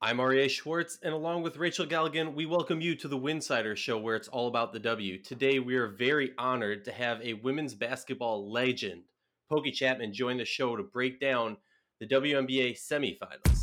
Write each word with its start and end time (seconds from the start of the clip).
I'm 0.00 0.18
Aryeh 0.18 0.48
Schwartz, 0.48 1.00
and 1.02 1.12
along 1.12 1.42
with 1.42 1.56
Rachel 1.56 1.84
Galligan, 1.84 2.32
we 2.32 2.46
welcome 2.46 2.80
you 2.80 2.94
to 2.94 3.08
the 3.08 3.18
Winsider 3.18 3.76
Show, 3.76 3.98
where 3.98 4.14
it's 4.14 4.28
all 4.28 4.46
about 4.46 4.72
the 4.72 4.78
W. 4.78 5.20
Today, 5.20 5.58
we 5.58 5.74
are 5.74 5.88
very 5.88 6.30
honored 6.38 6.84
to 6.84 6.92
have 6.92 7.20
a 7.20 7.32
women's 7.32 7.74
basketball 7.74 8.48
legend, 8.48 9.02
Pokey 9.50 9.72
Chapman, 9.72 10.12
join 10.12 10.36
the 10.36 10.44
show 10.44 10.76
to 10.76 10.84
break 10.84 11.18
down 11.18 11.56
the 11.98 12.06
WNBA 12.06 12.78
semifinals. 12.78 13.57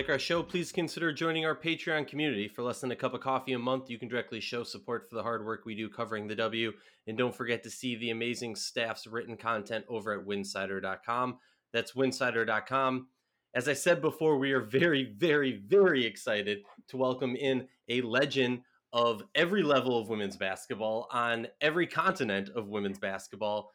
Like 0.00 0.08
our 0.08 0.18
show, 0.18 0.42
please 0.42 0.72
consider 0.72 1.12
joining 1.12 1.44
our 1.44 1.54
Patreon 1.54 2.08
community. 2.08 2.48
For 2.48 2.62
less 2.62 2.80
than 2.80 2.90
a 2.90 2.96
cup 2.96 3.12
of 3.12 3.20
coffee 3.20 3.52
a 3.52 3.58
month, 3.58 3.90
you 3.90 3.98
can 3.98 4.08
directly 4.08 4.40
show 4.40 4.64
support 4.64 5.06
for 5.06 5.14
the 5.14 5.22
hard 5.22 5.44
work 5.44 5.66
we 5.66 5.74
do 5.74 5.90
covering 5.90 6.26
the 6.26 6.34
W. 6.36 6.72
And 7.06 7.18
don't 7.18 7.34
forget 7.34 7.62
to 7.64 7.70
see 7.70 7.96
the 7.96 8.08
amazing 8.08 8.56
staff's 8.56 9.06
written 9.06 9.36
content 9.36 9.84
over 9.90 10.18
at 10.18 10.26
winsider.com. 10.26 11.36
That's 11.74 11.92
winsider.com. 11.92 13.08
As 13.54 13.68
I 13.68 13.74
said 13.74 14.00
before, 14.00 14.38
we 14.38 14.52
are 14.52 14.62
very, 14.62 15.12
very, 15.18 15.60
very 15.66 16.06
excited 16.06 16.60
to 16.88 16.96
welcome 16.96 17.36
in 17.36 17.68
a 17.90 18.00
legend 18.00 18.62
of 18.94 19.22
every 19.34 19.62
level 19.62 19.98
of 19.98 20.08
women's 20.08 20.38
basketball 20.38 21.08
on 21.12 21.46
every 21.60 21.86
continent 21.86 22.48
of 22.56 22.68
women's 22.68 22.98
basketball. 22.98 23.70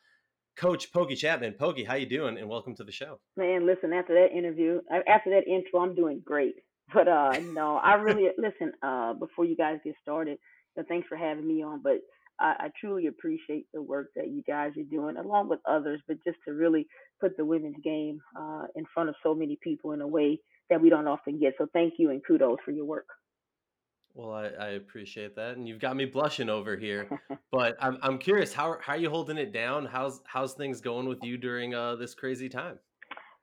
Coach 0.58 0.94
Pokey 0.94 1.16
Chapman. 1.16 1.54
Pokey, 1.54 1.84
how 1.84 1.95
you 1.95 2.05
doing? 2.05 2.38
And 2.38 2.48
welcome 2.48 2.76
to 2.76 2.84
the 2.84 2.91
show. 2.91 3.20
Man, 3.35 3.66
listen, 3.66 3.91
after 3.91 4.13
that 4.13 4.35
interview, 4.35 4.79
after 5.07 5.29
that 5.32 5.48
intro, 5.48 5.82
I'm 5.82 5.96
doing 5.96 6.21
great. 6.24 6.55
But 6.93 7.07
uh 7.07 7.40
no, 7.54 7.77
I 7.77 7.96
really 7.96 8.29
listen, 8.38 8.71
uh 8.84 9.13
before 9.13 9.44
you 9.46 9.55
guys 9.55 9.79
get 9.84 9.96
started, 10.04 10.38
thanks 10.88 11.07
for 11.07 11.18
having 11.18 11.48
me 11.48 11.63
on. 11.63 11.82
But 11.82 11.98
I, 12.40 12.54
I 12.60 12.68
truly 12.79 13.07
appreciate 13.07 13.66
the 13.74 13.82
work 13.82 14.10
that 14.16 14.27
you 14.27 14.44
guys 14.48 14.74
are 14.77 14.84
doing, 14.84 15.18
along 15.18 15.49
with 15.49 15.62
others, 15.68 15.99
but 16.07 16.18
just 16.24 16.38
to 16.48 16.54
really 16.54 16.85
put 17.20 17.38
the 17.38 17.44
women's 17.44 17.77
game 17.84 18.20
uh 18.40 18.66
in 18.76 18.85
front 18.94 19.10
of 19.10 19.16
so 19.24 19.34
many 19.34 19.57
people 19.63 19.94
in 19.94 20.01
a 20.01 20.07
way 20.07 20.40
that 20.70 20.79
we 20.79 20.91
don't 20.91 21.07
often 21.07 21.40
get. 21.40 21.55
So 21.57 21.66
thank 21.74 21.96
you 21.98 22.12
and 22.12 22.22
kudos 22.26 22.60
for 22.63 22.70
your 22.72 22.85
work. 22.85 23.07
Well, 24.16 24.34
I, 24.34 24.46
I, 24.46 24.68
appreciate 24.70 25.35
that, 25.35 25.58
and 25.58 25.68
you've 25.68 25.82
got 25.82 25.98
me 25.98 26.05
blushing 26.05 26.48
over 26.48 26.77
here. 26.77 27.10
but 27.52 27.76
I'm 27.82 27.98
I'm 28.02 28.18
curious 28.18 28.54
how 28.54 28.77
how 28.82 28.94
are 28.94 28.98
you 28.98 29.10
holding 29.10 29.38
it 29.38 29.52
down? 29.52 29.85
How's 29.85 30.22
how's 30.26 30.54
things 30.54 30.80
going 30.80 31.10
with 31.10 31.22
you 31.22 31.38
during 31.38 31.76
uh, 31.76 31.98
this 31.98 32.16
crazy 32.16 32.48
time? 32.48 32.80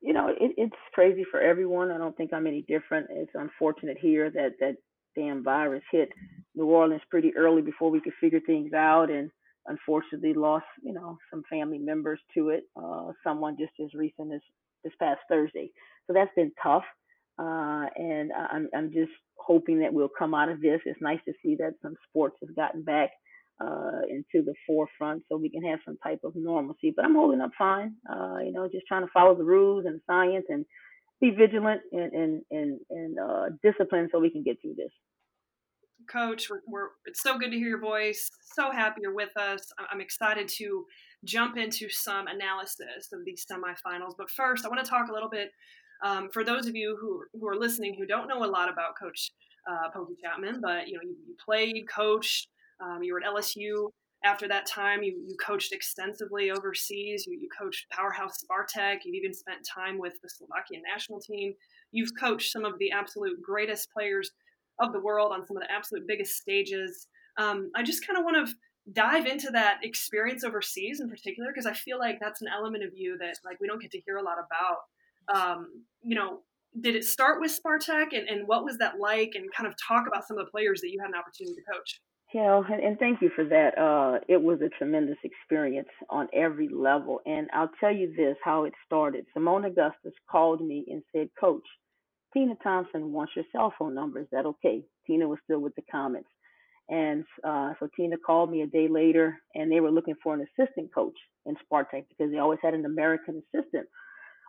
You 0.01 0.15
know, 0.15 0.29
it, 0.29 0.53
it's 0.57 0.77
crazy 0.95 1.27
for 1.31 1.41
everyone. 1.41 1.91
I 1.91 1.99
don't 1.99 2.17
think 2.17 2.33
I'm 2.33 2.47
any 2.47 2.63
different. 2.63 3.09
It's 3.11 3.35
unfortunate 3.35 3.99
here 4.01 4.31
that 4.31 4.53
that 4.61 4.77
damn 5.15 5.45
virus 5.45 5.83
hit 5.93 6.09
New 6.55 6.65
Orleans 6.65 7.03
pretty 7.11 7.37
early 7.37 7.61
before 7.61 7.91
we 7.91 8.01
could 8.01 8.15
figure 8.19 8.41
things 8.41 8.73
out, 8.73 9.11
and 9.11 9.31
unfortunately 9.67 10.33
lost 10.33 10.65
you 10.83 10.95
know 10.95 11.19
some 11.31 11.43
family 11.51 11.79
members 11.79 12.21
to 12.33 12.49
it. 12.49 12.65
Uh, 12.83 13.13
someone 13.23 13.59
just 13.59 13.73
as 13.85 13.93
recent 13.93 14.33
as 14.33 14.41
this 14.85 14.95
past 14.99 15.21
Thursday. 15.29 15.71
So 16.07 16.15
that's 16.15 16.33
been 16.35 16.53
tough. 16.63 16.85
Uh, 17.43 17.87
and 17.97 18.31
I'm, 18.33 18.69
I'm 18.77 18.93
just 18.93 19.11
hoping 19.37 19.81
that 19.81 19.93
we'll 19.93 20.11
come 20.17 20.33
out 20.33 20.49
of 20.49 20.61
this. 20.61 20.81
It's 20.85 21.01
nice 21.03 21.19
to 21.27 21.33
see 21.43 21.57
that 21.57 21.75
some 21.83 21.97
sports 22.09 22.37
have 22.41 22.55
gotten 22.55 22.83
back 22.85 23.11
uh, 23.61 24.03
into 24.09 24.45
the 24.45 24.55
forefront 24.67 25.23
so 25.29 25.37
we 25.37 25.51
can 25.51 25.65
have 25.65 25.81
some 25.85 25.99
type 26.03 26.21
of 26.25 26.33
normalcy. 26.37 26.93
But 26.95 27.05
I'm 27.05 27.15
holding 27.15 27.41
up 27.41 27.51
fine. 27.59 27.95
Uh, 28.09 28.39
you 28.45 28.53
know, 28.53 28.69
just 28.73 28.87
trying 28.87 29.03
to 29.03 29.13
follow 29.13 29.35
the 29.37 29.45
rules 29.45 29.87
and 29.87 30.01
science 30.07 30.47
and 30.49 30.65
be 31.21 31.31
vigilant 31.31 31.81
and 31.93 32.13
and 32.13 32.43
and, 32.51 32.81
and 32.91 33.19
uh, 33.19 33.45
disciplined 33.63 34.11
so 34.13 34.21
we 34.21 34.31
can 34.31 34.43
get 34.43 34.61
through 34.61 34.75
this. 34.77 34.93
Coach, 36.11 36.51
we're, 36.51 36.63
we're, 36.67 36.89
it's 37.07 37.23
so 37.23 37.39
good 37.39 37.53
to 37.53 37.57
hear 37.57 37.69
your 37.69 37.81
voice. 37.81 38.29
So 38.55 38.73
happy 38.73 39.03
you're 39.03 39.15
with 39.15 39.37
us. 39.37 39.61
I'm 39.91 40.01
excited 40.01 40.49
to 40.59 40.85
jump 41.25 41.57
into 41.57 41.89
some 41.89 42.27
analysis 42.27 43.13
of 43.13 43.21
these 43.25 43.47
semifinals. 43.51 44.15
But 44.19 44.29
first, 44.31 44.65
I 44.65 44.69
want 44.69 44.85
to 44.85 44.91
talk 44.91 45.09
a 45.09 45.13
little 45.13 45.29
bit 45.29 45.51
um, 46.03 46.29
for 46.33 46.45
those 46.45 46.67
of 46.67 46.75
you 46.75 46.97
who, 47.01 47.23
who 47.39 47.49
are 47.49 47.57
listening 47.57 47.95
who 47.99 48.07
don't 48.07 48.29
know 48.29 48.45
a 48.45 48.47
lot 48.47 48.71
about 48.71 48.99
Coach 49.01 49.31
uh, 49.71 49.91
Pokey 49.93 50.15
Chapman, 50.23 50.61
but 50.61 50.89
you 50.89 50.95
know 50.95 51.03
you, 51.03 51.17
you 51.27 51.37
played, 51.45 51.85
coached, 51.89 52.49
um, 52.81 53.03
you 53.03 53.13
were 53.13 53.21
at 53.23 53.27
LSU. 53.27 53.91
After 54.25 54.47
that 54.49 54.67
time, 54.67 55.03
you, 55.03 55.21
you 55.27 55.37
coached 55.45 55.73
extensively 55.73 56.53
overseas. 56.53 57.25
You, 57.27 57.39
you 57.41 57.49
coached 57.59 57.87
powerhouse 57.91 58.35
Spartak. 58.45 58.99
You've 59.05 59.17
even 59.17 59.35
spent 59.35 59.67
time 59.67 59.99
with 59.99 60.15
the 60.23 60.29
Slovakian 60.29 60.83
national 60.89 61.21
team. 61.21 61.55
You've 61.91 62.13
coached 62.19 62.53
some 62.53 62.65
of 62.65 62.79
the 62.79 62.93
absolute 62.93 63.43
greatest 63.43 63.89
players 63.93 64.31
of 64.81 64.93
the 64.93 65.01
world 65.01 65.33
on 65.33 65.45
some 65.47 65.57
of 65.57 65.63
the 65.63 65.73
absolute 65.73 66.07
biggest 66.07 66.37
stages. 66.37 67.09
Um, 67.37 67.71
I 67.75 67.83
just 67.83 68.07
kind 68.07 68.19
of 68.19 68.25
want 68.25 68.47
to 68.47 68.55
dive 68.93 69.27
into 69.27 69.51
that 69.51 69.79
experience 69.83 70.45
overseas 70.45 71.01
in 71.01 71.09
particular 71.09 71.51
because 71.53 71.67
I 71.67 71.73
feel 71.73 71.99
like 71.99 72.19
that's 72.21 72.43
an 72.43 72.49
element 72.53 72.85
of 72.85 72.91
you 72.95 73.17
that 73.19 73.37
like 73.45 73.61
we 73.61 73.69
don't 73.69 73.81
get 73.81 73.93
to 73.93 74.01
hear 74.01 74.17
a 74.17 74.23
lot 74.23 74.39
about 74.39 74.79
um, 75.33 75.85
you 76.03 76.15
know, 76.15 76.41
did 76.81 76.97
it 76.97 77.05
start 77.05 77.41
with 77.41 77.53
Spartak 77.53 78.17
and, 78.17 78.29
and 78.29 78.49
what 78.49 78.65
was 78.65 78.79
that 78.79 78.99
like 78.99 79.33
and 79.35 79.53
kind 79.55 79.67
of 79.67 79.75
talk 79.77 80.07
about 80.07 80.27
some 80.27 80.39
of 80.39 80.47
the 80.47 80.51
players 80.51 80.81
that 80.81 80.91
you 80.91 81.01
had 81.01 81.09
an 81.09 81.15
opportunity 81.15 81.57
to 81.57 81.73
coach? 81.73 82.01
You 82.33 82.43
know, 82.43 82.65
and, 82.67 82.83
and 82.83 82.99
thank 82.99 83.21
you 83.21 83.31
for 83.35 83.45
that. 83.45 83.77
Uh, 83.79 84.21
it 84.27 84.41
was 84.41 84.61
a 84.63 84.71
tremendous 84.79 85.19
experience 85.23 85.89
on 86.09 86.29
every 86.35 86.69
level. 86.69 87.21
And 87.27 87.49
I'll 87.53 87.71
tell 87.79 87.95
you 87.95 88.15
this 88.17 88.37
how 88.43 88.65
it 88.65 88.73
started. 88.87 89.27
Seimone 89.37 89.67
Augustus 89.67 90.15
called 90.31 90.67
me 90.67 90.87
and 90.89 91.03
said, 91.15 91.29
Coach, 91.39 91.67
Tina 92.33 92.55
Thompson 92.63 93.13
wants 93.13 93.33
your 93.37 93.45
cell 93.53 93.75
phone 93.79 93.95
number. 93.95 94.21
Is 94.21 94.29
that 94.33 94.47
okay? 94.47 94.83
Tina 95.07 95.29
was 95.29 95.41
still 95.45 95.61
with 95.61 95.75
the 95.75 95.83
Comets. 95.91 96.25
And 96.89 97.25
uh, 97.45 97.73
so 97.79 97.89
Tina 97.95 98.17
called 98.17 98.51
me 98.51 98.63
a 98.63 98.67
day 98.67 98.89
later, 98.89 99.39
and 99.55 99.71
they 99.71 99.81
were 99.81 99.91
looking 99.91 100.15
for 100.23 100.35
an 100.35 100.45
assistant 100.59 100.93
coach 100.95 101.17
in 101.47 101.55
Spartak 101.57 102.05
because 102.09 102.33
they 102.33 102.39
always 102.39 102.59
had 102.63 102.75
an 102.75 102.87
American 102.87 103.43
assistant 103.55 103.87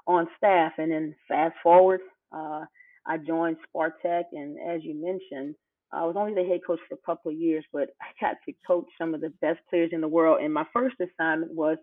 on 0.08 0.28
staff. 0.38 0.74
And 0.78 0.92
then 0.92 1.16
fast 1.28 1.56
forward, 1.62 2.02
uh, 2.36 2.66
I 3.06 3.18
joined 3.18 3.58
Spartak, 3.68 4.24
and 4.32 4.58
as 4.70 4.82
you 4.84 4.96
mentioned, 4.96 5.56
I 5.92 6.06
was 6.06 6.16
only 6.18 6.34
the 6.34 6.48
head 6.48 6.62
coach 6.66 6.80
for 6.90 6.96
a 6.96 7.06
couple 7.06 7.32
of 7.32 7.38
years, 7.38 7.64
but 7.72 7.90
I 8.02 8.08
got 8.20 8.38
to 8.46 8.54
coach 8.66 8.88
some 8.98 9.14
of 9.14 9.22
the 9.22 9.34
best 9.42 9.60
players 9.70 9.92
in 9.94 10.02
the 10.02 10.08
world. 10.08 10.40
And 10.42 10.54
my 10.54 10.66
first 10.74 10.96
assignment 11.00 11.54
was 11.54 11.78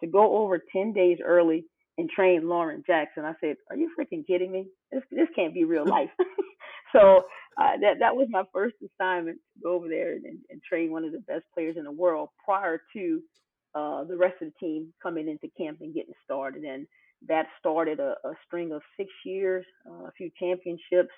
to 0.00 0.06
go 0.06 0.38
over 0.38 0.60
10 0.74 0.92
days 0.92 1.18
early 1.24 1.66
and 1.98 2.08
train 2.10 2.48
Lauren 2.48 2.82
Jackson. 2.86 3.24
I 3.24 3.34
said, 3.40 3.56
"Are 3.70 3.76
you 3.76 3.90
freaking 3.98 4.26
kidding 4.26 4.50
me? 4.50 4.66
This 4.90 5.02
this 5.10 5.28
can't 5.36 5.54
be 5.54 5.64
real 5.64 5.86
life." 5.98 6.10
so 6.92 7.22
uh, 7.60 7.76
that 7.80 7.98
that 8.00 8.16
was 8.16 8.26
my 8.30 8.42
first 8.52 8.76
assignment 8.82 9.38
to 9.54 9.62
go 9.62 9.74
over 9.74 9.88
there 9.88 10.12
and, 10.12 10.38
and 10.50 10.62
train 10.62 10.90
one 10.90 11.04
of 11.04 11.12
the 11.12 11.20
best 11.20 11.44
players 11.54 11.76
in 11.76 11.84
the 11.84 11.92
world 11.92 12.30
prior 12.44 12.80
to 12.94 13.20
uh, 13.74 14.04
the 14.04 14.16
rest 14.16 14.34
of 14.40 14.48
the 14.48 14.66
team 14.66 14.92
coming 15.02 15.28
into 15.28 15.48
camp 15.56 15.78
and 15.80 15.94
getting 15.94 16.14
started. 16.24 16.62
And 16.62 16.86
that 17.28 17.46
started 17.58 18.00
a, 18.00 18.14
a 18.24 18.32
string 18.46 18.72
of 18.72 18.82
six 18.96 19.10
years, 19.24 19.64
uh, 19.88 20.06
a 20.06 20.12
few 20.16 20.30
championships, 20.38 21.12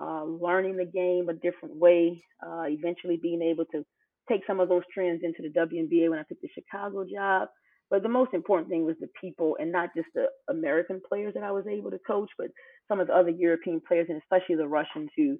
uh, 0.00 0.24
learning 0.24 0.76
the 0.76 0.84
game 0.84 1.28
a 1.28 1.34
different 1.34 1.76
way, 1.76 2.22
uh, 2.44 2.64
eventually 2.66 3.18
being 3.20 3.42
able 3.42 3.64
to 3.66 3.84
take 4.28 4.40
some 4.46 4.60
of 4.60 4.68
those 4.68 4.82
trends 4.92 5.22
into 5.22 5.42
the 5.42 5.58
WNBA 5.58 6.10
when 6.10 6.18
I 6.18 6.24
took 6.28 6.40
the 6.40 6.48
Chicago 6.54 7.04
job. 7.04 7.48
But 7.90 8.02
the 8.02 8.08
most 8.08 8.32
important 8.32 8.70
thing 8.70 8.84
was 8.86 8.96
the 9.00 9.10
people 9.20 9.56
and 9.60 9.70
not 9.70 9.90
just 9.94 10.08
the 10.14 10.26
American 10.48 11.00
players 11.06 11.34
that 11.34 11.42
I 11.42 11.52
was 11.52 11.66
able 11.66 11.90
to 11.90 11.98
coach, 12.06 12.30
but 12.38 12.48
some 12.88 12.98
of 12.98 13.08
the 13.08 13.14
other 13.14 13.30
European 13.30 13.80
players 13.86 14.06
and 14.08 14.20
especially 14.20 14.56
the 14.56 14.66
Russians 14.66 15.10
who 15.16 15.38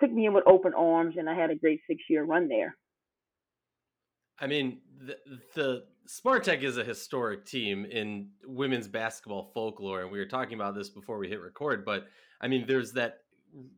took 0.00 0.10
me 0.12 0.26
in 0.26 0.34
with 0.34 0.44
open 0.46 0.74
arms. 0.74 1.14
And 1.16 1.30
I 1.30 1.34
had 1.34 1.50
a 1.50 1.54
great 1.56 1.80
six 1.86 2.02
year 2.10 2.24
run 2.24 2.48
there. 2.48 2.76
I 4.38 4.46
mean, 4.46 4.80
the, 5.00 5.16
the 5.54 5.84
Spartak 6.08 6.62
is 6.62 6.76
a 6.76 6.84
historic 6.84 7.44
team 7.44 7.84
in 7.84 8.30
women's 8.46 8.88
basketball 8.88 9.50
folklore, 9.54 10.02
and 10.02 10.10
we 10.10 10.18
were 10.18 10.26
talking 10.26 10.54
about 10.54 10.74
this 10.74 10.90
before 10.90 11.18
we 11.18 11.28
hit 11.28 11.40
record. 11.40 11.84
But 11.84 12.06
I 12.40 12.48
mean, 12.48 12.64
there's 12.66 12.92
that 12.92 13.18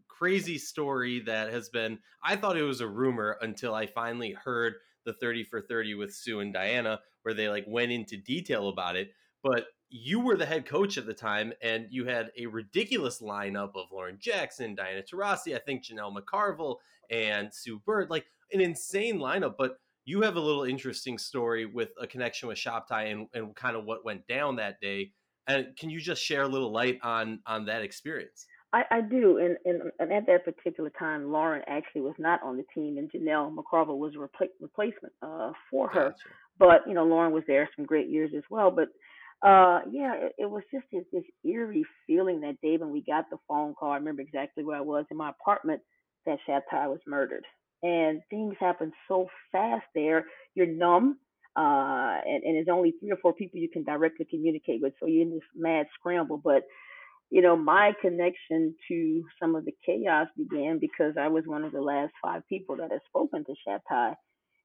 crazy 0.08 0.58
story 0.58 1.20
that 1.20 1.52
has 1.52 1.68
been. 1.68 1.98
I 2.24 2.36
thought 2.36 2.56
it 2.56 2.62
was 2.62 2.80
a 2.80 2.88
rumor 2.88 3.38
until 3.42 3.74
I 3.74 3.86
finally 3.86 4.32
heard 4.32 4.74
the 5.04 5.12
30 5.12 5.44
for 5.44 5.60
30 5.60 5.94
with 5.94 6.14
Sue 6.14 6.40
and 6.40 6.52
Diana, 6.52 7.00
where 7.22 7.34
they 7.34 7.48
like 7.48 7.64
went 7.68 7.92
into 7.92 8.16
detail 8.16 8.68
about 8.68 8.96
it. 8.96 9.10
But 9.42 9.66
you 9.88 10.20
were 10.20 10.36
the 10.36 10.46
head 10.46 10.66
coach 10.66 10.98
at 10.98 11.06
the 11.06 11.14
time, 11.14 11.52
and 11.62 11.86
you 11.90 12.06
had 12.06 12.32
a 12.36 12.46
ridiculous 12.46 13.20
lineup 13.22 13.70
of 13.76 13.92
Lauren 13.92 14.18
Jackson, 14.20 14.74
Diana 14.74 15.02
Taurasi, 15.02 15.54
I 15.54 15.60
think 15.60 15.84
Janel 15.84 16.14
McCarville, 16.14 16.76
and 17.10 17.54
Sue 17.54 17.78
Bird, 17.78 18.10
like 18.10 18.26
an 18.52 18.60
insane 18.60 19.18
lineup. 19.18 19.54
But 19.56 19.78
you 20.06 20.22
have 20.22 20.36
a 20.36 20.40
little 20.40 20.64
interesting 20.64 21.18
story 21.18 21.66
with 21.66 21.90
a 22.00 22.06
connection 22.06 22.48
with 22.48 22.56
Shabtai 22.56 23.12
and, 23.12 23.26
and 23.34 23.54
kind 23.54 23.76
of 23.76 23.84
what 23.84 24.04
went 24.04 24.26
down 24.26 24.56
that 24.56 24.80
day. 24.80 25.12
And 25.48 25.76
can 25.76 25.90
you 25.90 26.00
just 26.00 26.22
share 26.22 26.42
a 26.42 26.48
little 26.48 26.72
light 26.72 26.98
on 27.02 27.40
on 27.46 27.66
that 27.66 27.82
experience? 27.82 28.46
I, 28.72 28.82
I 28.90 29.00
do, 29.00 29.38
and, 29.38 29.56
and, 29.64 29.90
and 30.00 30.12
at 30.12 30.26
that 30.26 30.44
particular 30.44 30.90
time, 30.98 31.30
Lauren 31.30 31.62
actually 31.68 32.02
was 32.02 32.14
not 32.18 32.42
on 32.42 32.56
the 32.56 32.64
team, 32.74 32.98
and 32.98 33.10
Janel 33.10 33.54
McCarville 33.54 33.98
was 33.98 34.14
a 34.14 34.18
repl- 34.18 34.50
replacement 34.60 35.14
uh, 35.22 35.52
for 35.70 35.88
her. 35.88 36.10
Gotcha. 36.10 36.28
but 36.58 36.80
you 36.86 36.94
know, 36.94 37.04
Lauren 37.04 37.32
was 37.32 37.44
there 37.46 37.68
some 37.76 37.86
great 37.86 38.08
years 38.08 38.32
as 38.36 38.42
well. 38.50 38.70
But 38.70 38.88
uh, 39.46 39.80
yeah, 39.90 40.14
it, 40.14 40.32
it 40.38 40.50
was 40.50 40.62
just 40.72 40.84
this, 40.92 41.04
this 41.12 41.24
eerie 41.44 41.84
feeling 42.06 42.40
that 42.40 42.60
day 42.60 42.76
when 42.76 42.90
we 42.90 43.02
got 43.02 43.30
the 43.30 43.38
phone 43.48 43.74
call. 43.74 43.92
I 43.92 43.96
remember 43.96 44.22
exactly 44.22 44.64
where 44.64 44.76
I 44.76 44.82
was 44.82 45.04
in 45.10 45.16
my 45.16 45.30
apartment 45.30 45.80
that 46.26 46.38
Shabtai 46.48 46.88
was 46.88 47.00
murdered, 47.06 47.44
and 47.82 48.22
things 48.30 48.54
happen 48.60 48.92
so 49.08 49.28
fast 49.52 49.86
there. 49.94 50.26
You're 50.54 50.66
numb. 50.66 51.18
Uh, 51.56 52.20
and, 52.26 52.44
and 52.44 52.56
there's 52.56 52.68
only 52.70 52.94
three 53.00 53.10
or 53.10 53.16
four 53.22 53.32
people 53.32 53.58
you 53.58 53.70
can 53.70 53.82
directly 53.82 54.26
communicate 54.30 54.82
with, 54.82 54.92
so 55.00 55.06
you're 55.06 55.22
in 55.22 55.30
this 55.30 55.40
mad 55.56 55.86
scramble. 55.98 56.38
But 56.42 56.64
you 57.30 57.42
know, 57.42 57.56
my 57.56 57.92
connection 58.00 58.74
to 58.88 59.24
some 59.40 59.56
of 59.56 59.64
the 59.64 59.74
chaos 59.84 60.28
began 60.36 60.78
because 60.78 61.14
I 61.20 61.28
was 61.28 61.44
one 61.46 61.64
of 61.64 61.72
the 61.72 61.80
last 61.80 62.12
five 62.22 62.42
people 62.48 62.76
that 62.76 62.92
had 62.92 63.00
spoken 63.08 63.44
to 63.44 63.54
Shabtai. 63.66 64.14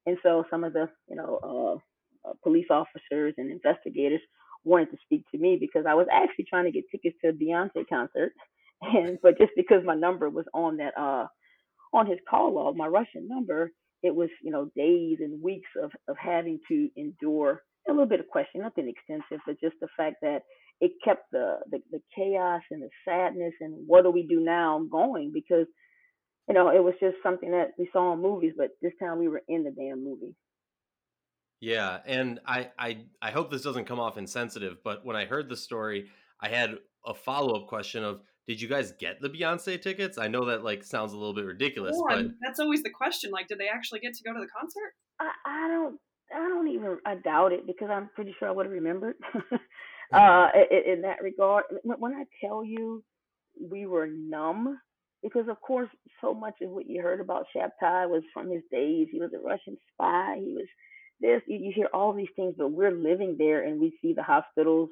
And 0.06 0.16
so 0.22 0.44
some 0.50 0.64
of 0.64 0.72
the, 0.72 0.88
you 1.08 1.16
know, 1.16 1.80
uh, 2.24 2.28
uh, 2.28 2.34
police 2.42 2.66
officers 2.70 3.34
and 3.36 3.50
investigators 3.50 4.20
wanted 4.64 4.90
to 4.92 4.96
speak 5.04 5.24
to 5.32 5.38
me 5.38 5.56
because 5.60 5.86
I 5.88 5.94
was 5.94 6.06
actually 6.12 6.46
trying 6.48 6.66
to 6.66 6.70
get 6.70 6.84
tickets 6.90 7.16
to 7.22 7.30
a 7.30 7.32
Beyonce 7.32 7.88
concert. 7.88 8.32
And, 8.84 9.18
but 9.22 9.38
just 9.38 9.52
because 9.56 9.84
my 9.84 9.94
number 9.94 10.28
was 10.28 10.46
on 10.52 10.78
that, 10.78 10.94
uh, 11.00 11.26
on 11.92 12.06
his 12.06 12.18
call 12.28 12.54
log, 12.54 12.76
my 12.76 12.86
Russian 12.86 13.28
number, 13.28 13.72
it 14.02 14.14
was, 14.14 14.28
you 14.42 14.50
know, 14.50 14.70
days 14.76 15.18
and 15.20 15.42
weeks 15.42 15.68
of, 15.82 15.90
of 16.08 16.16
having 16.18 16.58
to 16.68 16.88
endure 16.96 17.62
a 17.88 17.92
little 17.92 18.06
bit 18.06 18.20
of 18.20 18.28
question, 18.28 18.60
nothing 18.60 18.88
extensive, 18.88 19.40
but 19.46 19.60
just 19.60 19.76
the 19.80 19.88
fact 19.96 20.16
that 20.22 20.40
it 20.80 20.92
kept 21.04 21.30
the, 21.32 21.56
the, 21.70 21.78
the 21.90 22.00
chaos 22.16 22.62
and 22.70 22.82
the 22.82 22.88
sadness 23.06 23.52
and 23.60 23.74
what 23.86 24.02
do 24.02 24.10
we 24.10 24.26
do 24.26 24.40
now 24.40 24.80
going? 24.90 25.30
Because 25.32 25.66
you 26.48 26.54
know 26.54 26.68
it 26.68 26.82
was 26.82 26.94
just 27.00 27.16
something 27.22 27.50
that 27.50 27.70
we 27.78 27.88
saw 27.92 28.12
in 28.12 28.22
movies 28.22 28.52
but 28.56 28.70
this 28.80 28.92
time 29.00 29.18
we 29.18 29.28
were 29.28 29.42
in 29.48 29.64
the 29.64 29.70
damn 29.70 30.04
movie. 30.04 30.34
Yeah 31.60 31.98
and 32.06 32.40
i 32.46 32.70
i 32.78 32.98
i 33.20 33.30
hope 33.30 33.50
this 33.50 33.62
doesn't 33.62 33.84
come 33.84 34.00
off 34.00 34.18
insensitive 34.18 34.78
but 34.84 35.04
when 35.04 35.16
i 35.16 35.24
heard 35.24 35.48
the 35.48 35.56
story 35.56 36.08
i 36.40 36.48
had 36.48 36.76
a 37.06 37.14
follow-up 37.14 37.66
question 37.66 38.04
of 38.04 38.20
did 38.48 38.60
you 38.60 38.68
guys 38.68 38.92
get 38.98 39.20
the 39.20 39.28
beyonce 39.28 39.80
tickets 39.80 40.18
i 40.18 40.26
know 40.26 40.44
that 40.44 40.64
like 40.64 40.82
sounds 40.84 41.12
a 41.12 41.16
little 41.16 41.34
bit 41.34 41.44
ridiculous 41.44 41.96
oh, 41.96 42.06
but 42.08 42.26
that's 42.44 42.60
always 42.60 42.82
the 42.82 42.90
question 42.90 43.30
like 43.30 43.48
did 43.48 43.58
they 43.58 43.68
actually 43.68 44.00
get 44.00 44.14
to 44.14 44.22
go 44.24 44.32
to 44.32 44.40
the 44.40 44.48
concert 44.58 44.94
i, 45.20 45.30
I 45.46 45.68
don't 45.68 45.98
I 46.34 46.48
don't 46.48 46.68
even 46.68 46.98
I 47.04 47.16
doubt 47.16 47.52
it 47.52 47.66
because 47.66 47.88
I'm 47.90 48.08
pretty 48.14 48.34
sure 48.38 48.48
I 48.48 48.52
would 48.52 48.66
have 48.66 48.72
remembered. 48.72 49.16
uh, 50.12 50.48
in, 50.70 50.94
in 50.94 51.02
that 51.02 51.22
regard. 51.22 51.64
When 51.84 52.14
I 52.14 52.24
tell 52.44 52.64
you 52.64 53.02
we 53.60 53.86
were 53.86 54.06
numb, 54.06 54.78
because 55.22 55.48
of 55.48 55.60
course 55.60 55.88
so 56.20 56.34
much 56.34 56.54
of 56.62 56.70
what 56.70 56.88
you 56.88 57.02
heard 57.02 57.20
about 57.20 57.46
Shabtai 57.54 58.08
was 58.08 58.22
from 58.32 58.50
his 58.50 58.62
days. 58.70 59.08
He 59.10 59.20
was 59.20 59.30
a 59.34 59.46
Russian 59.46 59.76
spy. 59.92 60.36
He 60.38 60.52
was 60.52 60.66
this. 61.20 61.42
You 61.46 61.72
hear 61.74 61.88
all 61.92 62.12
these 62.12 62.28
things, 62.34 62.54
but 62.56 62.72
we're 62.72 62.90
living 62.90 63.36
there 63.38 63.64
and 63.64 63.80
we 63.80 63.96
see 64.00 64.12
the 64.14 64.22
hospitals, 64.22 64.90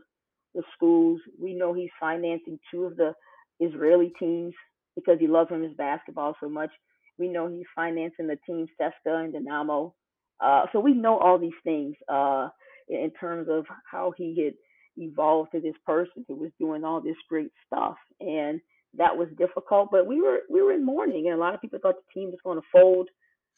the 0.55 0.63
schools. 0.75 1.21
We 1.41 1.55
know 1.55 1.73
he's 1.73 1.91
financing 1.99 2.59
two 2.71 2.85
of 2.85 2.97
the 2.97 3.15
Israeli 3.61 4.13
teams 4.19 4.55
because 4.97 5.19
he 5.21 5.27
loves 5.27 5.51
women's 5.51 5.77
basketball 5.77 6.35
so 6.41 6.49
much. 6.49 6.71
We 7.19 7.29
know 7.29 7.49
he's 7.49 7.67
financing 7.75 8.27
the 8.27 8.39
team 8.47 8.67
CSKA 8.81 9.25
and 9.25 9.33
Dynamo. 9.33 9.95
Uh, 10.41 10.63
so 10.73 10.81
we 10.81 10.95
know 10.95 11.19
all 11.19 11.39
these 11.39 11.53
things 11.65 11.95
uh, 12.09 12.49
in 12.89 13.11
terms 13.21 13.49
of 13.51 13.67
how 13.91 14.13
he 14.17 14.43
had 14.45 14.55
evolved 14.97 15.53
to 15.53 15.61
this 15.61 15.75
person 15.87 16.25
who 16.27 16.35
was 16.35 16.51
doing 16.59 16.85
all 16.85 17.01
this 17.01 17.17
great 17.29 17.51
stuff 17.67 17.97
and 18.21 18.61
that 18.97 19.17
was 19.17 19.29
difficult 19.39 19.89
but 19.91 20.07
we 20.07 20.21
were 20.21 20.41
we 20.51 20.61
were 20.63 20.73
in 20.73 20.85
mourning 20.85 21.27
and 21.27 21.37
a 21.37 21.39
lot 21.39 21.55
of 21.55 21.61
people 21.61 21.79
thought 21.81 21.95
the 21.95 22.21
team 22.21 22.31
was 22.31 22.41
going 22.45 22.59
to 22.59 22.67
fold 22.73 23.09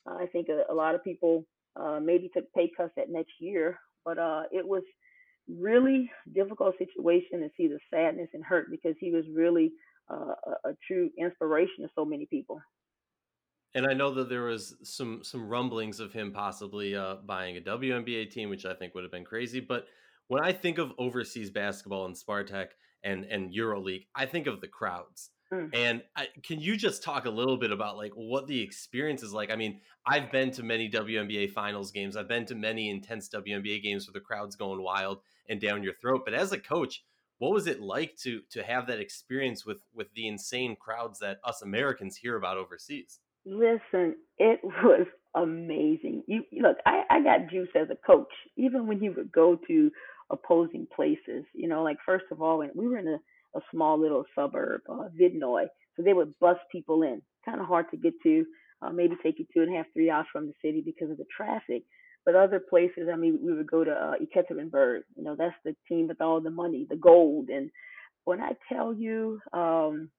uh, 0.06 0.14
i 0.16 0.26
think 0.26 0.48
a, 0.48 0.70
a, 0.70 0.74
lot 0.74 0.94
of 0.94 1.02
people 1.02 1.44
uh, 1.80 1.98
maybe 2.00 2.30
took 2.34 2.44
pay 2.52 2.70
cuts 2.76 2.92
that 2.96 3.10
next 3.10 3.32
year 3.40 3.78
but 4.04 4.18
uh, 4.18 4.42
it 4.52 4.66
was 4.66 4.82
really 5.48 6.10
difficult 6.34 6.74
situation 6.78 7.40
to 7.40 7.48
see 7.56 7.66
the 7.66 7.78
sadness 7.90 8.28
and 8.34 8.44
hurt 8.44 8.70
because 8.70 8.94
he 9.00 9.10
was 9.10 9.24
really 9.34 9.72
uh, 10.10 10.34
a, 10.64 10.70
a 10.70 10.76
true 10.86 11.10
inspiration 11.18 11.82
to 11.82 11.88
so 11.94 12.04
many 12.04 12.26
people 12.26 12.60
and 13.74 13.86
I 13.86 13.94
know 13.94 14.12
that 14.14 14.28
there 14.28 14.42
was 14.42 14.76
some 14.82 15.24
some 15.24 15.48
rumblings 15.48 16.00
of 16.00 16.12
him 16.12 16.32
possibly 16.32 16.94
uh, 16.94 17.16
buying 17.24 17.56
a 17.56 17.60
WNBA 17.60 18.30
team, 18.30 18.50
which 18.50 18.66
I 18.66 18.74
think 18.74 18.94
would 18.94 19.04
have 19.04 19.12
been 19.12 19.24
crazy. 19.24 19.60
But 19.60 19.86
when 20.28 20.42
I 20.42 20.52
think 20.52 20.78
of 20.78 20.92
overseas 20.98 21.50
basketball 21.50 22.06
and 22.06 22.14
Spartak 22.14 22.68
and 23.02 23.24
and 23.24 23.52
EuroLeague, 23.52 24.06
I 24.14 24.26
think 24.26 24.46
of 24.46 24.60
the 24.60 24.68
crowds. 24.68 25.30
Mm. 25.52 25.70
And 25.74 26.02
I, 26.16 26.28
can 26.42 26.60
you 26.60 26.76
just 26.76 27.02
talk 27.02 27.26
a 27.26 27.30
little 27.30 27.56
bit 27.56 27.72
about 27.72 27.96
like 27.96 28.12
what 28.12 28.46
the 28.46 28.60
experience 28.60 29.22
is 29.22 29.32
like? 29.32 29.50
I 29.50 29.56
mean, 29.56 29.80
I've 30.06 30.30
been 30.30 30.50
to 30.52 30.62
many 30.62 30.90
WNBA 30.90 31.52
finals 31.52 31.90
games. 31.92 32.16
I've 32.16 32.28
been 32.28 32.46
to 32.46 32.54
many 32.54 32.90
intense 32.90 33.28
WNBA 33.28 33.82
games 33.82 34.06
where 34.06 34.14
the 34.14 34.20
crowd's 34.20 34.56
going 34.56 34.82
wild 34.82 35.20
and 35.48 35.60
down 35.60 35.82
your 35.82 35.94
throat. 35.94 36.22
But 36.24 36.34
as 36.34 36.52
a 36.52 36.58
coach, 36.58 37.04
what 37.42 37.52
was 37.52 37.66
it 37.66 37.80
like 37.80 38.14
to 38.18 38.40
to 38.52 38.62
have 38.62 38.86
that 38.86 39.00
experience 39.00 39.66
with 39.66 39.78
with 39.92 40.06
the 40.14 40.28
insane 40.28 40.76
crowds 40.76 41.18
that 41.18 41.38
us 41.42 41.60
Americans 41.60 42.16
hear 42.16 42.36
about 42.36 42.56
overseas? 42.56 43.18
Listen, 43.44 44.14
it 44.38 44.60
was 44.84 45.08
amazing. 45.34 46.22
You 46.28 46.44
look, 46.60 46.76
I, 46.86 47.02
I 47.10 47.20
got 47.20 47.50
juice 47.50 47.70
as 47.74 47.88
a 47.90 47.96
coach. 48.06 48.32
Even 48.56 48.86
when 48.86 49.02
you 49.02 49.12
would 49.16 49.32
go 49.32 49.58
to 49.66 49.90
opposing 50.30 50.86
places. 50.94 51.44
You 51.52 51.66
know, 51.66 51.82
like 51.82 51.96
first 52.06 52.26
of 52.30 52.40
all, 52.40 52.64
we 52.76 52.86
were 52.86 52.98
in 52.98 53.08
a, 53.08 53.18
a 53.58 53.60
small 53.72 54.00
little 54.00 54.24
suburb, 54.36 54.82
uh, 54.88 55.08
Vidnoye, 55.20 55.66
so 55.96 56.04
they 56.04 56.12
would 56.12 56.38
bus 56.38 56.58
people 56.70 57.02
in. 57.02 57.22
Kind 57.44 57.60
of 57.60 57.66
hard 57.66 57.86
to 57.90 57.96
get 57.96 58.14
to. 58.22 58.44
Uh, 58.80 58.90
maybe 58.90 59.16
take 59.20 59.40
you 59.40 59.46
two 59.52 59.62
and 59.62 59.74
a 59.74 59.78
half, 59.78 59.86
three 59.92 60.10
hours 60.10 60.26
from 60.32 60.46
the 60.46 60.54
city 60.64 60.80
because 60.80 61.10
of 61.10 61.16
the 61.16 61.26
traffic. 61.36 61.82
But 62.24 62.36
other 62.36 62.60
places, 62.60 63.08
I 63.12 63.16
mean, 63.16 63.38
we 63.42 63.52
would 63.52 63.66
go 63.66 63.84
to 63.84 63.90
uh, 63.90 64.14
Ekaterinburg. 64.22 65.00
You 65.16 65.24
know, 65.24 65.36
that's 65.36 65.56
the 65.64 65.74
team 65.88 66.08
with 66.08 66.20
all 66.20 66.40
the 66.40 66.50
money, 66.50 66.86
the 66.88 66.96
gold. 66.96 67.48
And 67.48 67.70
when 68.24 68.40
I 68.40 68.52
tell 68.72 68.94
you, 68.94 69.40
um, 69.52 70.10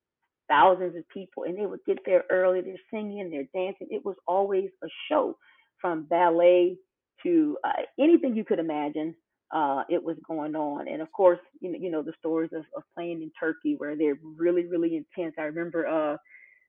thousands 0.50 0.96
of 0.98 1.08
people, 1.10 1.44
and 1.44 1.58
they 1.58 1.66
would 1.66 1.80
get 1.88 2.00
there 2.06 2.24
early. 2.30 2.62
They're 2.62 2.76
singing, 2.92 3.30
they're 3.30 3.64
dancing. 3.66 3.88
It 3.90 4.04
was 4.04 4.16
always 4.28 4.70
a 4.84 4.88
show, 5.10 5.38
from 5.84 6.04
ballet 6.04 6.78
to 7.24 7.58
uh, 7.64 7.84
anything 8.00 8.36
you 8.36 8.46
could 8.46 8.60
imagine 8.60 9.14
uh, 9.54 9.84
it 9.90 10.02
was 10.02 10.16
going 10.26 10.56
on. 10.56 10.88
And 10.88 11.02
of 11.02 11.12
course, 11.12 11.40
you 11.60 11.72
know, 11.72 11.78
you 11.80 11.92
know 11.92 12.02
the 12.02 12.14
stories 12.18 12.52
of, 12.54 12.64
of 12.76 12.84
playing 12.96 13.22
in 13.22 13.32
Turkey 13.40 13.76
where 13.78 13.96
they're 13.96 14.18
really, 14.38 14.66
really 14.66 14.96
intense. 14.96 15.36
I 15.38 15.44
remember 15.44 15.86
uh, 15.86 16.18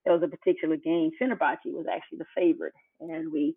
there 0.05 0.13
was 0.13 0.23
a 0.23 0.29
particular 0.29 0.77
game. 0.77 1.11
Fenerbahce 1.21 1.65
was 1.67 1.87
actually 1.91 2.19
the 2.19 2.27
favorite, 2.37 2.75
and 3.01 3.33
we 3.33 3.55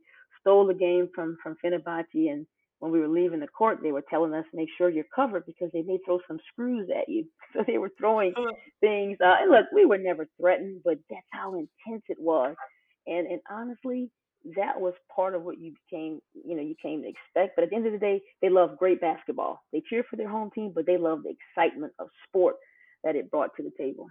stole 0.48 0.66
the 0.66 0.74
game 0.74 1.10
from 1.14 1.38
from 1.44 1.56
Fenerbahce. 1.64 2.32
And 2.32 2.46
when 2.80 2.92
we 2.92 3.00
were 3.00 3.08
leaving 3.08 3.40
the 3.40 3.48
court, 3.48 3.80
they 3.82 3.92
were 3.92 4.04
telling 4.10 4.34
us 4.34 4.46
make 4.54 4.70
sure 4.78 4.90
you're 4.90 5.06
covered 5.16 5.46
because 5.46 5.70
they 5.74 5.82
may 5.82 5.98
throw 6.06 6.20
some 6.28 6.40
screws 6.52 6.90
at 6.96 7.10
you. 7.10 7.26
So 7.54 7.64
they 7.66 7.78
were 7.78 7.92
throwing 7.98 8.34
uh. 8.38 8.54
things. 8.82 9.18
Uh, 9.24 9.36
and 9.42 9.50
look, 9.50 9.66
we 9.74 9.86
were 9.86 9.98
never 9.98 10.28
threatened, 10.40 10.82
but 10.84 10.98
that's 11.10 11.26
how 11.32 11.54
intense 11.54 12.04
it 12.10 12.18
was. 12.20 12.56
And 13.08 13.26
and 13.28 13.40
honestly, 13.50 14.12
that 14.56 14.80
was 14.80 14.94
part 15.14 15.34
of 15.34 15.44
what 15.44 15.60
you 15.60 15.74
became, 15.90 16.20
you 16.34 16.56
know, 16.56 16.62
you 16.62 16.76
came 16.82 17.02
to 17.02 17.10
expect. 17.10 17.56
But 17.56 17.64
at 17.64 17.70
the 17.70 17.76
end 17.76 17.88
of 17.88 17.94
the 17.94 18.00
day, 18.00 18.22
they 18.42 18.50
love 18.50 18.78
great 18.78 19.02
basketball. 19.02 19.64
They 19.74 19.82
cheer 19.90 20.04
for 20.10 20.16
their 20.16 20.30
home 20.30 20.52
team, 20.54 20.72
but 20.74 20.86
they 20.86 20.98
love 20.98 21.24
the 21.24 21.34
excitement 21.34 21.94
of 22.00 22.08
sport 22.28 22.56
that 23.04 23.16
it 23.16 23.32
brought 23.32 23.56
to 23.58 23.64
the 23.64 23.72
table. 23.78 24.08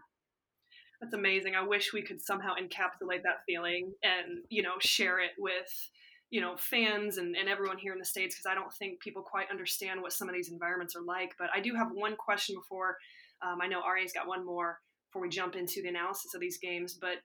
That's 1.00 1.14
amazing. 1.14 1.54
I 1.54 1.62
wish 1.62 1.92
we 1.92 2.02
could 2.02 2.22
somehow 2.22 2.54
encapsulate 2.54 3.22
that 3.24 3.44
feeling 3.46 3.92
and, 4.02 4.44
you 4.48 4.62
know, 4.62 4.74
share 4.80 5.20
it 5.20 5.32
with, 5.38 5.90
you 6.30 6.40
know, 6.40 6.56
fans 6.56 7.18
and, 7.18 7.36
and 7.36 7.48
everyone 7.48 7.78
here 7.78 7.92
in 7.92 7.98
the 7.98 8.04
States 8.04 8.34
because 8.34 8.50
I 8.50 8.54
don't 8.54 8.72
think 8.74 9.00
people 9.00 9.22
quite 9.22 9.50
understand 9.50 10.02
what 10.02 10.12
some 10.12 10.28
of 10.28 10.34
these 10.34 10.50
environments 10.50 10.96
are 10.96 11.02
like. 11.02 11.32
But 11.38 11.50
I 11.54 11.60
do 11.60 11.74
have 11.74 11.88
one 11.92 12.16
question 12.16 12.56
before 12.56 12.96
um, 13.42 13.60
I 13.60 13.66
know 13.66 13.80
Ari's 13.82 14.12
got 14.12 14.26
one 14.26 14.44
more 14.44 14.78
before 15.08 15.22
we 15.22 15.28
jump 15.28 15.56
into 15.56 15.82
the 15.82 15.88
analysis 15.88 16.34
of 16.34 16.40
these 16.40 16.58
games. 16.58 16.98
But 17.00 17.18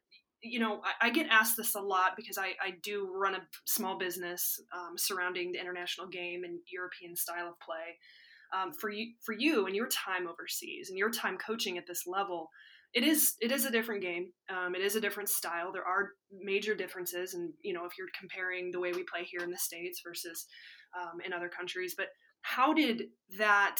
you 0.43 0.60
know, 0.60 0.81
I, 0.84 1.08
I, 1.08 1.10
get 1.12 1.27
asked 1.29 1.55
this 1.55 1.75
a 1.75 1.79
lot 1.79 2.13
because 2.15 2.38
I, 2.38 2.53
I 2.62 2.74
do 2.81 3.12
run 3.13 3.36
a 3.36 3.41
small 3.67 4.00
business 4.00 4.60
um, 4.75 4.98
surrounding 4.98 5.51
the 5.51 5.62
international 5.62 6.08
game 6.08 6.43
and 6.43 6.60
European 6.72 7.15
style 7.15 7.48
of 7.50 7.60
play. 7.60 7.98
Um, 8.53 8.74
for 8.74 8.89
you, 8.89 9.13
for 9.24 9.34
you 9.34 9.67
and 9.67 9.75
your 9.75 9.88
time 9.88 10.27
overseas 10.27 10.89
and 10.89 10.98
your 10.98 11.12
time 11.12 11.38
coaching 11.38 11.77
at 11.77 11.86
this 11.88 12.03
level, 12.08 12.50
it 12.93 13.03
is 13.03 13.36
it 13.41 13.51
is 13.51 13.65
a 13.65 13.71
different 13.71 14.01
game. 14.01 14.31
Um, 14.50 14.75
it 14.75 14.81
is 14.81 14.95
a 14.95 15.01
different 15.01 15.29
style. 15.29 15.71
There 15.71 15.88
are 15.88 16.10
major 16.31 16.75
differences, 16.75 17.33
and 17.33 17.53
you 17.62 17.74
know, 17.74 17.86
if 17.86 17.98
you're 17.98 18.07
comparing 18.19 18.71
the 18.71 18.79
way 18.79 18.91
we 18.91 19.03
play 19.03 19.24
here 19.24 19.41
in 19.41 19.51
the 19.51 19.57
states 19.57 20.01
versus 20.05 20.45
um, 21.00 21.19
in 21.25 21.33
other 21.33 21.50
countries, 21.50 21.95
but 21.98 22.07
how 22.41 22.74
did 22.74 23.03
that 23.38 23.77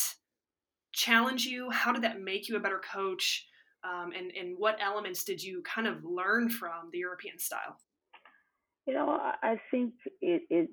challenge 0.94 1.46
you? 1.46 1.70
How 1.70 1.92
did 1.92 2.04
that 2.04 2.22
make 2.22 2.48
you 2.48 2.56
a 2.56 2.60
better 2.60 2.82
coach? 2.94 3.48
um, 3.84 4.12
and 4.18 4.32
and 4.32 4.56
what 4.58 4.78
elements 4.82 5.24
did 5.24 5.42
you 5.42 5.64
kind 5.64 5.88
of 5.88 6.04
learn 6.04 6.50
from 6.50 6.90
the 6.92 7.00
European 7.00 7.40
style? 7.40 7.78
You 8.86 8.94
know, 8.94 9.10
I 9.10 9.58
think 9.70 9.94
it, 10.22 10.44
it 10.50 10.70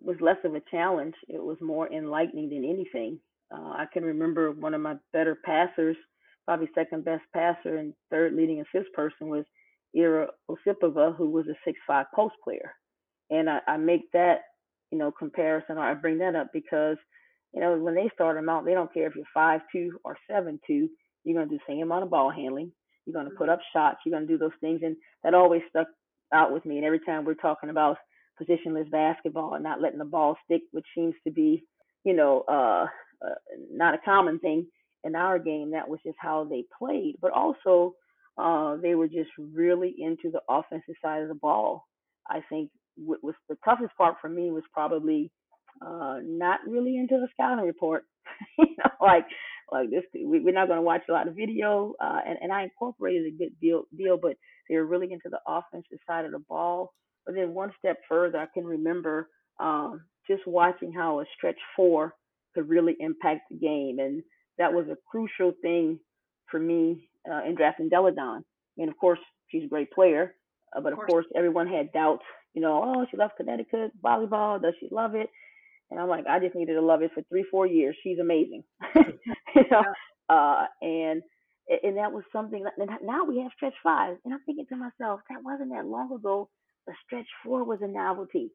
was 0.00 0.16
less 0.20 0.36
of 0.44 0.54
a 0.54 0.62
challenge. 0.70 1.14
It 1.28 1.42
was 1.42 1.58
more 1.60 1.92
enlightening 1.92 2.50
than 2.50 2.64
anything. 2.64 3.18
Uh, 3.52 3.70
I 3.70 3.86
can 3.92 4.04
remember 4.04 4.52
one 4.52 4.74
of 4.74 4.80
my 4.80 4.94
better 5.12 5.36
passers, 5.44 5.96
probably 6.48 6.68
second 6.74 7.04
best 7.04 7.22
passer 7.34 7.76
and 7.76 7.92
third 8.10 8.32
leading 8.32 8.60
assist 8.62 8.90
person 8.94 9.28
was 9.28 9.44
Ira 9.94 10.28
Osipova, 10.50 11.14
who 11.14 11.28
was 11.28 11.46
a 11.48 11.54
six 11.64 11.78
five 11.86 12.06
post 12.14 12.36
player. 12.42 12.72
And 13.30 13.50
I, 13.50 13.58
I 13.66 13.76
make 13.76 14.10
that 14.12 14.38
you 14.90 14.98
know, 14.98 15.10
comparison. 15.10 15.76
Or 15.76 15.82
I 15.82 15.94
bring 15.94 16.18
that 16.18 16.34
up 16.34 16.48
because, 16.52 16.96
you 17.52 17.60
know, 17.60 17.76
when 17.76 17.94
they 17.94 18.10
start 18.14 18.36
them 18.36 18.48
out, 18.48 18.64
they 18.64 18.72
don't 18.72 18.92
care 18.92 19.06
if 19.06 19.14
you're 19.14 19.24
five 19.34 19.60
two 19.70 19.98
or 20.04 20.16
seven 20.30 20.58
two. 20.66 20.88
You're 21.24 21.34
gonna 21.36 21.50
do 21.50 21.58
the 21.58 21.72
same 21.72 21.82
amount 21.82 22.04
of 22.04 22.10
ball 22.10 22.30
handling. 22.30 22.72
You're 23.04 23.14
gonna 23.14 23.34
put 23.36 23.48
up 23.48 23.60
shots. 23.72 23.98
You're 24.04 24.14
gonna 24.14 24.26
do 24.26 24.38
those 24.38 24.50
things, 24.60 24.80
and 24.82 24.96
that 25.24 25.34
always 25.34 25.62
stuck 25.68 25.88
out 26.32 26.52
with 26.52 26.64
me. 26.64 26.76
And 26.76 26.86
every 26.86 27.00
time 27.00 27.24
we're 27.24 27.34
talking 27.34 27.70
about 27.70 27.98
positionless 28.40 28.90
basketball 28.90 29.54
and 29.54 29.64
not 29.64 29.82
letting 29.82 29.98
the 29.98 30.04
ball 30.04 30.36
stick, 30.44 30.62
which 30.72 30.86
seems 30.94 31.14
to 31.26 31.30
be, 31.30 31.64
you 32.04 32.14
know, 32.14 32.44
uh, 32.48 32.86
uh, 33.24 33.34
not 33.70 33.94
a 33.94 33.98
common 34.04 34.38
thing 34.38 34.66
in 35.04 35.14
our 35.14 35.38
game. 35.38 35.72
That 35.72 35.88
was 35.88 36.00
just 36.04 36.18
how 36.20 36.44
they 36.44 36.64
played. 36.78 37.16
But 37.20 37.32
also, 37.32 37.94
uh, 38.36 38.76
they 38.76 38.94
were 38.94 39.08
just 39.08 39.30
really 39.38 39.94
into 39.98 40.30
the 40.30 40.40
offensive 40.48 40.94
side 41.02 41.22
of 41.22 41.28
the 41.28 41.34
ball. 41.34 41.86
I 42.28 42.40
think 42.48 42.70
what 42.96 43.22
was 43.22 43.34
the 43.48 43.56
toughest 43.64 43.96
part 43.96 44.16
for 44.20 44.28
me 44.28 44.50
was 44.50 44.64
probably 44.72 45.30
uh, 45.84 46.18
not 46.22 46.60
really 46.66 46.96
into 46.96 47.18
the 47.18 47.28
scouting 47.32 47.64
report. 47.64 48.04
you 48.58 48.66
know, 48.78 48.90
like 49.00 49.24
like 49.70 49.90
this, 49.90 50.04
we, 50.14 50.40
we're 50.40 50.54
not 50.54 50.66
going 50.68 50.78
to 50.78 50.82
watch 50.82 51.02
a 51.08 51.12
lot 51.12 51.28
of 51.28 51.34
video, 51.36 51.94
uh, 52.02 52.20
and 52.26 52.38
and 52.40 52.52
I 52.52 52.64
incorporated 52.64 53.26
a 53.26 53.36
good 53.36 53.58
deal 53.60 53.84
deal, 53.96 54.18
but 54.20 54.36
they 54.68 54.76
were 54.76 54.86
really 54.86 55.12
into 55.12 55.28
the 55.30 55.40
offensive 55.46 55.98
side 56.06 56.24
of 56.24 56.32
the 56.32 56.38
ball. 56.38 56.92
But 57.26 57.34
then 57.34 57.54
one 57.54 57.72
step 57.78 57.98
further, 58.08 58.38
I 58.38 58.46
can 58.52 58.64
remember 58.64 59.28
um, 59.60 60.02
just 60.26 60.46
watching 60.46 60.92
how 60.92 61.20
a 61.20 61.24
stretch 61.36 61.58
four 61.76 62.14
could 62.54 62.68
really 62.68 62.96
impact 63.00 63.42
the 63.50 63.56
game, 63.56 63.98
and 63.98 64.22
that 64.58 64.72
was 64.72 64.86
a 64.88 64.96
crucial 65.10 65.52
thing 65.62 65.98
for 66.50 66.60
me 66.60 67.08
uh, 67.30 67.44
in 67.46 67.54
drafting 67.54 67.88
Delle 67.88 68.12
Donne. 68.12 68.44
And 68.78 68.88
of 68.88 68.96
course, 68.96 69.18
she's 69.48 69.64
a 69.64 69.68
great 69.68 69.90
player, 69.90 70.34
uh, 70.76 70.80
but 70.80 70.92
of 70.92 70.98
course. 70.98 71.10
course, 71.10 71.26
everyone 71.36 71.66
had 71.68 71.92
doubts. 71.92 72.24
You 72.54 72.62
know, 72.62 72.82
oh, 72.84 73.06
she 73.10 73.16
loves 73.16 73.32
Connecticut 73.36 73.92
volleyball. 74.04 74.60
Does 74.60 74.74
she 74.80 74.88
love 74.90 75.14
it? 75.14 75.28
And 75.90 76.00
I'm 76.00 76.08
like, 76.08 76.26
I 76.28 76.38
just 76.38 76.54
needed 76.54 76.74
to 76.74 76.82
love 76.82 77.02
it 77.02 77.12
for 77.14 77.22
three, 77.28 77.44
four 77.50 77.66
years. 77.66 77.96
She's 78.02 78.18
amazing. 78.18 78.62
you 78.96 79.64
know, 79.70 79.82
uh, 80.28 80.64
and 80.82 81.22
and 81.82 81.96
that 81.96 82.12
was 82.12 82.24
something. 82.32 82.64
Now 83.02 83.24
we 83.24 83.40
have 83.40 83.52
stretch 83.56 83.74
five, 83.82 84.16
and 84.24 84.34
I'm 84.34 84.40
thinking 84.46 84.66
to 84.68 84.76
myself, 84.76 85.20
that 85.28 85.44
wasn't 85.44 85.70
that 85.70 85.86
long 85.86 86.12
ago. 86.12 86.48
The 86.86 86.94
stretch 87.06 87.26
four 87.44 87.64
was 87.64 87.80
a 87.82 87.88
novelty, 87.88 88.50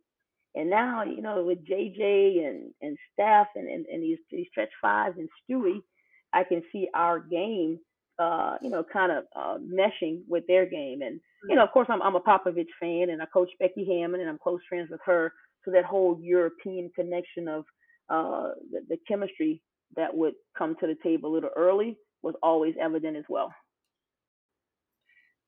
and 0.56 0.70
now 0.70 1.04
you 1.04 1.22
know 1.22 1.44
with 1.44 1.66
JJ 1.68 2.48
and 2.48 2.72
and 2.82 2.98
Steph 3.14 3.48
and 3.56 3.68
and, 3.68 3.86
and 3.86 4.04
these 4.04 4.18
these 4.32 4.48
stretch 4.52 4.72
fives 4.82 5.18
and 5.18 5.30
Stewie, 5.42 5.82
I 6.34 6.44
can 6.44 6.62
see 6.72 6.88
our 6.94 7.20
game, 7.20 7.80
uh, 8.20 8.56
you 8.62 8.70
know, 8.70 8.84
kind 8.92 9.12
of 9.12 9.24
uh, 9.36 9.58
meshing 9.60 10.22
with 10.28 10.46
their 10.48 10.66
game. 10.66 11.02
And 11.02 11.20
you 11.50 11.56
know, 11.56 11.64
of 11.64 11.72
course, 11.72 11.88
I'm 11.90 12.02
I'm 12.02 12.16
a 12.16 12.22
Popovich 12.22 12.68
fan, 12.80 13.10
and 13.10 13.22
I 13.22 13.26
coach 13.26 13.50
Becky 13.60 13.86
Hammon, 13.86 14.22
and 14.22 14.30
I'm 14.30 14.40
close 14.40 14.60
friends 14.68 14.90
with 14.92 15.02
her. 15.06 15.32
So 15.66 15.72
that 15.72 15.86
whole 15.86 16.20
European 16.22 16.92
connection 16.96 17.48
of 17.48 17.66
uh, 18.10 18.50
the, 18.72 18.82
the 18.90 18.98
chemistry 19.08 19.62
that 19.96 20.14
would 20.14 20.34
come 20.58 20.76
to 20.80 20.88
the 20.88 20.98
table 21.04 21.32
a 21.32 21.34
little 21.34 21.50
early 21.56 21.98
was 22.22 22.36
always 22.44 22.76
evident 22.82 23.18
as 23.18 23.26
well. 23.30 23.54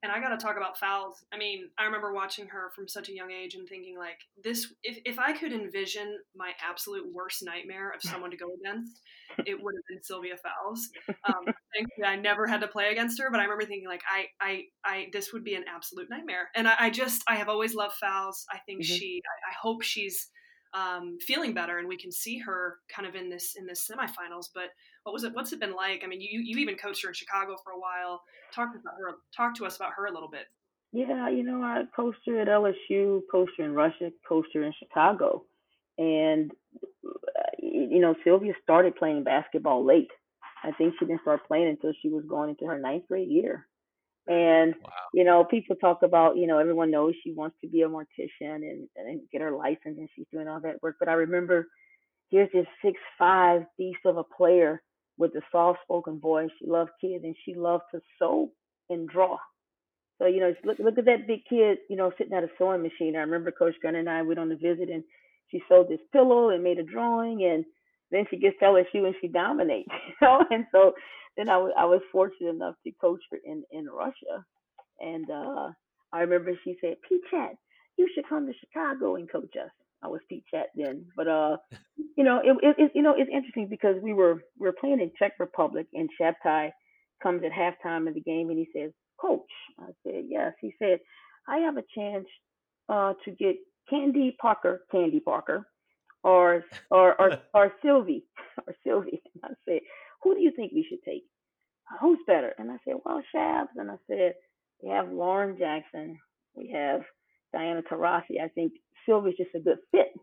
And 0.03 0.11
I 0.11 0.19
got 0.19 0.29
to 0.29 0.37
talk 0.37 0.57
about 0.57 0.77
Fowles. 0.77 1.23
I 1.33 1.37
mean, 1.37 1.69
I 1.79 1.85
remember 1.85 2.13
watching 2.13 2.47
her 2.47 2.69
from 2.75 2.87
such 2.87 3.09
a 3.09 3.13
young 3.13 3.31
age 3.31 3.55
and 3.55 3.67
thinking, 3.67 3.97
like, 3.97 4.19
this, 4.43 4.71
if, 4.83 4.99
if 5.03 5.17
I 5.17 5.33
could 5.33 5.51
envision 5.51 6.19
my 6.35 6.51
absolute 6.67 7.05
worst 7.11 7.43
nightmare 7.43 7.91
of 7.91 8.01
someone 8.03 8.29
to 8.31 8.37
go 8.37 8.47
against, 8.59 9.01
it 9.45 9.61
would 9.61 9.73
have 9.73 9.83
been 9.89 10.03
Sylvia 10.03 10.35
Fowles. 10.37 10.89
Um, 11.27 11.53
I 12.05 12.15
never 12.17 12.45
had 12.45 12.61
to 12.61 12.67
play 12.67 12.91
against 12.91 13.19
her, 13.19 13.29
but 13.31 13.39
I 13.39 13.43
remember 13.43 13.65
thinking, 13.65 13.87
like, 13.87 14.03
I, 14.09 14.25
I, 14.39 14.63
I, 14.85 15.07
this 15.11 15.33
would 15.33 15.43
be 15.43 15.55
an 15.55 15.65
absolute 15.73 16.09
nightmare. 16.09 16.49
And 16.55 16.67
I, 16.67 16.75
I 16.79 16.89
just, 16.89 17.23
I 17.27 17.35
have 17.35 17.49
always 17.49 17.73
loved 17.73 17.95
Fowles. 17.95 18.45
I 18.51 18.59
think 18.65 18.81
mm-hmm. 18.81 18.95
she, 18.95 19.21
I, 19.25 19.51
I 19.51 19.53
hope 19.59 19.81
she's, 19.81 20.29
um, 20.75 21.17
feeling 21.21 21.53
better 21.53 21.79
and 21.79 21.87
we 21.87 21.97
can 21.97 22.11
see 22.11 22.37
her 22.39 22.79
kind 22.93 23.07
of 23.07 23.15
in 23.15 23.29
this 23.29 23.55
in 23.57 23.65
this 23.65 23.89
semifinals 23.89 24.49
but 24.53 24.71
what 25.05 25.13
was 25.13 25.23
it 25.23 25.33
what's 25.33 25.53
it 25.53 25.59
been 25.59 25.75
like? 25.75 26.01
I 26.03 26.07
mean 26.07 26.19
you 26.19 26.41
you 26.41 26.57
even 26.57 26.75
coached 26.75 27.03
her 27.03 27.09
in 27.09 27.13
chicago 27.13 27.55
for 27.63 27.71
a 27.71 27.79
while. 27.79 28.23
Talk 28.53 28.69
about 28.69 28.95
her 28.99 29.11
talk 29.37 29.55
to 29.55 29.65
us 29.65 29.75
about 29.75 29.91
her 29.95 30.07
a 30.07 30.11
little 30.11 30.29
bit. 30.29 30.47
Yeah 30.91 31.29
you 31.29 31.43
know 31.43 31.61
i 31.61 31.83
coached 31.95 32.19
her 32.25 32.41
at 32.41 32.47
lsu 32.47 33.21
coached 33.31 33.53
her 33.59 33.65
in 33.65 33.73
russia 33.73 34.11
coached 34.27 34.49
her 34.55 34.63
in 34.63 34.73
chicago. 34.79 35.45
And 35.99 36.51
uh, 37.05 37.51
you 37.59 37.99
know 37.99 38.15
sylvia 38.23 38.53
started 38.63 38.95
playing 38.95 39.23
basketball 39.23 39.85
late. 39.85 40.11
I 40.63 40.71
think 40.71 40.95
she 40.99 41.05
didn't 41.05 41.21
start 41.21 41.47
playing 41.47 41.69
until 41.69 41.93
she 42.01 42.09
was 42.09 42.25
going 42.27 42.49
into 42.49 42.65
her 42.65 42.79
ninth 42.79 43.07
grade 43.07 43.29
year. 43.29 43.67
And 44.27 44.73
wow. 44.83 44.91
you 45.13 45.23
know, 45.23 45.43
people 45.43 45.75
talk 45.75 46.01
about, 46.01 46.35
you 46.35 46.47
know, 46.47 46.57
everyone 46.57 46.89
knows 46.89 47.13
she 47.23 47.31
wants 47.31 47.57
to 47.61 47.67
be 47.67 47.83
a 47.83 47.87
mortician 47.87 48.55
and, 48.55 48.87
and 48.95 49.21
get 49.31 49.41
her 49.41 49.51
license 49.51 49.99
and 49.99 50.09
she's 50.15 50.25
doing 50.31 50.47
all 50.47 50.59
that 50.61 50.81
work. 50.81 50.95
But 50.99 51.09
I 51.09 51.13
remember 51.13 51.67
here's 52.31 52.51
this 52.51 52.65
six 52.83 52.99
five 53.19 53.65
beast 53.77 53.99
of 54.05 54.17
a 54.17 54.23
player 54.23 54.81
with 55.17 55.35
a 55.35 55.41
soft 55.51 55.79
spoken 55.83 56.19
voice. 56.19 56.49
She 56.59 56.67
loved 56.67 56.91
kids 57.01 57.23
and 57.23 57.35
she 57.45 57.55
loved 57.55 57.83
to 57.93 58.01
sew 58.19 58.51
and 58.89 59.07
draw. 59.09 59.37
So, 60.19 60.27
you 60.27 60.39
know, 60.39 60.53
look 60.63 60.79
look 60.79 60.97
at 60.97 61.05
that 61.05 61.27
big 61.27 61.41
kid, 61.49 61.79
you 61.89 61.97
know, 61.97 62.11
sitting 62.17 62.33
at 62.33 62.43
a 62.43 62.49
sewing 62.57 62.81
machine. 62.83 63.15
I 63.15 63.19
remember 63.21 63.51
Coach 63.51 63.75
Gunn 63.83 63.95
and 63.95 64.09
I 64.09 64.21
went 64.21 64.39
on 64.39 64.51
a 64.51 64.55
visit 64.55 64.89
and 64.89 65.03
she 65.49 65.61
sewed 65.69 65.89
this 65.89 65.99
pillow 66.11 66.49
and 66.49 66.63
made 66.63 66.79
a 66.79 66.83
drawing 66.83 67.43
and 67.43 67.65
then 68.11 68.25
she 68.29 68.37
gets 68.37 68.57
to 68.59 68.65
LSU 68.65 69.05
and 69.05 69.15
she 69.21 69.27
dominates, 69.27 69.89
you 70.07 70.15
know. 70.21 70.43
And 70.49 70.65
so 70.71 70.93
then 71.37 71.49
I, 71.49 71.53
w- 71.55 71.73
I 71.77 71.85
was 71.85 72.01
fortunate 72.11 72.51
enough 72.51 72.75
to 72.85 72.91
coach 73.01 73.21
her 73.31 73.39
in, 73.43 73.63
in 73.71 73.87
Russia. 73.87 74.45
And 74.99 75.29
uh, 75.29 75.69
I 76.13 76.21
remember 76.21 76.53
she 76.63 76.77
said, 76.81 76.95
Peachette, 77.07 77.57
you 77.97 78.09
should 78.15 78.27
come 78.29 78.47
to 78.47 78.53
Chicago 78.59 79.15
and 79.15 79.29
coach 79.29 79.53
us. 79.61 79.71
I 80.03 80.07
was 80.07 80.21
Pete 80.29 80.45
Chat 80.51 80.67
then. 80.75 81.05
But, 81.15 81.27
uh, 81.27 81.57
you 82.17 82.23
know, 82.23 82.39
it, 82.43 82.57
it, 82.61 82.75
it, 82.77 82.91
you 82.95 83.01
know, 83.01 83.15
it's 83.17 83.29
interesting 83.33 83.67
because 83.69 83.95
we 84.01 84.13
were, 84.13 84.35
we 84.59 84.67
were 84.67 84.75
playing 84.79 85.01
in 85.01 85.11
Czech 85.17 85.33
Republic 85.39 85.87
and 85.93 86.09
Shabtai 86.19 86.71
comes 87.21 87.43
at 87.43 87.51
halftime 87.51 88.07
of 88.07 88.13
the 88.13 88.21
game 88.21 88.49
and 88.49 88.59
he 88.59 88.67
says, 88.75 88.91
Coach. 89.19 89.41
I 89.79 89.87
said, 90.05 90.25
yes. 90.27 90.53
He 90.61 90.73
said, 90.79 90.99
I 91.47 91.57
have 91.59 91.77
a 91.77 91.83
chance 91.95 92.27
uh, 92.89 93.13
to 93.25 93.31
get 93.31 93.55
Candy 93.89 94.35
Parker, 94.39 94.85
Candy 94.91 95.19
Parker, 95.19 95.67
or 96.23 96.63
or 96.91 97.19
or, 97.21 97.37
or 97.53 97.73
Sylvie, 97.83 98.25
or 98.67 98.75
Sylvie. 98.85 99.21
And 99.35 99.43
I 99.45 99.55
said, 99.67 99.81
who 100.23 100.35
do 100.35 100.41
you 100.41 100.51
think 100.55 100.71
we 100.73 100.85
should 100.89 101.03
take? 101.03 101.23
Who's 102.01 102.19
better? 102.27 102.53
And 102.57 102.71
I 102.71 102.77
said, 102.85 102.95
well, 103.05 103.21
Shabs. 103.33 103.69
And 103.77 103.91
I 103.91 103.95
said, 104.07 104.33
we 104.81 104.89
have 104.89 105.11
Lauren 105.11 105.57
Jackson. 105.57 106.17
We 106.55 106.71
have 106.71 107.01
Diana 107.55 107.83
Taurasi. 107.83 108.41
I 108.43 108.49
think 108.49 108.73
Sylvia's 109.07 109.37
just 109.37 109.55
a 109.55 109.61
good 109.61 109.79
fit 109.91 110.13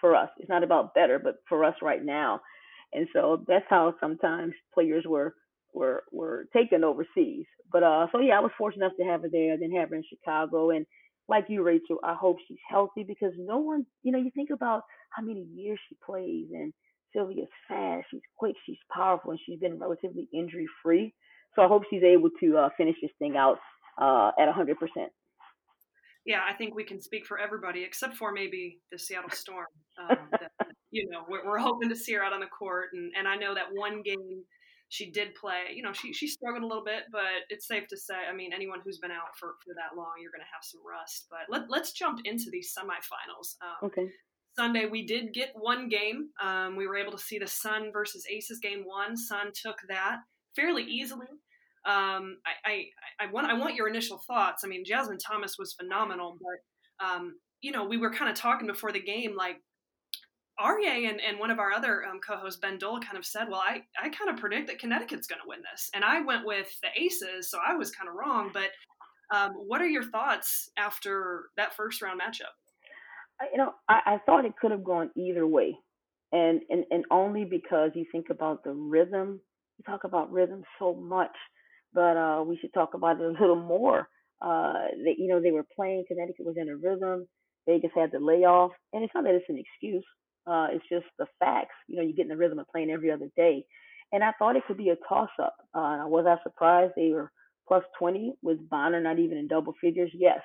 for 0.00 0.16
us. 0.16 0.30
It's 0.38 0.50
not 0.50 0.64
about 0.64 0.94
better, 0.94 1.20
but 1.20 1.36
for 1.48 1.64
us 1.64 1.76
right 1.82 2.04
now. 2.04 2.40
And 2.94 3.08
so 3.14 3.44
that's 3.48 3.66
how 3.70 3.94
sometimes 4.00 4.54
players 4.74 5.04
were 5.08 5.34
were 5.74 6.04
were 6.12 6.46
taken 6.54 6.84
overseas. 6.84 7.46
But 7.72 7.84
uh, 7.84 8.08
so 8.12 8.20
yeah, 8.20 8.38
I 8.38 8.40
was 8.40 8.52
fortunate 8.58 8.86
enough 8.86 8.98
to 8.98 9.04
have 9.06 9.22
her 9.22 9.30
there, 9.32 9.58
then 9.58 9.72
have 9.72 9.90
her 9.90 9.96
in 9.96 10.04
Chicago, 10.10 10.70
and 10.70 10.86
like 11.28 11.46
you, 11.48 11.62
Rachel, 11.62 11.98
I 12.04 12.14
hope 12.14 12.38
she's 12.48 12.58
healthy 12.68 13.04
because 13.04 13.32
no 13.38 13.58
one, 13.58 13.86
you 14.02 14.12
know, 14.12 14.18
you 14.18 14.32
think 14.34 14.50
about 14.52 14.82
how 15.10 15.22
many 15.22 15.46
years 15.54 15.78
she 15.88 15.96
plays 16.04 16.48
and 16.52 16.74
Sylvia's 17.14 17.48
fast, 17.68 18.06
she's 18.10 18.22
quick, 18.38 18.56
she's 18.66 18.78
powerful, 18.92 19.32
and 19.32 19.40
she's 19.46 19.60
been 19.60 19.78
relatively 19.78 20.28
injury 20.34 20.66
free. 20.82 21.14
So 21.56 21.62
I 21.62 21.68
hope 21.68 21.84
she's 21.90 22.04
able 22.04 22.30
to 22.40 22.58
uh, 22.58 22.70
finish 22.76 22.96
this 23.02 23.12
thing 23.20 23.36
out 23.36 23.58
uh, 24.00 24.32
at 24.40 24.48
100%. 24.52 24.74
Yeah, 26.26 26.40
I 26.46 26.52
think 26.52 26.74
we 26.74 26.84
can 26.84 27.00
speak 27.00 27.26
for 27.26 27.38
everybody 27.38 27.82
except 27.82 28.16
for 28.16 28.32
maybe 28.32 28.78
the 28.92 28.98
Seattle 28.98 29.30
Storm. 29.32 29.66
Um, 29.98 30.18
that, 30.32 30.50
you 30.90 31.08
know, 31.10 31.24
we're, 31.28 31.44
we're, 31.46 31.58
hoping 31.58 31.88
to 31.88 31.96
see 31.96 32.14
her 32.14 32.24
out 32.24 32.32
on 32.32 32.40
the 32.40 32.46
court, 32.46 32.90
and, 32.92 33.12
and 33.16 33.26
I 33.26 33.36
know 33.36 33.54
that 33.54 33.66
one 33.72 34.02
game 34.02 34.44
she 34.90 35.10
did 35.10 35.34
play. 35.34 35.72
You 35.74 35.82
know, 35.82 35.92
she 35.92 36.12
she 36.12 36.26
struggled 36.26 36.62
a 36.62 36.66
little 36.66 36.84
bit, 36.84 37.04
but 37.12 37.46
it's 37.48 37.66
safe 37.66 37.86
to 37.88 37.96
say, 37.96 38.14
I 38.28 38.34
mean, 38.34 38.52
anyone 38.52 38.80
who's 38.84 38.98
been 38.98 39.12
out 39.12 39.36
for, 39.38 39.54
for 39.64 39.72
that 39.74 39.96
long, 39.96 40.14
you're 40.20 40.32
going 40.32 40.42
to 40.42 40.52
have 40.52 40.62
some 40.62 40.80
rust. 40.86 41.26
But 41.30 41.46
let, 41.48 41.70
let's 41.70 41.92
jump 41.92 42.20
into 42.24 42.50
these 42.50 42.74
semifinals. 42.76 43.54
Um, 43.62 43.88
okay. 43.88 44.10
Sunday, 44.56 44.86
we 44.86 45.06
did 45.06 45.32
get 45.32 45.52
one 45.54 45.88
game. 45.88 46.30
Um, 46.42 46.76
we 46.76 46.88
were 46.88 46.96
able 46.96 47.12
to 47.12 47.18
see 47.18 47.38
the 47.38 47.46
Sun 47.46 47.92
versus 47.92 48.26
Aces 48.28 48.58
game 48.58 48.82
one. 48.84 49.16
Sun 49.16 49.52
took 49.54 49.76
that 49.88 50.18
fairly 50.56 50.82
easily. 50.82 51.28
Um, 51.86 52.36
I, 52.44 52.70
I, 52.70 52.84
I, 53.24 53.32
want 53.32 53.46
I 53.46 53.54
want 53.54 53.74
your 53.74 53.88
initial 53.88 54.22
thoughts. 54.26 54.64
I 54.64 54.68
mean, 54.68 54.84
Jasmine 54.84 55.18
Thomas 55.18 55.56
was 55.58 55.72
phenomenal, 55.72 56.36
but 56.40 57.06
um, 57.06 57.36
you 57.62 57.72
know, 57.72 57.84
we 57.84 57.96
were 57.96 58.12
kind 58.12 58.30
of 58.30 58.36
talking 58.36 58.66
before 58.66 58.92
the 58.92 59.00
game, 59.00 59.34
like 59.34 59.56
Aryeh 60.60 61.08
and, 61.08 61.20
and 61.20 61.38
one 61.38 61.50
of 61.50 61.58
our 61.58 61.72
other 61.72 62.04
um, 62.04 62.20
co-hosts, 62.26 62.60
Ben 62.60 62.78
Dole, 62.78 63.00
kind 63.00 63.16
of 63.16 63.24
said, 63.24 63.48
"Well, 63.48 63.62
I, 63.64 63.82
I 64.00 64.10
kind 64.10 64.30
of 64.30 64.36
predict 64.36 64.66
that 64.66 64.78
Connecticut's 64.78 65.26
going 65.26 65.40
to 65.40 65.48
win 65.48 65.60
this," 65.72 65.90
and 65.94 66.04
I 66.04 66.20
went 66.20 66.44
with 66.44 66.68
the 66.82 66.88
Aces, 67.00 67.50
so 67.50 67.58
I 67.66 67.74
was 67.74 67.90
kind 67.90 68.08
of 68.08 68.14
wrong. 68.14 68.50
But 68.52 68.70
um, 69.34 69.52
what 69.52 69.80
are 69.80 69.88
your 69.88 70.04
thoughts 70.04 70.70
after 70.76 71.44
that 71.56 71.74
first 71.74 72.02
round 72.02 72.20
matchup? 72.20 72.52
you 73.52 73.58
know, 73.58 73.72
I, 73.88 74.00
I 74.06 74.18
thought 74.26 74.44
it 74.44 74.52
could 74.60 74.70
have 74.70 74.84
gone 74.84 75.10
either 75.16 75.46
way, 75.46 75.78
and 76.32 76.60
and 76.68 76.84
and 76.90 77.04
only 77.10 77.44
because 77.44 77.92
you 77.94 78.04
think 78.12 78.26
about 78.30 78.64
the 78.64 78.72
rhythm. 78.72 79.40
You 79.78 79.84
talk 79.90 80.04
about 80.04 80.30
rhythm 80.30 80.62
so 80.78 80.94
much, 80.94 81.34
but 81.94 82.16
uh, 82.16 82.42
we 82.46 82.58
should 82.58 82.72
talk 82.72 82.94
about 82.94 83.20
it 83.20 83.24
a 83.24 83.40
little 83.40 83.56
more. 83.56 84.08
Uh, 84.42 84.72
that 85.04 85.14
you 85.18 85.28
know 85.28 85.40
they 85.40 85.50
were 85.50 85.66
playing. 85.76 86.04
Connecticut 86.08 86.46
was 86.46 86.56
in 86.56 86.68
a 86.68 86.76
rhythm. 86.76 87.26
Vegas 87.68 87.90
had 87.94 88.10
the 88.12 88.18
layoff, 88.18 88.72
and 88.92 89.04
it's 89.04 89.14
not 89.14 89.24
that 89.24 89.34
it's 89.34 89.48
an 89.48 89.58
excuse. 89.58 90.04
Uh, 90.46 90.68
it's 90.72 90.84
just 90.90 91.06
the 91.18 91.26
facts. 91.38 91.74
You 91.88 91.96
know, 91.96 92.02
you 92.02 92.14
get 92.14 92.22
in 92.22 92.28
the 92.28 92.36
rhythm 92.36 92.58
of 92.58 92.66
playing 92.68 92.90
every 92.90 93.10
other 93.10 93.28
day, 93.36 93.64
and 94.12 94.24
I 94.24 94.32
thought 94.38 94.56
it 94.56 94.64
could 94.66 94.78
be 94.78 94.88
a 94.88 94.96
toss-up. 95.08 95.54
Uh, 95.74 96.04
was 96.06 96.24
I 96.26 96.42
surprised 96.42 96.94
they 96.96 97.10
were 97.10 97.30
plus 97.68 97.84
20 97.98 98.32
with 98.42 98.68
Bonner 98.68 99.00
not 99.00 99.18
even 99.18 99.36
in 99.36 99.46
double 99.46 99.74
figures? 99.80 100.10
Yes, 100.14 100.40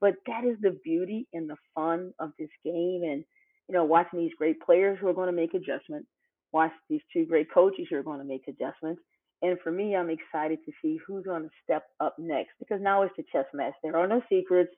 but 0.00 0.14
that 0.26 0.44
is 0.44 0.56
the 0.60 0.78
beauty 0.84 1.26
and 1.32 1.50
the 1.50 1.56
fun 1.74 2.12
of 2.20 2.30
this 2.38 2.50
game, 2.64 3.02
and 3.04 3.24
you 3.68 3.74
know, 3.74 3.84
watching 3.84 4.18
these 4.18 4.32
great 4.36 4.60
players 4.60 4.98
who 5.00 5.08
are 5.08 5.14
going 5.14 5.28
to 5.28 5.32
make 5.36 5.54
adjustments, 5.54 6.08
watch 6.52 6.72
these 6.88 7.02
two 7.12 7.24
great 7.26 7.52
coaches 7.52 7.86
who 7.90 7.96
are 7.96 8.02
going 8.02 8.18
to 8.18 8.24
make 8.24 8.42
adjustments. 8.48 9.00
And 9.42 9.58
for 9.64 9.72
me, 9.72 9.96
I'm 9.96 10.10
excited 10.10 10.58
to 10.66 10.72
see 10.82 10.98
who's 11.06 11.24
going 11.24 11.44
to 11.44 11.50
step 11.64 11.84
up 11.98 12.16
next 12.18 12.50
because 12.58 12.80
now 12.82 13.02
it's 13.02 13.14
the 13.16 13.24
chess 13.32 13.46
match. 13.54 13.72
There 13.82 13.96
are 13.96 14.06
no 14.06 14.20
secrets. 14.28 14.70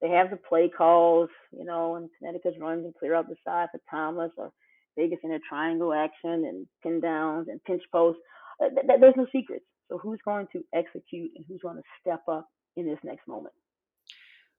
They 0.00 0.08
have 0.10 0.30
the 0.30 0.36
play 0.36 0.70
calls, 0.74 1.30
you 1.52 1.64
know, 1.64 1.96
and 1.96 2.08
Connecticut's 2.18 2.60
runs 2.60 2.84
and 2.84 2.94
clear 2.94 3.14
out 3.14 3.28
the 3.28 3.36
side 3.44 3.68
for 3.72 3.80
Thomas 3.90 4.30
or 4.36 4.52
Vegas 4.98 5.18
in 5.22 5.32
a 5.32 5.38
triangle 5.48 5.92
action 5.92 6.44
and 6.44 6.66
pin 6.82 7.00
downs 7.00 7.48
and 7.48 7.62
pinch 7.64 7.82
posts. 7.92 8.20
There's 8.60 9.14
no 9.16 9.26
secrets. 9.32 9.64
So 9.90 9.98
who's 9.98 10.18
going 10.24 10.48
to 10.52 10.64
execute 10.74 11.30
and 11.36 11.44
who's 11.46 11.60
going 11.62 11.76
to 11.76 11.82
step 12.00 12.22
up 12.28 12.48
in 12.76 12.86
this 12.86 12.98
next 13.04 13.28
moment? 13.28 13.54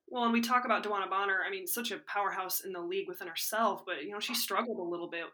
Well, 0.09 0.23
and 0.23 0.31
we 0.31 0.39
talk 0.39 0.63
about 0.63 0.83
DeWanna 0.83 1.09
Bonner. 1.09 1.39
I 1.45 1.51
mean, 1.51 1.67
such 1.67 1.91
a 1.91 1.97
powerhouse 2.07 2.61
in 2.61 2.71
the 2.71 2.79
league 2.79 3.09
within 3.09 3.27
herself, 3.27 3.83
but 3.85 4.03
you 4.03 4.11
know 4.11 4.19
she 4.19 4.33
struggled 4.33 4.79
a 4.79 4.89
little 4.89 5.09
bit. 5.09 5.25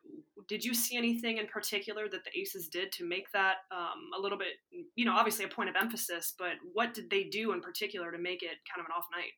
Did 0.48 0.65
you 0.65 0.74
see 0.74 0.98
anything 0.98 1.38
in 1.38 1.46
particular 1.46 2.10
that 2.10 2.24
the 2.24 2.39
Aces 2.39 2.70
did 2.70 2.92
to 2.94 3.08
make 3.08 3.32
that 3.32 3.58
um, 3.72 4.10
a 4.18 4.20
little 4.20 4.38
bit, 4.38 4.56
you 4.96 5.06
know, 5.06 5.13
obviously 5.13 5.46
a 5.46 5.48
point 5.48 5.70
of 5.70 5.75
emphasis? 5.75 6.34
But 6.38 6.53
what 6.74 6.94
did 6.94 7.10
they 7.10 7.25
do 7.25 7.53
in 7.53 7.62
particular 7.62 8.12
to 8.12 8.18
make 8.18 8.42
it 8.42 8.58
kind 8.68 8.80
of 8.80 8.86
an 8.86 8.92
off 8.98 9.06
night? 9.12 9.32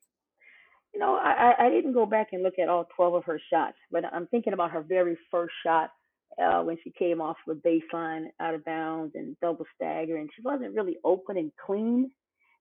You 0.94 1.00
know, 1.00 1.16
I, 1.16 1.52
I 1.58 1.68
didn't 1.68 1.92
go 1.92 2.06
back 2.06 2.28
and 2.32 2.42
look 2.42 2.58
at 2.58 2.70
all 2.70 2.88
12 2.96 3.14
of 3.14 3.24
her 3.24 3.38
shots, 3.52 3.76
but 3.90 4.04
I'm 4.06 4.26
thinking 4.28 4.54
about 4.54 4.70
her 4.70 4.82
very 4.82 5.18
first 5.30 5.52
shot 5.64 5.90
uh, 6.42 6.62
when 6.62 6.78
she 6.82 6.90
came 6.98 7.20
off 7.20 7.36
the 7.46 7.54
baseline 7.54 8.28
out 8.40 8.54
of 8.54 8.64
bounds 8.64 9.12
and 9.14 9.36
double 9.42 9.66
stagger, 9.74 10.16
and 10.16 10.30
she 10.34 10.40
wasn't 10.42 10.74
really 10.74 10.96
open 11.04 11.36
and 11.36 11.52
clean. 11.64 12.10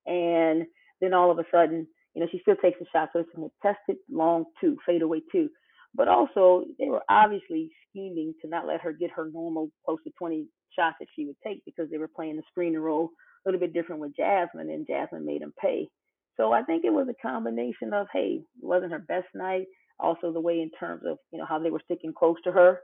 And 0.06 0.66
then 1.00 1.14
all 1.14 1.32
of 1.32 1.40
a 1.40 1.46
sudden, 1.52 1.88
you 2.16 2.22
know, 2.22 2.28
she 2.32 2.40
still 2.40 2.56
takes 2.56 2.80
the 2.80 2.86
shot, 2.92 3.10
so 3.14 3.20
it's 3.20 3.30
a 3.34 3.36
contested 3.36 3.98
long 4.10 4.46
two, 4.62 4.78
fadeaway 4.86 5.22
two. 5.32 5.50
But 5.94 6.08
also, 6.08 6.66
they 6.80 6.88
were 6.90 7.04
obviously 7.10 7.72
scheming 7.90 8.34
to 8.42 8.50
not 8.50 8.68
let 8.68 8.82
her 8.82 8.94
get 8.94 9.12
her 9.12 9.30
normal 9.32 9.70
close 9.86 10.00
to 10.06 10.12
20 10.18 10.48
shots 10.78 10.98
that 11.00 11.08
she 11.16 11.26
would 11.26 11.38
take 11.46 11.64
because 11.66 11.90
they 11.90 11.98
were 11.98 12.10
playing 12.14 12.38
the 12.38 12.44
screen 12.50 12.78
roll 12.78 13.12
a 13.46 13.50
little 13.50 13.60
bit 13.60 13.74
different 13.74 14.02
with 14.02 14.16
Jasmine, 14.16 14.70
and 14.70 14.88
Jasmine 14.88 15.26
made 15.26 15.42
them 15.42 15.54
pay. 15.62 15.88
So 16.38 16.52
I 16.52 16.64
think 16.64 16.84
it 16.84 16.94
was 16.94 17.08
a 17.10 17.28
combination 17.28 17.94
of, 17.94 18.08
hey, 18.12 18.42
it 18.42 18.66
wasn't 18.66 18.92
her 18.92 19.00
best 19.00 19.28
night. 19.34 19.68
Also, 20.00 20.34
the 20.34 20.42
way 20.42 20.62
in 20.62 20.72
terms 20.78 21.04
of 21.08 21.18
you 21.32 21.40
know 21.40 21.46
how 21.48 21.60
they 21.60 21.70
were 21.70 21.82
sticking 21.86 22.14
close 22.14 22.36
to 22.44 22.52
her, 22.52 22.80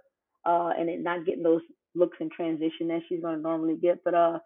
uh, 0.46 0.70
and 0.78 0.90
it 0.90 1.02
not 1.02 1.26
getting 1.26 1.44
those 1.44 1.62
looks 1.94 2.18
in 2.22 2.30
transition 2.30 2.88
that 2.88 3.02
she's 3.10 3.22
going 3.22 3.36
to 3.36 3.42
normally 3.42 3.76
get. 3.76 3.98
But 4.06 4.14
uh, 4.14 4.40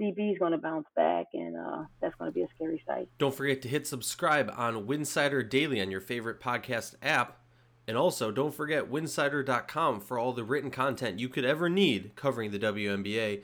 DB 0.00 0.32
is 0.32 0.38
going 0.38 0.52
to 0.52 0.58
bounce 0.58 0.86
back, 0.96 1.26
and 1.34 1.56
uh, 1.56 1.84
that's 2.00 2.14
going 2.14 2.30
to 2.30 2.34
be 2.34 2.42
a 2.42 2.48
scary 2.54 2.82
sight. 2.86 3.08
Don't 3.18 3.34
forget 3.34 3.60
to 3.62 3.68
hit 3.68 3.86
subscribe 3.86 4.52
on 4.56 4.86
Winsider 4.86 5.48
Daily 5.48 5.80
on 5.80 5.90
your 5.90 6.00
favorite 6.00 6.40
podcast 6.40 6.94
app. 7.02 7.38
And 7.86 7.96
also, 7.96 8.30
don't 8.30 8.54
forget 8.54 8.90
winsider.com 8.90 10.00
for 10.00 10.18
all 10.18 10.32
the 10.32 10.44
written 10.44 10.70
content 10.70 11.18
you 11.18 11.28
could 11.28 11.44
ever 11.44 11.68
need 11.68 12.14
covering 12.14 12.50
the 12.50 12.58
WNBA. 12.58 13.42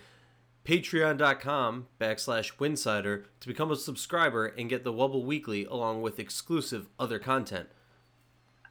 Patreon.com 0.64 1.86
backslash 2.00 2.56
Winsider 2.56 3.24
to 3.40 3.48
become 3.48 3.70
a 3.70 3.76
subscriber 3.76 4.46
and 4.46 4.68
get 4.68 4.84
the 4.84 4.92
Wubble 4.92 5.24
Weekly 5.24 5.64
along 5.64 6.02
with 6.02 6.18
exclusive 6.18 6.88
other 6.98 7.18
content. 7.18 7.68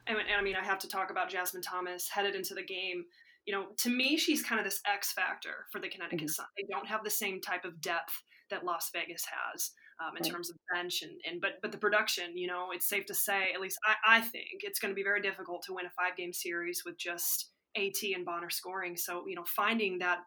And, 0.06 0.18
and 0.18 0.28
I 0.38 0.42
mean, 0.42 0.56
I 0.56 0.64
have 0.64 0.78
to 0.80 0.88
talk 0.88 1.10
about 1.10 1.30
Jasmine 1.30 1.62
Thomas 1.62 2.08
headed 2.08 2.34
into 2.34 2.54
the 2.54 2.62
game 2.62 3.04
you 3.46 3.54
know, 3.54 3.66
to 3.78 3.90
me, 3.90 4.16
she's 4.16 4.42
kind 4.42 4.58
of 4.58 4.64
this 4.64 4.80
X 4.86 5.12
factor 5.12 5.66
for 5.70 5.80
the 5.80 5.88
Connecticut 5.88 6.26
mm-hmm. 6.26 6.28
Sun. 6.28 6.46
They 6.56 6.66
don't 6.70 6.86
have 6.86 7.04
the 7.04 7.10
same 7.10 7.40
type 7.40 7.64
of 7.64 7.80
depth 7.80 8.22
that 8.50 8.64
Las 8.64 8.90
Vegas 8.92 9.24
has 9.24 9.70
um, 10.00 10.16
in 10.16 10.22
right. 10.22 10.32
terms 10.32 10.50
of 10.50 10.56
bench 10.72 11.02
and, 11.02 11.12
and 11.28 11.40
but 11.40 11.52
but 11.62 11.72
the 11.72 11.78
production, 11.78 12.36
you 12.36 12.46
know, 12.46 12.68
it's 12.72 12.88
safe 12.88 13.06
to 13.06 13.14
say, 13.14 13.52
at 13.54 13.60
least 13.60 13.78
I, 13.84 14.18
I 14.18 14.20
think 14.20 14.60
it's 14.60 14.78
going 14.78 14.90
to 14.90 14.96
be 14.96 15.02
very 15.02 15.20
difficult 15.22 15.62
to 15.66 15.74
win 15.74 15.86
a 15.86 15.90
five 15.90 16.16
game 16.16 16.32
series 16.32 16.82
with 16.84 16.98
just 16.98 17.50
AT 17.76 18.02
and 18.14 18.24
Bonner 18.24 18.50
scoring. 18.50 18.96
So 18.96 19.24
you 19.26 19.36
know, 19.36 19.44
finding 19.44 19.98
that 20.00 20.18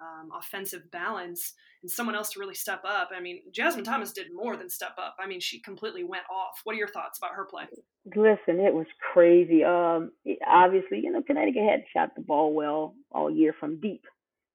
um, 0.00 0.30
offensive 0.36 0.90
balance 0.90 1.54
and 1.82 1.90
someone 1.90 2.14
else 2.14 2.30
to 2.30 2.40
really 2.40 2.54
step 2.54 2.82
up. 2.86 3.10
I 3.14 3.20
mean, 3.20 3.42
Jasmine 3.52 3.84
Thomas 3.84 4.12
did 4.12 4.28
more 4.34 4.56
than 4.56 4.68
step 4.68 4.94
up. 4.98 5.16
I 5.18 5.26
mean, 5.26 5.40
she 5.40 5.60
completely 5.60 6.04
went 6.04 6.24
off. 6.30 6.60
What 6.64 6.74
are 6.74 6.78
your 6.78 6.88
thoughts 6.88 7.18
about 7.18 7.34
her 7.34 7.44
play? 7.44 7.64
Listen, 8.04 8.60
it 8.60 8.74
was 8.74 8.86
crazy. 9.12 9.64
Um, 9.64 10.12
obviously, 10.46 11.00
you 11.02 11.12
know, 11.12 11.22
Connecticut 11.22 11.62
had 11.62 11.84
shot 11.92 12.14
the 12.14 12.22
ball 12.22 12.54
well 12.54 12.94
all 13.10 13.30
year 13.30 13.54
from 13.58 13.80
deep. 13.80 14.04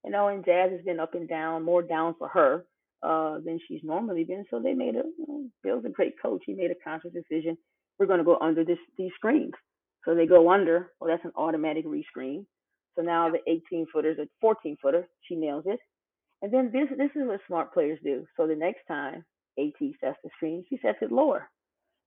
You 0.04 0.12
know, 0.12 0.28
and 0.28 0.46
Jazz 0.46 0.72
has 0.72 0.82
been 0.86 1.00
up 1.00 1.16
and 1.16 1.28
down, 1.28 1.64
more 1.64 1.82
down 1.82 2.14
for 2.20 2.28
her 2.28 2.66
uh, 3.02 3.40
than 3.44 3.60
she's 3.68 3.82
normally 3.84 4.24
been. 4.24 4.46
So 4.52 4.60
they 4.60 4.74
made 4.74 4.96
a, 4.96 5.04
you 5.18 5.26
know, 5.28 5.48
Bill's 5.64 5.86
a 5.86 5.90
great 5.90 6.14
coach. 6.22 6.44
He 6.46 6.54
made 6.54 6.70
a 6.70 6.84
conscious 6.84 7.12
decision. 7.12 7.58
We're 7.98 8.06
going 8.06 8.20
to 8.20 8.26
go 8.26 8.38
under 8.40 8.64
this 8.64 8.78
these 8.98 9.12
screens. 9.16 9.54
So 10.04 10.14
they 10.14 10.28
go 10.28 10.52
under. 10.52 10.92
Well, 11.00 11.10
that's 11.10 11.26
an 11.26 11.32
automatic 11.36 11.86
rescreen. 11.88 12.46
So 12.96 13.02
now 13.04 13.30
the 13.30 13.40
18 13.48 13.88
footers, 13.92 14.18
a 14.20 14.28
14 14.42 14.78
footer, 14.82 15.08
she 15.28 15.36
nails 15.36 15.64
it. 15.68 15.80
And 16.42 16.54
then 16.54 16.72
this 16.72 16.88
this 16.98 17.12
is 17.16 17.28
what 17.28 17.40
smart 17.48 17.74
players 17.74 18.00
do. 18.04 18.26
So 18.38 18.48
the 18.48 18.56
next 18.56 18.82
time 18.88 19.26
AT 19.58 19.80
sets 20.02 20.18
the 20.24 20.30
screen, 20.36 20.64
she 20.70 20.78
sets 20.82 21.00
it 21.02 21.12
lower. 21.12 21.50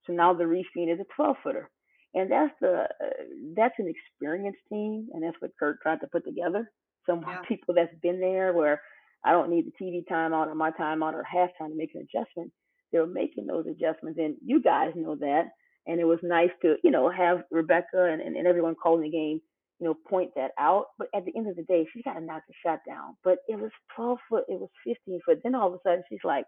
So 0.06 0.12
now 0.12 0.32
the 0.32 0.44
rescreen 0.44 0.92
is 0.92 1.00
a 1.00 1.14
12 1.16 1.36
footer. 1.42 1.70
And 2.14 2.30
that's 2.30 2.54
the 2.60 2.84
uh, 2.84 3.06
that's 3.54 3.74
an 3.78 3.92
experienced 3.92 4.60
team, 4.70 5.08
and 5.12 5.22
that's 5.22 5.36
what 5.40 5.50
Kurt 5.58 5.80
tried 5.82 6.00
to 6.00 6.06
put 6.06 6.24
together. 6.24 6.70
Some 7.06 7.20
yeah. 7.20 7.40
people 7.48 7.74
that's 7.74 7.94
been 8.02 8.20
there 8.20 8.52
where 8.52 8.80
I 9.24 9.32
don't 9.32 9.50
need 9.50 9.66
the 9.66 9.84
TV 9.84 10.04
timeout 10.10 10.46
or 10.46 10.54
my 10.54 10.70
timeout 10.70 11.12
or 11.12 11.24
halftime 11.24 11.68
to 11.68 11.76
make 11.76 11.94
an 11.94 12.06
adjustment. 12.06 12.50
They're 12.92 13.06
making 13.06 13.46
those 13.46 13.66
adjustments, 13.66 14.18
and 14.18 14.36
you 14.44 14.62
guys 14.62 14.92
know 14.94 15.16
that. 15.16 15.48
And 15.86 16.00
it 16.00 16.04
was 16.04 16.18
nice 16.22 16.50
to 16.62 16.76
you 16.82 16.90
know 16.90 17.10
have 17.10 17.42
Rebecca 17.50 18.04
and, 18.10 18.22
and, 18.22 18.36
and 18.36 18.46
everyone 18.46 18.74
calling 18.74 19.02
the 19.02 19.10
game 19.10 19.40
you 19.80 19.86
know, 19.86 19.94
point 20.08 20.30
that 20.36 20.52
out. 20.58 20.86
But 20.98 21.08
at 21.14 21.24
the 21.24 21.32
end 21.36 21.48
of 21.48 21.56
the 21.56 21.62
day, 21.62 21.86
she 21.92 22.02
got 22.02 22.14
to 22.14 22.20
knock 22.20 22.42
the 22.48 22.54
shot 22.64 22.80
down. 22.86 23.16
But 23.24 23.38
it 23.48 23.58
was 23.58 23.70
12 23.96 24.18
foot, 24.28 24.44
it 24.48 24.60
was 24.60 24.70
15 24.86 25.20
foot. 25.24 25.40
Then 25.42 25.54
all 25.54 25.68
of 25.68 25.74
a 25.74 25.78
sudden, 25.84 26.02
she's 26.08 26.24
like, 26.24 26.44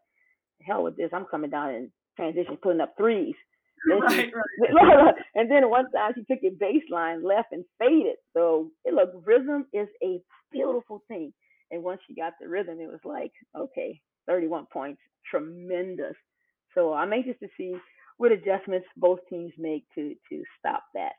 hell 0.66 0.82
with 0.84 0.96
this. 0.96 1.10
I'm 1.12 1.26
coming 1.26 1.50
down 1.50 1.70
and 1.70 1.90
transition, 2.16 2.58
putting 2.62 2.80
up 2.80 2.94
threes. 2.96 3.34
Right, 3.88 4.30
right. 4.74 5.14
and 5.34 5.50
then 5.50 5.70
one 5.70 5.90
time 5.90 6.12
she 6.14 6.22
took 6.24 6.42
your 6.42 6.52
baseline 6.52 7.24
left 7.24 7.48
and 7.52 7.64
faded. 7.78 8.16
So 8.34 8.70
it 8.84 8.92
look, 8.92 9.10
rhythm 9.24 9.66
is 9.72 9.88
a 10.04 10.20
beautiful 10.52 11.02
thing. 11.08 11.32
And 11.70 11.82
once 11.82 12.00
she 12.06 12.14
got 12.14 12.34
the 12.38 12.48
rhythm, 12.48 12.78
it 12.80 12.88
was 12.88 13.00
like, 13.04 13.32
okay, 13.56 14.00
31 14.26 14.66
points, 14.72 15.00
tremendous. 15.30 16.14
So 16.74 16.92
I'm 16.92 17.12
anxious 17.14 17.36
to 17.40 17.48
see 17.56 17.74
what 18.18 18.32
adjustments 18.32 18.86
both 18.98 19.20
teams 19.30 19.52
make 19.58 19.84
to 19.94 20.14
to 20.30 20.42
stop 20.58 20.84
that. 20.94 21.12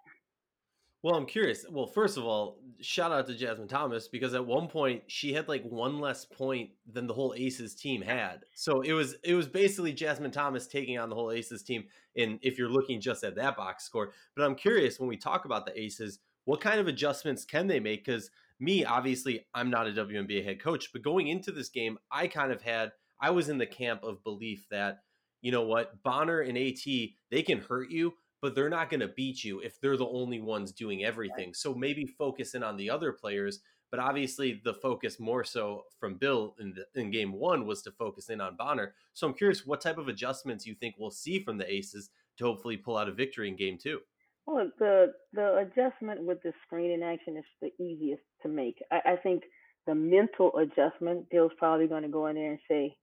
Well, 1.04 1.16
I'm 1.16 1.26
curious. 1.26 1.66
Well, 1.68 1.88
first 1.88 2.18
of 2.18 2.26
all, 2.26 2.60
shout 2.80 3.12
out 3.12 3.26
to 3.28 3.36
Jasmine 3.36 3.68
Thomas 3.68 4.08
because 4.08 4.36
at 4.36 4.46
one 4.46 4.68
point 4.68 5.04
she 5.08 5.34
had 5.34 5.48
like 5.48 5.64
one 5.64 6.00
less 6.00 6.26
point 6.26 6.70
than 6.92 7.08
the 7.08 7.14
whole 7.14 7.34
Aces 7.36 7.74
team 7.74 8.02
had. 8.02 8.46
So 8.54 8.82
it 8.82 8.94
was 8.94 9.16
it 9.24 9.34
was 9.34 9.48
basically 9.48 9.94
Jasmine 9.94 10.32
Thomas 10.32 10.68
taking 10.68 11.00
on 11.00 11.10
the 11.10 11.16
whole 11.16 11.32
Aces 11.32 11.64
team. 11.64 11.86
And 12.16 12.38
if 12.44 12.58
you're 12.58 12.70
looking 12.70 13.02
just 13.02 13.24
at 13.24 13.36
that 13.36 13.58
box 13.58 13.84
score, 13.84 14.12
but 14.36 14.44
I'm 14.44 14.56
curious 14.56 15.00
when 15.00 15.10
we 15.10 15.18
talk 15.18 15.46
about 15.46 15.66
the 15.66 15.80
Aces, 15.80 16.20
what 16.46 16.62
kind 16.62 16.80
of 16.80 16.88
adjustments 16.88 17.46
can 17.46 17.66
they 17.66 17.80
make? 17.80 18.06
Because 18.06 18.30
me, 18.60 18.86
obviously, 18.86 19.48
I'm 19.56 19.72
not 19.72 19.88
a 19.88 19.92
WNBA 19.92 20.44
head 20.44 20.62
coach, 20.62 20.94
but 20.94 21.02
going 21.02 21.28
into 21.28 21.52
this 21.52 21.70
game, 21.70 21.98
I 22.12 22.28
kind 22.28 22.52
of 22.52 22.62
had 22.62 22.92
I 23.20 23.32
was 23.32 23.50
in 23.50 23.58
the 23.58 23.66
camp 23.66 24.04
of 24.04 24.24
belief 24.24 24.68
that 24.70 25.00
you 25.42 25.52
know 25.52 25.64
what 25.64 26.04
Bonner 26.04 26.42
and 26.42 26.58
AT 26.58 26.84
they 27.32 27.42
can 27.42 27.60
hurt 27.60 27.90
you, 27.90 28.14
but 28.42 28.56
they're 28.56 28.70
not 28.70 28.90
going 28.90 29.00
to 29.00 29.08
beat 29.08 29.44
you 29.44 29.60
if 29.60 29.80
they're 29.80 29.98
the 29.98 30.08
only 30.08 30.40
ones 30.40 30.72
doing 30.72 31.04
everything. 31.04 31.54
So 31.54 31.74
maybe 31.74 32.06
focus 32.06 32.56
in 32.56 32.64
on 32.64 32.78
the 32.78 32.90
other 32.90 33.12
players. 33.12 33.60
But 33.92 34.00
obviously, 34.00 34.62
the 34.64 34.74
focus 34.74 35.20
more 35.20 35.44
so 35.44 35.84
from 36.00 36.16
Bill 36.16 36.56
in, 36.60 36.74
the, 36.74 37.00
in 37.00 37.12
game 37.12 37.34
one 37.34 37.66
was 37.66 37.82
to 37.84 37.92
focus 37.92 38.30
in 38.30 38.40
on 38.40 38.56
Bonner. 38.56 38.96
So 39.14 39.28
I'm 39.28 39.34
curious 39.34 39.66
what 39.66 39.82
type 39.82 39.98
of 39.98 40.08
adjustments 40.08 40.66
you 40.66 40.76
think 40.76 40.96
we'll 40.98 41.12
see 41.12 41.44
from 41.44 41.58
the 41.58 41.72
Aces 41.72 42.10
to 42.38 42.46
hopefully 42.46 42.78
pull 42.78 42.98
out 42.98 43.10
a 43.10 43.12
victory 43.12 43.50
in 43.50 43.58
game 43.58 43.78
two. 43.78 44.00
Well, 44.48 44.72
the 44.80 45.14
the 45.34 45.58
adjustment 45.58 46.24
with 46.24 46.42
the 46.42 46.54
screening 46.66 47.04
action 47.04 47.38
is 47.38 47.44
the 47.62 47.72
easiest 47.84 48.24
to 48.44 48.50
make. 48.50 48.82
I, 48.92 49.12
I 49.12 49.16
think 49.18 49.44
the 49.86 49.96
mental 49.96 50.52
adjustment, 50.58 51.30
Bill's 51.30 51.52
probably 51.58 51.88
going 51.88 52.04
to 52.04 52.10
go 52.10 52.28
in 52.28 52.36
there 52.36 52.52
and 52.52 52.60
say, 52.68 52.96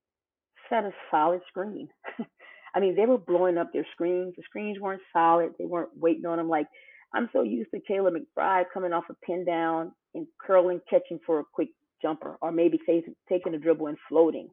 set 0.68 0.84
a 0.84 0.92
solid 1.10 1.40
screen. 1.48 1.88
I 2.74 2.80
mean, 2.80 2.96
they 2.96 3.06
were 3.06 3.18
blowing 3.18 3.58
up 3.58 3.72
their 3.72 3.86
screens. 3.92 4.34
The 4.36 4.42
screens 4.44 4.78
weren't 4.80 5.02
solid. 5.12 5.52
They 5.58 5.66
weren't 5.66 5.90
waiting 5.96 6.26
on 6.26 6.38
them. 6.38 6.48
Like 6.48 6.66
I'm 7.14 7.28
so 7.32 7.42
used 7.42 7.70
to 7.74 7.80
Kayla 7.90 8.10
McBride 8.12 8.66
coming 8.72 8.92
off 8.92 9.04
a 9.10 9.14
pin 9.26 9.44
down 9.44 9.92
and 10.14 10.26
curling, 10.44 10.80
catching 10.90 11.20
for 11.26 11.40
a 11.40 11.44
quick 11.54 11.70
jumper, 12.02 12.36
or 12.42 12.52
maybe 12.52 12.78
taking 13.28 13.54
a 13.54 13.58
dribble 13.58 13.88
and 13.88 13.98
floating. 14.08 14.48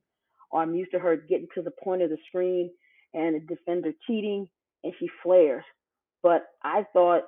Or 0.51 0.61
I'm 0.61 0.75
used 0.75 0.91
to 0.91 0.99
her 0.99 1.17
getting 1.17 1.47
to 1.55 1.61
the 1.61 1.71
point 1.83 2.01
of 2.01 2.09
the 2.09 2.17
screen 2.27 2.71
and 3.13 3.35
the 3.35 3.55
defender 3.55 3.91
cheating 4.07 4.47
and 4.83 4.93
she 4.99 5.07
flares. 5.23 5.63
but 6.23 6.43
I 6.63 6.85
thought 6.93 7.23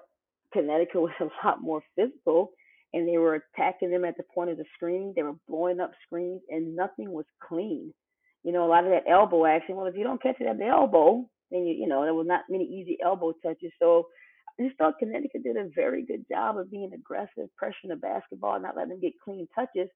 Connecticut 0.53 1.01
was 1.01 1.11
a 1.21 1.47
lot 1.47 1.61
more 1.61 1.81
physical 1.95 2.51
and 2.93 3.07
they 3.07 3.17
were 3.17 3.43
attacking 3.55 3.91
them 3.91 4.05
at 4.05 4.17
the 4.17 4.23
point 4.33 4.49
of 4.51 4.57
the 4.57 4.65
screen. 4.75 5.13
They 5.15 5.23
were 5.23 5.35
blowing 5.47 5.79
up 5.79 5.91
screens 6.05 6.41
and 6.49 6.75
nothing 6.75 7.11
was 7.11 7.25
clean. 7.47 7.93
You 8.47 8.53
know, 8.53 8.65
a 8.65 8.71
lot 8.71 8.85
of 8.85 8.91
that 8.91 9.11
elbow 9.11 9.45
action. 9.45 9.75
Well, 9.75 9.87
if 9.87 9.97
you 9.97 10.05
don't 10.05 10.23
catch 10.23 10.39
it 10.39 10.47
at 10.47 10.57
the 10.57 10.67
elbow, 10.67 11.27
then 11.51 11.65
you 11.67 11.75
you 11.81 11.85
know 11.85 12.03
there 12.03 12.13
was 12.13 12.27
not 12.27 12.43
many 12.49 12.63
easy 12.63 12.97
elbow 13.03 13.33
touches. 13.43 13.73
So 13.77 14.07
I 14.57 14.63
just 14.63 14.77
thought 14.77 14.99
Connecticut 14.99 15.43
did 15.43 15.57
a 15.57 15.67
very 15.75 16.05
good 16.05 16.23
job 16.31 16.57
of 16.57 16.71
being 16.71 16.91
aggressive, 16.93 17.49
pressuring 17.61 17.89
the 17.89 17.97
basketball, 17.97 18.57
not 18.61 18.77
letting 18.77 18.91
them 18.91 19.01
get 19.01 19.19
clean 19.21 19.49
touches, 19.53 19.89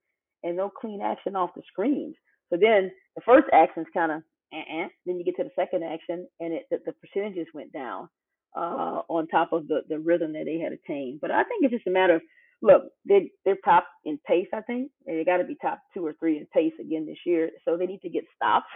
and 0.43 0.57
no 0.57 0.69
clean 0.69 0.99
action 1.01 1.37
off 1.37 1.51
the 1.55 1.61
screens. 1.71 2.15
So 2.49 2.57
then 2.59 2.91
the 3.15 3.21
first 3.25 3.47
action's 3.53 3.87
kind 3.93 4.11
of 4.11 4.21
uh-uh. 4.53 4.87
Then 5.05 5.17
you 5.17 5.23
get 5.23 5.37
to 5.37 5.45
the 5.45 5.55
second 5.55 5.85
action, 5.85 6.27
and 6.41 6.51
it 6.51 6.65
the, 6.69 6.79
the 6.85 6.93
percentages 6.99 7.47
went 7.53 7.71
down 7.71 8.09
uh, 8.53 8.99
on 9.07 9.27
top 9.27 9.53
of 9.53 9.69
the 9.69 9.83
the 9.87 9.97
rhythm 9.97 10.33
that 10.33 10.43
they 10.43 10.59
had 10.59 10.73
attained. 10.73 11.21
But 11.21 11.31
I 11.31 11.43
think 11.45 11.63
it's 11.63 11.73
just 11.73 11.87
a 11.87 11.91
matter 11.91 12.15
of 12.15 12.21
look, 12.61 12.83
they 13.07 13.31
they're 13.45 13.57
top 13.63 13.85
in 14.05 14.19
pace. 14.25 14.47
I 14.53 14.61
think 14.61 14.91
they 15.05 15.23
got 15.25 15.37
to 15.37 15.43
be 15.43 15.57
top 15.61 15.79
two 15.93 16.05
or 16.05 16.13
three 16.19 16.37
in 16.37 16.47
pace 16.53 16.73
again 16.79 17.05
this 17.05 17.17
year. 17.25 17.49
So 17.65 17.77
they 17.77 17.85
need 17.85 18.01
to 18.01 18.09
get 18.09 18.23
stops, 18.35 18.67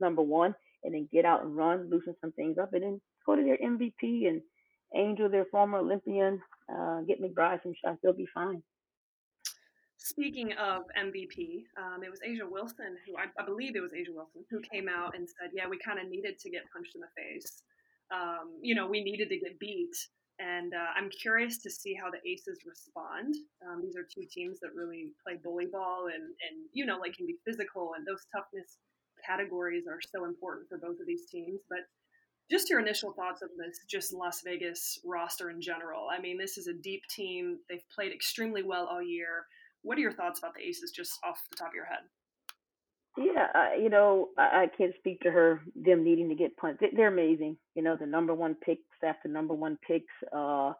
number 0.00 0.22
one, 0.22 0.54
and 0.84 0.94
then 0.94 1.08
get 1.12 1.24
out 1.24 1.44
and 1.44 1.56
run, 1.56 1.90
loosen 1.90 2.14
some 2.20 2.32
things 2.32 2.56
up, 2.58 2.72
and 2.72 2.82
then 2.82 3.00
go 3.26 3.36
to 3.36 3.42
their 3.42 3.58
MVP 3.58 4.28
and 4.28 4.40
Angel, 4.94 5.28
their 5.28 5.46
former 5.46 5.78
Olympian, 5.78 6.40
uh, 6.72 7.00
get 7.02 7.20
McBride 7.20 7.62
some 7.62 7.72
shots. 7.82 7.98
They'll 8.02 8.12
be 8.12 8.28
fine. 8.34 8.62
Speaking 9.96 10.52
of 10.54 10.82
MVP, 10.98 11.62
um, 11.78 12.02
it 12.02 12.10
was 12.10 12.18
A'ja 12.26 12.50
Wilson 12.50 12.96
who 13.06 13.16
I, 13.16 13.26
I, 13.40 13.46
believe 13.46 13.76
it 13.76 13.80
was 13.80 13.92
A'ja 13.92 14.12
Wilson 14.12 14.44
who 14.50 14.60
came 14.60 14.88
out 14.88 15.14
and 15.16 15.28
said, 15.28 15.50
"Yeah, 15.54 15.68
we 15.68 15.78
kind 15.78 16.00
of 16.00 16.08
needed 16.08 16.38
to 16.40 16.50
get 16.50 16.62
punched 16.72 16.96
in 16.96 17.00
the 17.00 17.12
face. 17.16 17.62
Um, 18.10 18.58
you 18.60 18.74
know, 18.74 18.88
we 18.88 19.02
needed 19.02 19.28
to 19.28 19.38
get 19.38 19.58
beat." 19.58 19.94
And 20.38 20.72
uh, 20.74 20.90
I'm 20.96 21.10
curious 21.10 21.58
to 21.62 21.70
see 21.70 21.94
how 21.94 22.10
the 22.10 22.18
Aces 22.28 22.64
respond. 22.66 23.34
Um, 23.62 23.82
these 23.82 23.96
are 23.96 24.02
two 24.02 24.26
teams 24.30 24.58
that 24.60 24.74
really 24.74 25.12
play 25.22 25.38
bully 25.42 25.66
ball 25.70 26.06
and, 26.12 26.24
and 26.24 26.56
you 26.72 26.86
know, 26.86 26.98
like 26.98 27.16
can 27.16 27.26
be 27.26 27.36
physical, 27.46 27.92
and 27.96 28.06
those 28.06 28.26
toughness 28.34 28.78
categories 29.24 29.84
are 29.86 30.00
so 30.00 30.24
important 30.24 30.68
for 30.68 30.78
both 30.78 30.98
of 30.98 31.06
these 31.06 31.26
teams. 31.30 31.60
But 31.68 31.80
just 32.50 32.68
your 32.68 32.80
initial 32.80 33.12
thoughts 33.12 33.42
of 33.42 33.50
this, 33.56 33.78
just 33.88 34.12
Las 34.12 34.42
Vegas 34.44 34.98
roster 35.04 35.50
in 35.50 35.60
general. 35.60 36.08
I 36.10 36.20
mean, 36.20 36.38
this 36.38 36.58
is 36.58 36.66
a 36.66 36.74
deep 36.74 37.02
team. 37.14 37.58
They've 37.68 37.88
played 37.94 38.12
extremely 38.12 38.62
well 38.62 38.88
all 38.90 39.02
year. 39.02 39.46
What 39.82 39.96
are 39.98 40.02
your 40.02 40.12
thoughts 40.12 40.38
about 40.38 40.54
the 40.54 40.62
Aces, 40.62 40.92
just 40.94 41.18
off 41.24 41.38
the 41.50 41.56
top 41.56 41.68
of 41.68 41.74
your 41.74 41.86
head? 41.86 42.02
Yeah, 43.18 43.76
you 43.78 43.90
know, 43.90 44.28
I, 44.38 44.64
I 44.64 44.66
can't 44.76 44.94
speak 44.98 45.20
to 45.20 45.30
her 45.30 45.60
them 45.76 46.02
needing 46.04 46.28
to 46.30 46.34
get 46.34 46.56
punched. 46.56 46.82
They're 46.96 47.12
amazing. 47.12 47.56
You 47.74 47.82
know, 47.82 47.96
the 47.98 48.06
number 48.06 48.32
one 48.34 48.54
picks 48.64 48.82
after 49.04 49.28
number 49.28 49.52
one 49.54 49.78
picks, 49.86 50.12
uh, 50.34 50.72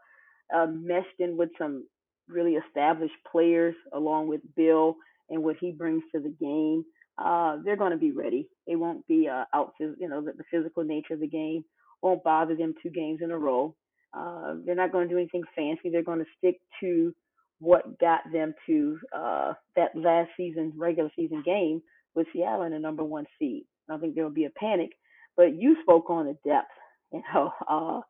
uh, 0.54 0.66
meshed 0.66 1.18
in 1.18 1.36
with 1.36 1.50
some 1.58 1.86
really 2.28 2.54
established 2.54 3.14
players, 3.30 3.74
along 3.92 4.28
with 4.28 4.40
Bill 4.56 4.96
and 5.28 5.42
what 5.42 5.56
he 5.60 5.72
brings 5.72 6.02
to 6.14 6.20
the 6.20 6.34
game. 6.40 6.84
Uh, 7.18 7.58
they're 7.64 7.76
going 7.76 7.92
to 7.92 7.98
be 7.98 8.12
ready. 8.12 8.48
They 8.66 8.76
won't 8.76 9.06
be 9.06 9.28
uh, 9.28 9.44
out. 9.54 9.74
You 9.78 10.08
know, 10.08 10.22
the, 10.22 10.32
the 10.32 10.44
physical 10.50 10.84
nature 10.84 11.14
of 11.14 11.20
the 11.20 11.26
game 11.28 11.64
won't 12.00 12.24
bother 12.24 12.56
them 12.56 12.74
two 12.82 12.90
games 12.90 13.20
in 13.22 13.30
a 13.30 13.38
row. 13.38 13.74
Uh, 14.16 14.54
they're 14.64 14.74
not 14.74 14.92
going 14.92 15.06
to 15.06 15.14
do 15.14 15.18
anything 15.18 15.42
fancy. 15.54 15.90
They're 15.90 16.02
going 16.02 16.18
to 16.20 16.26
stick 16.38 16.60
to 16.80 17.14
what 17.60 17.98
got 18.00 18.20
them 18.32 18.54
to 18.66 18.98
uh, 19.14 19.52
that 19.76 19.94
last 19.94 20.30
season 20.36 20.72
regular 20.76 21.10
season 21.14 21.42
game 21.44 21.82
with 22.14 22.26
Seattle 22.32 22.62
in 22.62 22.72
the 22.72 22.78
number 22.78 23.04
one 23.04 23.26
seed. 23.38 23.64
I 23.90 23.98
think 23.98 24.14
there 24.14 24.24
will 24.24 24.30
be 24.32 24.44
a 24.46 24.50
panic, 24.50 24.90
but 25.36 25.56
you 25.56 25.76
spoke 25.82 26.10
on 26.10 26.26
the 26.26 26.36
depth. 26.48 26.68
You 27.12 27.22
know, 27.34 27.52
uh, 27.68 28.00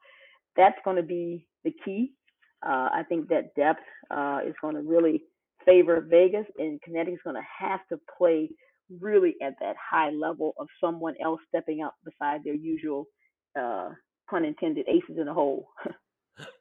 that's 0.57 0.79
going 0.85 0.97
to 0.97 1.03
be 1.03 1.47
the 1.65 1.73
key. 1.85 2.13
Uh, 2.65 2.89
I 2.93 3.03
think 3.09 3.29
that 3.31 3.55
depth 3.57 3.81
uh, 4.11 4.41
is 4.47 4.55
going 4.61 4.77
to 4.77 4.83
really 4.83 5.23
favor 5.67 6.07
Vegas, 6.09 6.47
and 6.59 6.81
Connecticut's 6.83 7.23
going 7.25 7.37
to 7.37 7.43
have 7.67 7.81
to 7.91 7.99
play 8.17 8.49
really 9.01 9.35
at 9.43 9.55
that 9.61 9.77
high 9.91 10.11
level 10.11 10.55
of 10.59 10.69
someone 10.81 11.15
else 11.25 11.41
stepping 11.49 11.83
up 11.83 11.95
beside 12.05 12.45
their 12.45 12.55
usual, 12.55 13.07
uh, 13.59 13.91
pun 14.31 14.45
intended, 14.45 14.87
aces 14.89 15.19
in 15.19 15.27
the 15.27 15.35
hole. 15.35 15.69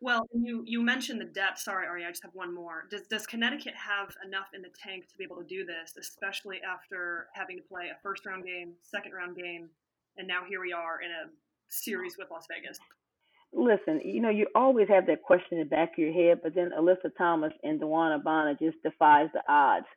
Well, 0.02 0.28
you 0.34 0.64
you 0.66 0.82
mentioned 0.82 1.22
the 1.22 1.26
depth. 1.26 1.60
Sorry, 1.60 1.88
Ari, 1.88 2.06
I 2.06 2.10
just 2.10 2.24
have 2.24 2.34
one 2.34 2.54
more. 2.54 2.86
Does 2.90 3.04
does 3.08 3.26
Connecticut 3.26 3.74
have 3.76 4.14
enough 4.26 4.48
in 4.54 4.62
the 4.62 4.70
tank 4.70 5.08
to 5.08 5.18
be 5.18 5.24
able 5.24 5.38
to 5.38 5.48
do 5.48 5.66
this, 5.66 5.94
especially 5.98 6.60
after 6.62 7.28
having 7.34 7.58
to 7.58 7.64
play 7.64 7.86
a 7.90 7.98
first 8.04 8.26
round 8.26 8.46
game, 8.46 8.74
second 8.84 9.14
round 9.14 9.38
game, 9.38 9.70
and 10.18 10.28
now 10.28 10.42
here 10.48 10.60
we 10.62 10.74
are 10.74 11.02
in 11.02 11.12
a 11.12 11.30
series 11.70 12.18
with 12.18 12.30
Las 12.32 12.48
Vegas? 12.50 12.78
Listen, 13.54 14.02
you 14.04 14.22
know, 14.22 14.30
you 14.30 14.48
always 14.56 14.88
have 14.88 15.08
that 15.08 15.24
question 15.24 15.58
in 15.58 15.60
the 15.60 15.66
back 15.66 15.94
of 15.94 15.98
your 15.98 16.14
head, 16.14 16.40
but 16.42 16.56
then 16.56 16.72
Alyssa 16.78 17.12
Thomas 17.18 17.52
and 17.64 17.82
DeWanna 17.82 18.24
Bonner 18.24 18.56
just 18.62 18.78
defies 18.84 19.28
the 19.34 19.42
odds. 19.48 19.88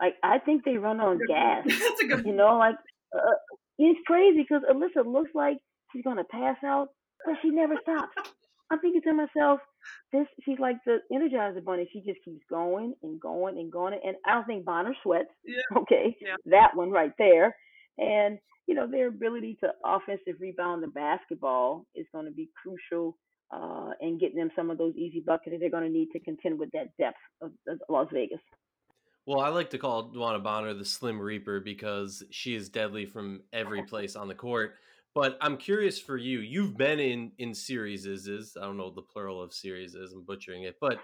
Like 0.00 0.14
I 0.22 0.38
think 0.38 0.64
they 0.64 0.78
run 0.78 1.00
on 1.00 1.18
gas. 1.28 1.64
That's 1.66 2.02
a 2.02 2.06
good. 2.06 2.26
You 2.26 2.32
know, 2.32 2.58
like 2.58 2.76
uh, 3.14 3.38
it's 3.78 4.00
crazy 4.06 4.44
because 4.48 4.62
Alyssa 4.70 5.06
looks 5.06 5.30
like 5.34 5.58
she's 5.92 6.04
gonna 6.04 6.24
pass 6.24 6.56
out, 6.64 6.88
but 7.24 7.36
she 7.42 7.50
never 7.50 7.74
stops. 7.82 8.14
I'm 8.72 8.80
thinking 8.80 9.02
to 9.02 9.12
myself, 9.12 9.60
this 10.12 10.26
she's 10.44 10.58
like 10.58 10.76
the 10.86 10.98
Energizer 11.12 11.62
Bunny. 11.62 11.88
She 11.92 12.00
just 12.00 12.24
keeps 12.24 12.42
going 12.48 12.94
and 13.02 13.20
going 13.20 13.58
and 13.58 13.70
going. 13.70 13.98
And 14.02 14.16
I 14.26 14.34
don't 14.34 14.46
think 14.46 14.64
Bonner 14.64 14.94
sweats. 15.02 15.28
Yeah. 15.44 15.56
Okay, 15.82 16.16
yeah. 16.20 16.36
that 16.46 16.74
one 16.74 16.90
right 16.90 17.12
there. 17.18 17.54
And 17.98 18.38
you 18.66 18.74
know 18.74 18.86
their 18.90 19.08
ability 19.08 19.58
to 19.60 19.70
offensive 19.84 20.40
rebound 20.40 20.82
the 20.82 20.88
basketball 20.88 21.84
is 21.94 22.06
going 22.12 22.24
to 22.24 22.30
be 22.30 22.48
crucial 22.62 23.18
uh, 23.54 23.90
in 24.00 24.18
getting 24.18 24.38
them 24.38 24.50
some 24.56 24.70
of 24.70 24.78
those 24.78 24.94
easy 24.96 25.20
buckets 25.20 25.56
they're 25.60 25.70
going 25.70 25.84
to 25.84 25.90
need 25.90 26.08
to 26.12 26.20
contend 26.20 26.58
with 26.58 26.70
that 26.72 26.96
depth 26.98 27.18
of, 27.42 27.50
of 27.68 27.78
Las 27.90 28.08
Vegas. 28.12 28.40
Well, 29.26 29.40
I 29.40 29.48
like 29.50 29.70
to 29.70 29.78
call 29.78 30.10
DeWanna 30.10 30.42
Bonner 30.42 30.74
the 30.74 30.84
Slim 30.84 31.20
Reaper 31.20 31.60
because 31.60 32.24
she 32.30 32.54
is 32.54 32.68
deadly 32.68 33.06
from 33.06 33.42
every 33.52 33.82
place 33.88 34.16
on 34.16 34.28
the 34.28 34.34
court. 34.34 34.74
But 35.14 35.36
I'm 35.40 35.58
curious 35.58 36.00
for 36.00 36.16
you. 36.16 36.40
You've 36.40 36.76
been 36.76 36.98
in 36.98 37.32
in 37.38 37.54
series 37.54 38.06
is 38.06 38.56
I 38.56 38.64
don't 38.64 38.78
know 38.78 38.90
the 38.90 39.02
plural 39.02 39.42
of 39.42 39.52
series 39.52 39.94
is. 39.94 40.12
I'm 40.12 40.24
butchering 40.24 40.62
it, 40.62 40.76
but 40.80 41.00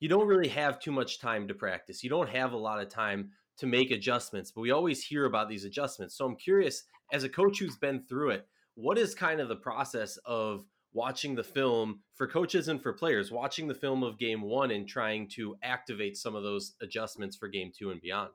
you 0.00 0.08
don't 0.08 0.28
really 0.28 0.48
have 0.48 0.78
too 0.78 0.92
much 0.92 1.20
time 1.20 1.48
to 1.48 1.54
practice. 1.54 2.04
You 2.04 2.10
don't 2.10 2.28
have 2.28 2.52
a 2.52 2.58
lot 2.58 2.82
of 2.82 2.88
time 2.88 3.30
to 3.58 3.66
make 3.66 3.90
adjustments. 3.90 4.50
But 4.50 4.60
we 4.60 4.70
always 4.70 5.02
hear 5.02 5.24
about 5.24 5.48
these 5.48 5.64
adjustments. 5.64 6.16
So 6.16 6.26
I'm 6.26 6.36
curious, 6.36 6.84
as 7.12 7.24
a 7.24 7.28
coach 7.28 7.58
who's 7.58 7.76
been 7.76 8.02
through 8.06 8.30
it, 8.30 8.46
what 8.74 8.98
is 8.98 9.14
kind 9.14 9.40
of 9.40 9.48
the 9.48 9.56
process 9.56 10.18
of 10.26 10.66
watching 10.92 11.34
the 11.34 11.44
film 11.44 12.00
for 12.14 12.26
coaches 12.26 12.68
and 12.68 12.82
for 12.82 12.92
players, 12.92 13.30
watching 13.30 13.68
the 13.68 13.74
film 13.74 14.02
of 14.02 14.18
game 14.18 14.42
one 14.42 14.70
and 14.70 14.86
trying 14.86 15.28
to 15.28 15.56
activate 15.62 16.16
some 16.16 16.34
of 16.34 16.42
those 16.42 16.74
adjustments 16.82 17.36
for 17.36 17.48
game 17.48 17.72
two 17.76 17.90
and 17.90 18.00
beyond? 18.00 18.30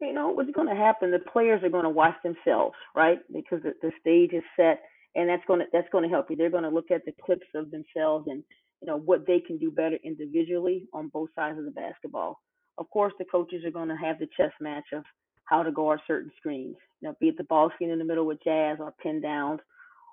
You 0.00 0.12
know 0.12 0.28
what's 0.28 0.50
going 0.52 0.68
to 0.68 0.74
happen. 0.74 1.10
The 1.10 1.18
players 1.18 1.62
are 1.62 1.70
going 1.70 1.84
to 1.84 1.90
watch 1.90 2.14
themselves, 2.22 2.74
right? 2.94 3.18
Because 3.32 3.62
the, 3.62 3.74
the 3.82 3.92
stage 4.00 4.32
is 4.32 4.44
set, 4.56 4.82
and 5.14 5.28
that's 5.28 5.44
going 5.46 5.60
to 5.60 5.66
that's 5.72 5.88
going 5.92 6.04
to 6.04 6.10
help 6.10 6.30
you. 6.30 6.36
They're 6.36 6.50
going 6.50 6.64
to 6.64 6.70
look 6.70 6.90
at 6.90 7.04
the 7.04 7.12
clips 7.24 7.46
of 7.54 7.70
themselves 7.70 8.26
and 8.28 8.42
you 8.80 8.86
know 8.86 8.98
what 8.98 9.26
they 9.26 9.40
can 9.40 9.58
do 9.58 9.70
better 9.70 9.98
individually 10.04 10.86
on 10.92 11.08
both 11.08 11.30
sides 11.34 11.58
of 11.58 11.64
the 11.64 11.70
basketball. 11.70 12.40
Of 12.78 12.88
course, 12.90 13.12
the 13.18 13.26
coaches 13.26 13.64
are 13.64 13.70
going 13.70 13.88
to 13.88 13.96
have 13.96 14.18
the 14.18 14.28
chess 14.36 14.52
match 14.60 14.86
of 14.92 15.04
how 15.44 15.62
to 15.62 15.72
guard 15.72 16.00
certain 16.06 16.30
screens. 16.38 16.76
You 17.00 17.08
know, 17.08 17.16
be 17.20 17.28
it 17.28 17.38
the 17.38 17.44
ball 17.44 17.70
screen 17.74 17.90
in 17.90 17.98
the 17.98 18.04
middle 18.04 18.26
with 18.26 18.42
jazz 18.44 18.78
or 18.80 18.94
pin 19.02 19.20
downs, 19.20 19.60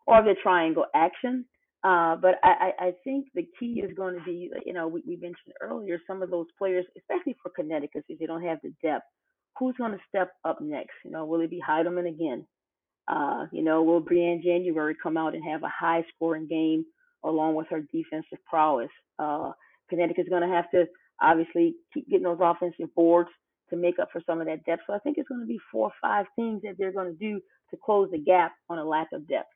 or 0.05 0.23
the 0.23 0.35
triangle 0.41 0.85
action. 0.95 1.45
Uh, 1.83 2.15
but 2.15 2.35
I, 2.43 2.71
I 2.79 2.91
think 3.03 3.27
the 3.35 3.47
key 3.59 3.81
is 3.85 3.95
going 3.95 4.15
to 4.15 4.23
be, 4.25 4.49
you 4.65 4.73
know, 4.73 4.87
we, 4.87 5.03
we 5.07 5.15
mentioned 5.15 5.53
earlier 5.61 6.01
some 6.07 6.23
of 6.23 6.31
those 6.31 6.47
players, 6.57 6.85
especially 6.97 7.37
for 7.41 7.51
Connecticut, 7.55 8.03
if 8.09 8.19
they 8.19 8.25
don't 8.25 8.43
have 8.43 8.57
the 8.63 8.73
depth 8.81 9.05
who's 9.57 9.75
going 9.77 9.91
to 9.91 9.99
step 10.07 10.31
up 10.45 10.59
next? 10.61 10.93
You 11.03 11.11
know, 11.11 11.25
will 11.25 11.41
it 11.41 11.49
be 11.49 11.61
Hiedeman 11.67 12.07
again? 12.07 12.45
Uh, 13.07 13.45
you 13.51 13.63
know, 13.63 13.83
will 13.83 14.01
Briann 14.01 14.43
January 14.43 14.95
come 15.01 15.17
out 15.17 15.33
and 15.33 15.43
have 15.43 15.63
a 15.63 15.71
high 15.73 16.03
scoring 16.13 16.47
game 16.47 16.85
along 17.23 17.55
with 17.55 17.67
her 17.69 17.81
defensive 17.93 18.39
prowess? 18.45 18.89
Uh, 19.17 19.51
Connecticut's 19.89 20.29
going 20.29 20.47
to 20.47 20.53
have 20.53 20.69
to 20.71 20.85
obviously 21.21 21.75
keep 21.93 22.09
getting 22.09 22.25
those 22.25 22.39
offensive 22.41 22.93
boards 22.95 23.29
to 23.69 23.75
make 23.75 23.99
up 23.99 24.09
for 24.11 24.21
some 24.25 24.39
of 24.39 24.47
that 24.47 24.65
depth. 24.65 24.83
So 24.87 24.93
I 24.93 24.99
think 24.99 25.17
it's 25.17 25.27
going 25.27 25.41
to 25.41 25.47
be 25.47 25.59
four 25.71 25.87
or 25.87 25.93
five 26.01 26.25
things 26.35 26.61
that 26.63 26.75
they're 26.77 26.91
going 26.91 27.11
to 27.11 27.17
do 27.17 27.39
to 27.71 27.77
close 27.83 28.09
the 28.11 28.17
gap 28.17 28.53
on 28.69 28.77
a 28.77 28.83
lack 28.83 29.07
of 29.13 29.27
depth. 29.27 29.49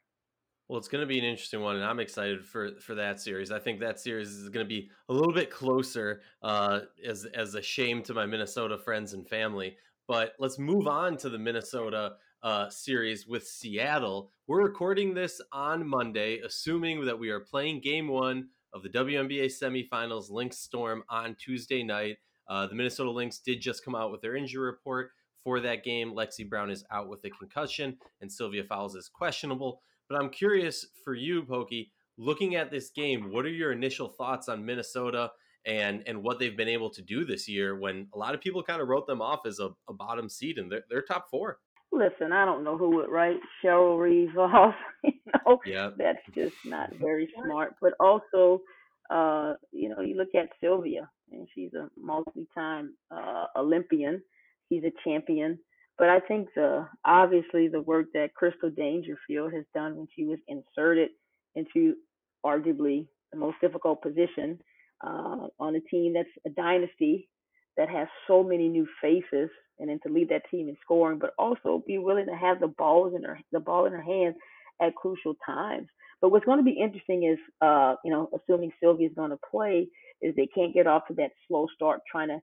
Well, 0.67 0.77
it's 0.77 0.87
going 0.87 1.01
to 1.01 1.07
be 1.07 1.19
an 1.19 1.25
interesting 1.25 1.59
one, 1.59 1.75
and 1.75 1.83
I'm 1.83 1.99
excited 1.99 2.45
for 2.45 2.79
for 2.79 2.95
that 2.95 3.19
series. 3.19 3.51
I 3.51 3.59
think 3.59 3.81
that 3.81 3.99
series 3.99 4.29
is 4.29 4.47
going 4.47 4.65
to 4.65 4.69
be 4.69 4.89
a 5.09 5.13
little 5.13 5.33
bit 5.33 5.51
closer, 5.51 6.21
uh, 6.41 6.81
as 7.05 7.25
as 7.35 7.55
a 7.55 7.61
shame 7.61 8.01
to 8.03 8.13
my 8.13 8.25
Minnesota 8.25 8.77
friends 8.77 9.11
and 9.11 9.27
family. 9.27 9.75
But 10.07 10.33
let's 10.39 10.59
move 10.59 10.87
on 10.87 11.17
to 11.17 11.29
the 11.29 11.39
Minnesota 11.39 12.13
uh, 12.43 12.69
series 12.69 13.27
with 13.27 13.47
Seattle. 13.47 14.31
We're 14.47 14.63
recording 14.63 15.13
this 15.13 15.39
on 15.51 15.87
Monday, 15.87 16.39
assuming 16.39 17.05
that 17.05 17.19
we 17.19 17.29
are 17.29 17.39
playing 17.39 17.81
game 17.81 18.07
one 18.07 18.49
of 18.73 18.83
the 18.83 18.89
WNBA 18.89 19.45
semifinals 19.45 20.29
Lynx 20.29 20.57
Storm 20.57 21.03
on 21.09 21.35
Tuesday 21.35 21.83
night. 21.83 22.17
Uh, 22.47 22.67
the 22.67 22.75
Minnesota 22.75 23.11
Lynx 23.11 23.39
did 23.39 23.61
just 23.61 23.85
come 23.85 23.95
out 23.95 24.11
with 24.11 24.21
their 24.21 24.35
injury 24.35 24.65
report 24.65 25.11
for 25.43 25.59
that 25.59 25.83
game. 25.83 26.13
Lexi 26.13 26.49
Brown 26.49 26.69
is 26.69 26.83
out 26.91 27.07
with 27.07 27.23
a 27.25 27.29
concussion, 27.29 27.97
and 28.21 28.31
Sylvia 28.31 28.63
Fowles 28.63 28.95
is 28.95 29.09
questionable. 29.09 29.81
But 30.09 30.19
I'm 30.19 30.29
curious 30.29 30.85
for 31.03 31.13
you, 31.13 31.43
Pokey, 31.43 31.91
looking 32.17 32.55
at 32.55 32.71
this 32.71 32.89
game, 32.89 33.31
what 33.31 33.45
are 33.45 33.49
your 33.49 33.71
initial 33.71 34.09
thoughts 34.09 34.49
on 34.49 34.65
Minnesota 34.65 35.31
and 35.65 36.03
and 36.07 36.23
what 36.23 36.39
they've 36.39 36.57
been 36.57 36.67
able 36.67 36.89
to 36.89 37.01
do 37.01 37.25
this 37.25 37.47
year 37.47 37.75
when 37.75 38.07
a 38.13 38.17
lot 38.17 38.33
of 38.33 38.41
people 38.41 38.63
kind 38.63 38.81
of 38.81 38.87
wrote 38.87 39.07
them 39.07 39.21
off 39.21 39.41
as 39.45 39.59
a, 39.59 39.69
a 39.89 39.93
bottom 39.93 40.27
seed 40.29 40.57
and 40.57 40.71
they're, 40.71 40.83
they're 40.89 41.01
top 41.01 41.29
four? 41.29 41.59
Listen, 41.91 42.31
I 42.31 42.45
don't 42.45 42.63
know 42.63 42.77
who 42.77 42.95
would 42.95 43.09
write 43.09 43.37
Cheryl 43.63 43.99
Reeves 43.99 44.35
off. 44.37 44.75
you 45.03 45.11
know, 45.33 45.59
yeah. 45.65 45.89
that's 45.97 46.21
just 46.33 46.55
not 46.65 46.93
very 47.01 47.29
smart. 47.43 47.75
But 47.81 47.93
also, 47.99 48.61
uh, 49.09 49.53
you 49.71 49.89
know, 49.89 50.01
you 50.01 50.15
look 50.15 50.33
at 50.35 50.49
Sylvia, 50.61 51.09
and 51.31 51.47
she's 51.53 51.73
a 51.73 51.89
multi-time 51.97 52.95
uh, 53.11 53.45
Olympian. 53.57 54.21
She's 54.69 54.83
a 54.83 54.91
champion. 55.03 55.59
But 55.97 56.09
I 56.09 56.19
think 56.21 56.47
the 56.55 56.87
obviously 57.05 57.67
the 57.67 57.81
work 57.81 58.07
that 58.13 58.33
Crystal 58.33 58.71
Dangerfield 58.71 59.53
has 59.53 59.65
done 59.75 59.97
when 59.97 60.07
she 60.15 60.23
was 60.23 60.39
inserted 60.47 61.09
into 61.55 61.95
arguably 62.45 63.05
the 63.31 63.37
most 63.37 63.57
difficult 63.61 64.01
position 64.01 64.57
uh, 65.03 65.47
on 65.59 65.75
a 65.75 65.81
team 65.81 66.13
that's 66.13 66.29
a 66.45 66.49
dynasty 66.49 67.29
that 67.77 67.89
has 67.89 68.07
so 68.27 68.43
many 68.43 68.67
new 68.67 68.87
faces, 69.01 69.49
and 69.79 69.89
then 69.89 69.99
to 70.05 70.13
lead 70.13 70.29
that 70.29 70.43
team 70.51 70.69
in 70.69 70.77
scoring, 70.83 71.19
but 71.19 71.33
also 71.39 71.83
be 71.87 71.97
willing 71.97 72.27
to 72.27 72.35
have 72.35 72.59
the 72.59 72.67
balls 72.67 73.13
in 73.15 73.23
her 73.23 73.39
the 73.51 73.59
ball 73.59 73.85
in 73.85 73.93
her 73.93 74.01
hands 74.01 74.35
at 74.81 74.95
crucial 74.95 75.35
times. 75.45 75.87
But 76.21 76.31
what's 76.31 76.45
going 76.45 76.59
to 76.59 76.63
be 76.63 76.79
interesting 76.79 77.23
is, 77.23 77.39
uh, 77.61 77.95
you 78.05 78.11
know, 78.11 78.29
assuming 78.35 78.71
Sylvia's 78.79 79.13
going 79.15 79.31
to 79.31 79.39
play, 79.49 79.87
is 80.21 80.35
they 80.35 80.47
can't 80.53 80.73
get 80.73 80.85
off 80.85 81.07
to 81.07 81.13
that 81.15 81.31
slow 81.47 81.65
start 81.73 82.01
trying 82.09 82.27
to 82.27 82.39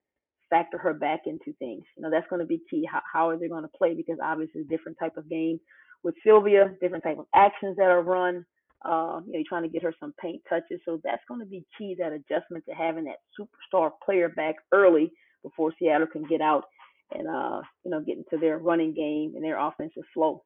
factor 0.50 0.78
her 0.78 0.94
back 0.94 1.20
into 1.26 1.52
things. 1.58 1.84
You 1.96 2.02
know, 2.02 2.10
that's 2.10 2.26
going 2.28 2.40
to 2.40 2.46
be 2.46 2.60
key. 2.70 2.88
How, 2.90 3.02
how 3.12 3.28
are 3.28 3.38
they 3.38 3.48
going 3.48 3.62
to 3.62 3.70
play? 3.76 3.94
Because 3.94 4.18
obviously, 4.22 4.64
different 4.64 4.98
type 4.98 5.16
of 5.16 5.28
game 5.28 5.60
with 6.02 6.14
Sylvia, 6.24 6.72
different 6.80 7.04
type 7.04 7.18
of 7.18 7.26
actions 7.34 7.76
that 7.76 7.84
are 7.86 8.02
run. 8.02 8.44
Uh, 8.84 9.20
you 9.26 9.32
know, 9.32 9.38
you're 9.38 9.42
trying 9.48 9.64
to 9.64 9.68
get 9.68 9.82
her 9.82 9.94
some 9.98 10.14
paint 10.20 10.40
touches. 10.48 10.80
So 10.84 11.00
that's 11.02 11.22
going 11.28 11.40
to 11.40 11.46
be 11.46 11.64
key, 11.76 11.96
that 11.98 12.12
adjustment 12.12 12.64
to 12.68 12.74
having 12.74 13.04
that 13.04 13.18
superstar 13.38 13.90
player 14.04 14.28
back 14.28 14.56
early 14.72 15.12
before 15.42 15.72
Seattle 15.78 16.06
can 16.06 16.24
get 16.24 16.40
out 16.40 16.64
and, 17.12 17.26
uh, 17.26 17.60
you 17.84 17.90
know, 17.90 18.00
get 18.00 18.18
into 18.18 18.38
their 18.38 18.58
running 18.58 18.94
game 18.94 19.32
and 19.34 19.44
their 19.44 19.58
offensive 19.58 20.04
flow. 20.14 20.42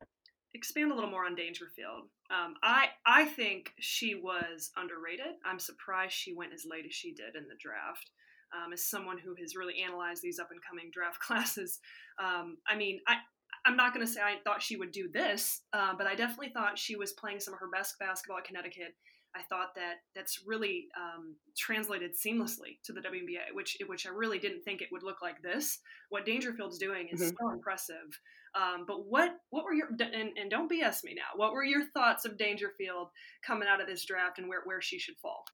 Expand 0.55 0.93
a 0.93 0.95
little 0.95 1.11
more 1.11 1.25
on 1.25 1.35
Dangerfield. 1.35 2.05
Um, 2.31 2.55
I 2.63 2.89
I 3.07 3.25
think 3.25 3.73
she 3.79 4.15
was 4.15 4.71
underrated. 4.77 5.35
I'm 5.45 5.59
surprised 5.59 6.13
she 6.13 6.35
went 6.35 6.53
as 6.53 6.67
late 6.71 6.87
as 6.87 6.95
she 6.95 7.13
did 7.13 7.37
in 7.37 7.49
the 7.49 7.57
draft. 7.61 8.11
Um, 8.55 8.73
as 8.75 8.87
someone 8.87 9.17
who 9.17 9.35
has 9.41 9.57
really 9.57 9.83
analyzed 9.83 10.23
these 10.23 10.39
up 10.39 10.51
and 10.51 10.61
coming 10.63 10.91
draft 10.93 11.21
classes, 11.27 11.81
um, 12.19 12.59
I 12.69 12.77
mean, 12.77 13.01
I, 13.09 13.17
I'm 13.65 13.77
not 13.77 13.95
going 13.95 14.05
to 14.05 14.13
say 14.13 14.21
I 14.21 14.37
thought 14.45 14.63
she 14.63 14.77
would 14.77 14.93
do 14.93 15.09
this, 15.13 15.63
uh, 15.73 15.95
but 15.97 16.07
I 16.07 16.15
definitely 16.15 16.51
thought 16.53 16.79
she 16.79 16.97
was 16.97 17.13
playing 17.13 17.41
some 17.41 17.55
of 17.55 17.61
her 17.61 17.69
best 17.73 17.99
basketball 17.99 18.39
at 18.39 18.45
Connecticut. 18.45 18.95
I 19.35 19.43
thought 19.49 19.75
that 19.77 19.97
that's 20.15 20.41
really 20.47 20.89
um, 20.97 21.37
translated 21.57 22.13
seamlessly 22.15 22.79
to 22.85 22.93
the 22.93 23.01
WNBA, 23.01 23.55
which 23.55 23.79
which 23.87 24.07
I 24.07 24.11
really 24.11 24.39
didn't 24.39 24.63
think 24.63 24.83
it 24.83 24.89
would 24.93 25.03
look 25.03 25.23
like 25.23 25.41
this. 25.43 25.79
What 26.11 26.27
Dangerfield's 26.27 26.79
doing 26.79 27.09
is 27.11 27.21
mm-hmm. 27.21 27.37
so 27.41 27.53
impressive. 27.53 28.21
Um, 28.55 28.85
but 28.87 29.07
what 29.07 29.37
what 29.51 29.65
were 29.65 29.73
your 29.73 29.89
and, 29.89 30.37
and 30.37 30.51
don't 30.51 30.71
BS 30.71 31.05
me 31.05 31.15
now? 31.15 31.37
What 31.37 31.53
were 31.53 31.65
your 31.65 31.85
thoughts 31.95 32.27
of 32.27 32.37
Dangerfield 32.37 33.09
coming 33.47 33.69
out 33.69 33.81
of 33.81 33.87
this 33.87 34.05
draft 34.05 34.39
and 34.39 34.49
where 34.49 34.61
where 34.65 34.83
she 34.83 34.99
should 34.99 35.17
fall? 35.23 35.45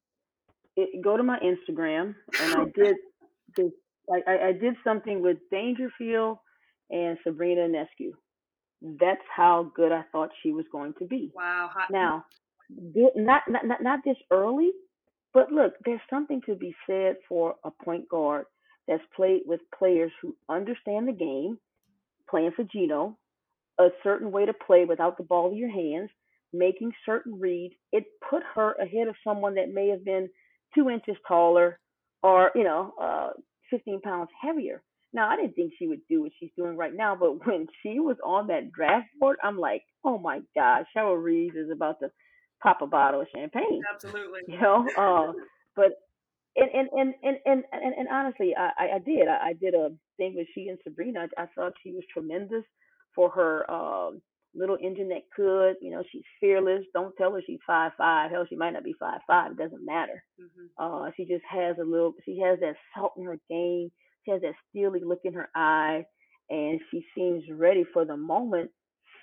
It, 0.75 1.01
go 1.01 1.15
to 1.15 1.23
my 1.23 1.39
Instagram, 1.39 2.15
and 2.41 2.55
I 2.55 2.65
did 2.75 2.95
this. 3.55 3.71
I, 4.11 4.47
I 4.47 4.51
did 4.53 4.73
something 4.83 5.21
with 5.21 5.37
Dangerfield 5.51 6.39
and 6.89 7.17
Sabrina 7.23 7.61
Ionescu. 7.61 8.11
That's 8.81 9.21
how 9.35 9.71
good 9.75 9.91
I 9.91 10.03
thought 10.11 10.29
she 10.41 10.51
was 10.51 10.65
going 10.71 10.93
to 10.99 11.05
be. 11.05 11.31
Wow. 11.35 11.69
Hot. 11.73 11.91
Now, 11.91 12.25
not, 13.15 13.41
not 13.49 13.81
not 13.81 13.99
this 14.05 14.17
early, 14.31 14.71
but 15.33 15.51
look, 15.51 15.73
there's 15.85 15.99
something 16.09 16.41
to 16.45 16.55
be 16.55 16.75
said 16.87 17.17
for 17.27 17.55
a 17.63 17.71
point 17.71 18.07
guard 18.09 18.45
that's 18.87 19.03
played 19.15 19.41
with 19.45 19.59
players 19.77 20.11
who 20.21 20.35
understand 20.49 21.07
the 21.07 21.13
game, 21.13 21.57
playing 22.29 22.51
for 22.55 22.63
Gino, 22.63 23.17
a 23.79 23.89
certain 24.03 24.31
way 24.31 24.45
to 24.45 24.53
play 24.53 24.85
without 24.85 25.17
the 25.17 25.23
ball 25.23 25.51
in 25.51 25.57
your 25.57 25.71
hands, 25.71 26.09
making 26.53 26.91
certain 27.05 27.39
reads. 27.39 27.75
It 27.91 28.05
put 28.29 28.43
her 28.55 28.73
ahead 28.73 29.07
of 29.07 29.15
someone 29.23 29.55
that 29.55 29.73
may 29.73 29.89
have 29.89 30.03
been 30.03 30.29
two 30.75 30.89
inches 30.89 31.15
taller 31.27 31.79
or 32.23 32.51
you 32.55 32.63
know 32.63 32.93
uh, 33.01 33.29
15 33.69 34.01
pounds 34.01 34.29
heavier. 34.41 34.81
Now, 35.11 35.29
I 35.29 35.35
didn't 35.37 35.55
think 35.55 35.73
she 35.77 35.87
would 35.87 36.01
do 36.07 36.21
what 36.21 36.31
she's 36.39 36.51
doing 36.55 36.77
right 36.77 36.93
now, 36.93 37.15
but 37.15 37.33
when 37.45 37.67
she 37.81 37.99
was 37.99 38.17
on 38.23 38.47
that 38.47 38.71
draft 38.71 39.07
board, 39.19 39.37
I'm 39.43 39.57
like, 39.57 39.83
oh 40.03 40.17
my 40.17 40.41
God, 40.55 40.85
Cheryl 40.95 41.21
Reeves 41.21 41.55
is 41.55 41.71
about 41.71 41.99
to 41.99 42.09
pop 42.61 42.81
a 42.81 42.87
bottle 42.87 43.21
of 43.21 43.27
champagne. 43.33 43.81
Absolutely. 43.93 44.41
You 44.47 44.59
know, 44.59 44.85
uh, 44.97 45.33
but 45.75 45.93
and 46.55 46.69
and 46.73 46.89
and 46.93 47.13
and 47.23 47.37
and, 47.45 47.63
and, 47.71 47.93
and 47.97 48.07
honestly, 48.11 48.53
I, 48.57 48.95
I 48.95 48.99
did. 48.99 49.27
I, 49.27 49.49
I 49.49 49.53
did 49.53 49.73
a 49.73 49.89
thing 50.17 50.33
with 50.35 50.47
she 50.53 50.67
and 50.67 50.77
Sabrina. 50.83 51.27
I, 51.37 51.43
I 51.43 51.45
thought 51.55 51.73
she 51.83 51.91
was 51.91 52.03
tremendous 52.11 52.63
for 53.15 53.29
her 53.29 53.69
um, 53.71 54.21
little 54.55 54.77
engine 54.81 55.09
that 55.09 55.29
could. 55.35 55.75
You 55.81 55.91
know, 55.91 56.03
she's 56.11 56.23
fearless. 56.39 56.83
Don't 56.93 57.15
tell 57.17 57.33
her 57.33 57.41
she's 57.45 57.59
five 57.65 57.91
five. 57.97 58.31
Hell, 58.31 58.45
she 58.49 58.55
might 58.55 58.71
not 58.71 58.83
be 58.83 58.95
five 58.99 59.21
five. 59.27 59.51
It 59.51 59.57
doesn't 59.57 59.85
matter. 59.85 60.23
Mm-hmm. 60.41 60.83
Uh, 60.83 61.11
she 61.15 61.25
just 61.25 61.43
has 61.49 61.77
a 61.79 61.85
little. 61.85 62.13
She 62.25 62.39
has 62.43 62.59
that 62.59 62.75
salt 62.95 63.13
in 63.17 63.25
her 63.25 63.39
game 63.49 63.91
has 64.29 64.41
that 64.41 64.53
steely 64.69 65.01
look 65.03 65.21
in 65.23 65.33
her 65.33 65.49
eye, 65.55 66.05
and 66.49 66.79
she 66.91 67.05
seems 67.15 67.43
ready 67.51 67.83
for 67.93 68.05
the 68.05 68.17
moment 68.17 68.71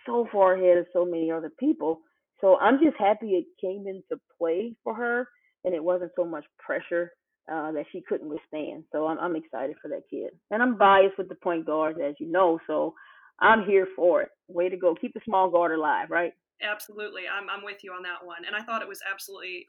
so 0.04 0.26
far 0.32 0.54
ahead 0.54 0.78
of 0.78 0.86
so 0.92 1.04
many 1.04 1.30
other 1.30 1.50
people. 1.58 2.00
So 2.40 2.56
I'm 2.58 2.78
just 2.82 2.96
happy 2.98 3.30
it 3.30 3.46
came 3.60 3.86
into 3.86 4.20
play 4.38 4.74
for 4.84 4.94
her, 4.94 5.28
and 5.64 5.74
it 5.74 5.82
wasn't 5.82 6.12
so 6.16 6.24
much 6.24 6.44
pressure 6.58 7.12
uh, 7.50 7.72
that 7.72 7.86
she 7.92 8.02
couldn't 8.08 8.28
withstand. 8.28 8.84
So 8.92 9.06
I'm, 9.06 9.18
I'm 9.18 9.36
excited 9.36 9.76
for 9.80 9.88
that 9.88 10.02
kid, 10.10 10.30
and 10.50 10.62
I'm 10.62 10.76
biased 10.76 11.18
with 11.18 11.28
the 11.28 11.34
point 11.36 11.66
guards, 11.66 11.98
as 12.04 12.14
you 12.18 12.30
know. 12.30 12.58
So 12.66 12.94
I'm 13.40 13.64
here 13.64 13.88
for 13.96 14.22
it. 14.22 14.28
Way 14.48 14.68
to 14.68 14.76
go! 14.76 14.94
Keep 14.94 15.14
the 15.14 15.20
small 15.24 15.50
guard 15.50 15.72
alive, 15.72 16.10
right? 16.10 16.32
Absolutely, 16.62 17.22
I'm 17.26 17.48
I'm 17.50 17.64
with 17.64 17.82
you 17.84 17.92
on 17.92 18.02
that 18.02 18.24
one, 18.24 18.44
and 18.46 18.54
I 18.54 18.62
thought 18.62 18.82
it 18.82 18.88
was 18.88 19.00
absolutely 19.10 19.68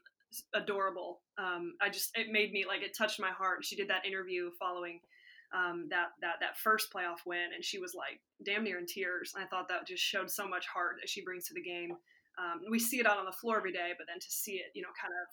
adorable. 0.54 1.20
Um, 1.38 1.74
I 1.80 1.88
just 1.88 2.16
it 2.16 2.30
made 2.30 2.52
me 2.52 2.64
like 2.66 2.82
it 2.82 2.96
touched 2.96 3.20
my 3.20 3.30
heart. 3.30 3.64
She 3.64 3.76
did 3.76 3.88
that 3.88 4.06
interview 4.06 4.50
following 4.58 5.00
um, 5.54 5.86
that 5.90 6.08
that 6.20 6.36
that 6.40 6.58
first 6.58 6.92
playoff 6.92 7.24
win, 7.26 7.52
and 7.54 7.64
she 7.64 7.78
was 7.78 7.94
like 7.94 8.20
damn 8.44 8.64
near 8.64 8.78
in 8.78 8.86
tears. 8.86 9.32
And 9.34 9.44
I 9.44 9.46
thought 9.48 9.68
that 9.68 9.86
just 9.86 10.02
showed 10.02 10.30
so 10.30 10.46
much 10.46 10.66
heart 10.66 10.96
that 11.00 11.08
she 11.08 11.24
brings 11.24 11.46
to 11.48 11.54
the 11.54 11.62
game. 11.62 11.92
Um, 12.38 12.60
we 12.70 12.78
see 12.78 13.00
it 13.00 13.06
out 13.06 13.18
on 13.18 13.24
the 13.24 13.32
floor 13.32 13.56
every 13.56 13.72
day, 13.72 13.92
but 13.98 14.06
then 14.06 14.20
to 14.20 14.30
see 14.30 14.52
it, 14.52 14.70
you 14.74 14.82
know, 14.82 14.94
kind 15.00 15.12
of, 15.12 15.26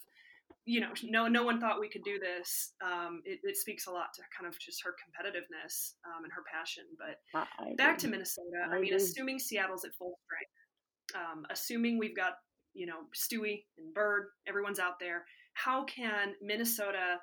you 0.65 0.79
know, 0.79 0.89
no 1.03 1.27
no 1.27 1.43
one 1.43 1.59
thought 1.59 1.79
we 1.79 1.89
could 1.89 2.03
do 2.03 2.17
this. 2.17 2.73
Um, 2.83 3.21
it, 3.25 3.39
it, 3.43 3.57
speaks 3.57 3.85
a 3.87 3.91
lot 3.91 4.07
to 4.15 4.21
kind 4.35 4.51
of 4.51 4.59
just 4.59 4.83
her 4.83 4.91
competitiveness 4.91 5.93
um, 6.05 6.23
and 6.23 6.33
her 6.33 6.43
passion. 6.51 6.83
But 6.97 7.19
I 7.59 7.75
back 7.75 7.97
to 7.99 8.07
Minnesota. 8.07 8.65
I, 8.71 8.77
I 8.77 8.79
mean, 8.79 8.93
assuming 8.93 9.37
Seattle's 9.37 9.85
at 9.85 9.93
full 9.93 10.17
strength, 10.25 11.23
um, 11.23 11.45
assuming 11.51 11.99
we've 11.99 12.15
got 12.15 12.33
you 12.73 12.87
know 12.87 13.01
Stewie 13.13 13.63
and 13.77 13.93
Bird, 13.93 14.27
everyone's 14.47 14.79
out 14.79 14.99
there. 14.99 15.25
How 15.53 15.83
can 15.83 16.33
Minnesota 16.41 17.19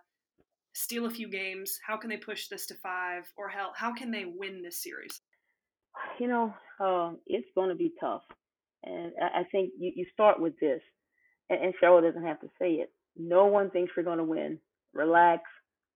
steal 0.72 1.06
a 1.06 1.11
few 1.11 1.28
games? 1.28 1.78
How 1.87 1.96
can 1.96 2.11
they 2.11 2.16
push 2.16 2.48
this 2.48 2.66
to 2.66 2.74
five? 2.74 3.24
Or 3.37 3.48
hell, 3.48 3.72
how 3.76 3.92
can 3.94 4.11
they 4.11 4.24
win 4.24 4.62
this 4.62 4.82
series? 4.82 5.20
You 6.18 6.28
know, 6.28 6.54
um, 6.80 7.18
it's 7.26 7.48
going 7.54 7.68
to 7.68 7.74
be 7.74 7.92
tough. 8.00 8.22
And 8.85 9.12
I 9.20 9.44
think 9.52 9.70
you, 9.78 9.92
you 9.94 10.06
start 10.12 10.40
with 10.40 10.58
this, 10.61 10.80
and, 11.50 11.62
and 11.62 11.74
Charlotte 11.78 12.02
doesn't 12.02 12.26
have 12.26 12.40
to 12.40 12.48
say 12.61 12.72
it. 12.72 12.90
No 13.16 13.46
one 13.46 13.70
thinks 13.70 13.92
we're 13.96 14.02
going 14.02 14.18
to 14.18 14.24
win. 14.24 14.58
Relax, 14.94 15.42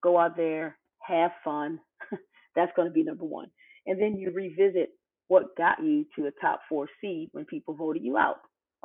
go 0.03 0.19
out 0.19 0.37
there, 0.37 0.77
have 1.01 1.33
fun. 1.45 1.81
That's 2.57 2.73
going 2.77 2.89
to 2.89 2.93
be 2.93 3.03
number 3.03 3.25
one. 3.25 3.49
And 3.87 4.01
then 4.01 4.17
you 4.17 4.31
revisit 4.31 4.91
what 5.29 5.57
got 5.57 5.83
you 5.83 6.07
to 6.17 6.27
a 6.27 6.31
top 6.41 6.61
four 6.69 6.89
seed 7.01 7.29
when 7.33 7.45
people 7.45 7.75
voted 7.75 8.03
you 8.03 8.17
out. 8.17 8.37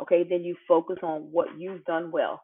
Okay, 0.01 0.25
then 0.27 0.43
you 0.43 0.55
focus 0.67 0.97
on 1.03 1.21
what 1.31 1.47
you've 1.57 1.83
done 1.85 2.11
well. 2.11 2.41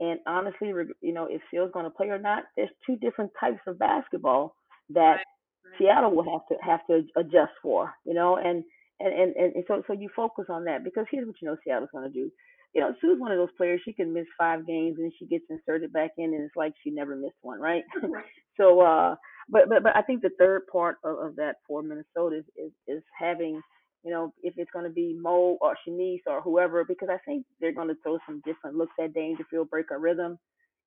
And 0.00 0.20
honestly, 0.26 0.72
you 1.00 1.12
know, 1.12 1.26
if 1.28 1.40
Seal's 1.50 1.72
going 1.72 1.84
to 1.84 1.90
play 1.90 2.08
or 2.08 2.18
not, 2.18 2.44
there's 2.56 2.70
two 2.86 2.96
different 2.96 3.32
types 3.38 3.60
of 3.66 3.78
basketball 3.78 4.54
that 4.90 5.16
right. 5.16 5.78
Seattle 5.78 6.14
will 6.14 6.30
have 6.30 6.46
to 6.48 6.64
have 6.64 6.80
to 6.86 7.02
adjust 7.16 7.52
for. 7.62 7.92
You 8.04 8.14
know, 8.14 8.36
and 8.36 8.64
and 9.00 9.12
and, 9.12 9.54
and 9.54 9.64
so 9.66 9.82
so 9.86 9.92
you 9.92 10.08
focus 10.14 10.46
on 10.48 10.64
that 10.64 10.84
because 10.84 11.06
here's 11.10 11.26
what 11.26 11.36
you 11.42 11.48
know 11.48 11.56
Seattle's 11.64 11.90
going 11.92 12.10
to 12.10 12.14
do. 12.14 12.30
You 12.74 12.82
know, 12.82 12.94
Sue's 13.00 13.18
one 13.18 13.32
of 13.32 13.38
those 13.38 13.54
players. 13.56 13.80
She 13.84 13.92
can 13.92 14.12
miss 14.12 14.26
five 14.38 14.66
games 14.66 14.96
and 14.98 15.10
she 15.18 15.26
gets 15.26 15.44
inserted 15.48 15.92
back 15.92 16.10
in, 16.18 16.34
and 16.34 16.44
it's 16.44 16.56
like 16.56 16.74
she 16.84 16.90
never 16.90 17.16
missed 17.16 17.38
one, 17.40 17.60
right? 17.60 17.82
so, 18.56 18.80
uh, 18.80 19.16
but 19.48 19.68
but 19.68 19.82
but 19.82 19.96
I 19.96 20.02
think 20.02 20.22
the 20.22 20.30
third 20.38 20.62
part 20.70 20.96
of, 21.02 21.18
of 21.18 21.36
that 21.36 21.56
for 21.66 21.82
Minnesota 21.82 22.38
is, 22.38 22.44
is 22.56 22.72
is 22.86 23.02
having 23.18 23.60
you 24.04 24.10
know, 24.12 24.32
if 24.42 24.54
it's 24.56 24.70
going 24.72 24.84
to 24.84 24.90
be 24.90 25.16
Mo 25.20 25.58
or 25.60 25.76
Shanice 25.86 26.22
or 26.26 26.40
whoever, 26.40 26.84
because 26.84 27.08
I 27.10 27.18
think 27.26 27.44
they're 27.60 27.74
going 27.74 27.88
to 27.88 27.96
throw 28.02 28.18
some 28.26 28.42
different 28.44 28.76
looks 28.76 28.94
at 29.02 29.14
Dangerfield, 29.14 29.70
break 29.70 29.86
her 29.90 29.98
rhythm. 29.98 30.38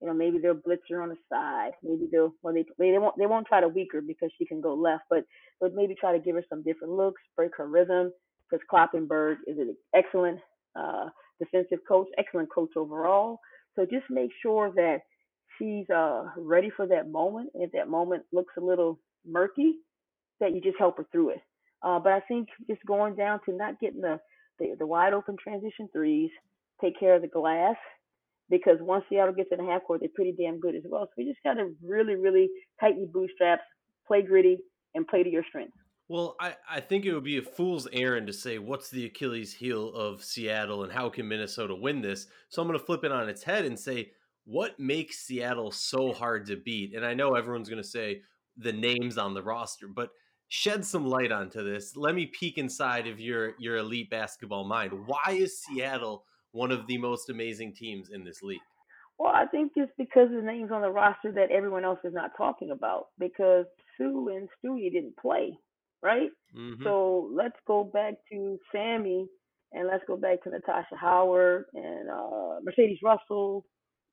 You 0.01 0.07
know, 0.07 0.13
maybe 0.13 0.39
they'll 0.39 0.55
blitz 0.55 0.83
her 0.89 1.01
on 1.01 1.09
the 1.09 1.17
side. 1.29 1.71
Maybe 1.83 2.07
they'll 2.11 2.33
well 2.41 2.53
they 2.53 2.65
they 2.79 2.97
won't 2.97 3.15
they 3.19 3.27
won't 3.27 3.47
try 3.47 3.61
to 3.61 3.67
weak 3.67 3.89
her 3.93 4.01
because 4.01 4.31
she 4.37 4.45
can 4.45 4.61
go 4.61 4.73
left, 4.73 5.03
but 5.09 5.25
but 5.59 5.75
maybe 5.75 5.95
try 5.95 6.11
to 6.11 6.23
give 6.23 6.35
her 6.35 6.43
some 6.49 6.63
different 6.63 6.93
looks, 6.93 7.21
break 7.35 7.51
her 7.57 7.67
rhythm. 7.67 8.11
Because 8.49 8.65
Kloppenburg 8.71 9.37
is 9.47 9.57
an 9.59 9.75
excellent 9.95 10.39
uh, 10.77 11.09
defensive 11.39 11.79
coach, 11.87 12.07
excellent 12.17 12.49
coach 12.53 12.71
overall. 12.75 13.39
So 13.75 13.85
just 13.85 14.05
make 14.09 14.31
sure 14.41 14.71
that 14.75 14.99
she's 15.57 15.89
uh, 15.89 16.25
ready 16.37 16.69
for 16.75 16.87
that 16.87 17.09
moment. 17.09 17.51
And 17.53 17.63
if 17.63 17.71
that 17.73 17.87
moment 17.89 18.23
looks 18.33 18.53
a 18.57 18.61
little 18.61 18.99
murky, 19.25 19.75
that 20.39 20.53
you 20.53 20.61
just 20.61 20.77
help 20.79 20.97
her 20.97 21.05
through 21.11 21.29
it. 21.31 21.41
Uh, 21.83 21.99
but 21.99 22.13
I 22.13 22.19
think 22.21 22.47
just 22.69 22.85
going 22.85 23.15
down 23.15 23.39
to 23.45 23.53
not 23.53 23.79
getting 23.79 24.01
the, 24.01 24.19
the, 24.59 24.75
the 24.77 24.85
wide 24.85 25.13
open 25.13 25.35
transition 25.41 25.89
threes, 25.91 26.29
take 26.79 26.99
care 26.99 27.15
of 27.15 27.21
the 27.21 27.27
glass, 27.27 27.75
because 28.49 28.77
once 28.81 29.03
Seattle 29.09 29.33
gets 29.33 29.49
in 29.51 29.65
the 29.65 29.71
half 29.71 29.83
court, 29.83 30.01
they're 30.01 30.09
pretty 30.13 30.33
damn 30.37 30.59
good 30.59 30.75
as 30.75 30.83
well. 30.85 31.05
So 31.05 31.11
we 31.17 31.25
just 31.25 31.41
got 31.43 31.53
to 31.53 31.73
really, 31.83 32.15
really 32.15 32.49
tighten 32.79 32.99
your 32.99 33.09
bootstraps, 33.09 33.63
play 34.07 34.21
gritty, 34.21 34.57
and 34.93 35.07
play 35.07 35.23
to 35.23 35.29
your 35.29 35.43
strengths. 35.47 35.77
Well, 36.09 36.35
I, 36.41 36.55
I 36.69 36.81
think 36.81 37.05
it 37.05 37.13
would 37.13 37.23
be 37.23 37.37
a 37.37 37.41
fool's 37.41 37.87
errand 37.93 38.27
to 38.27 38.33
say 38.33 38.57
what's 38.57 38.89
the 38.89 39.05
Achilles 39.05 39.53
heel 39.53 39.93
of 39.93 40.21
Seattle 40.21 40.83
and 40.83 40.91
how 40.91 41.07
can 41.07 41.27
Minnesota 41.27 41.73
win 41.73 42.01
this. 42.01 42.27
So 42.49 42.61
I'm 42.61 42.67
going 42.67 42.77
to 42.77 42.85
flip 42.85 43.05
it 43.05 43.13
on 43.13 43.29
its 43.29 43.43
head 43.43 43.63
and 43.63 43.79
say, 43.79 44.11
what 44.43 44.77
makes 44.77 45.19
Seattle 45.19 45.71
so 45.71 46.11
hard 46.11 46.47
to 46.47 46.57
beat? 46.57 46.93
And 46.93 47.05
I 47.05 47.13
know 47.13 47.35
everyone's 47.35 47.69
going 47.69 47.81
to 47.81 47.87
say 47.87 48.21
the 48.57 48.73
names 48.73 49.17
on 49.17 49.33
the 49.33 49.41
roster, 49.41 49.87
but 49.87 50.09
shed 50.51 50.83
some 50.83 51.07
light 51.07 51.31
onto 51.31 51.63
this. 51.63 51.95
Let 51.95 52.13
me 52.13 52.25
peek 52.25 52.57
inside 52.57 53.07
of 53.07 53.19
your 53.19 53.53
your 53.57 53.77
elite 53.77 54.09
basketball 54.09 54.65
mind. 54.65 54.91
Why 55.05 55.31
is 55.31 55.63
Seattle 55.63 56.25
one 56.51 56.71
of 56.71 56.85
the 56.87 56.97
most 56.97 57.29
amazing 57.29 57.73
teams 57.73 58.09
in 58.09 58.25
this 58.25 58.43
league? 58.43 58.59
Well, 59.17 59.31
I 59.33 59.45
think 59.45 59.71
it's 59.75 59.91
because 59.97 60.27
the 60.29 60.41
names 60.41 60.71
on 60.71 60.81
the 60.81 60.91
roster 60.91 61.31
that 61.31 61.51
everyone 61.51 61.85
else 61.85 61.99
is 62.03 62.13
not 62.13 62.31
talking 62.37 62.71
about. 62.71 63.07
Because 63.17 63.65
Sue 63.97 64.29
and 64.29 64.49
Stewie 64.59 64.91
didn't 64.91 65.15
play, 65.17 65.57
right? 66.03 66.29
Mm-hmm. 66.55 66.83
So 66.83 67.29
let's 67.33 67.57
go 67.65 67.85
back 67.85 68.15
to 68.31 68.59
Sammy 68.73 69.27
and 69.71 69.87
let's 69.87 70.03
go 70.05 70.17
back 70.17 70.43
to 70.43 70.49
Natasha 70.49 70.95
Howard 70.99 71.65
and 71.73 72.09
uh, 72.09 72.59
Mercedes 72.61 72.99
Russell. 73.01 73.65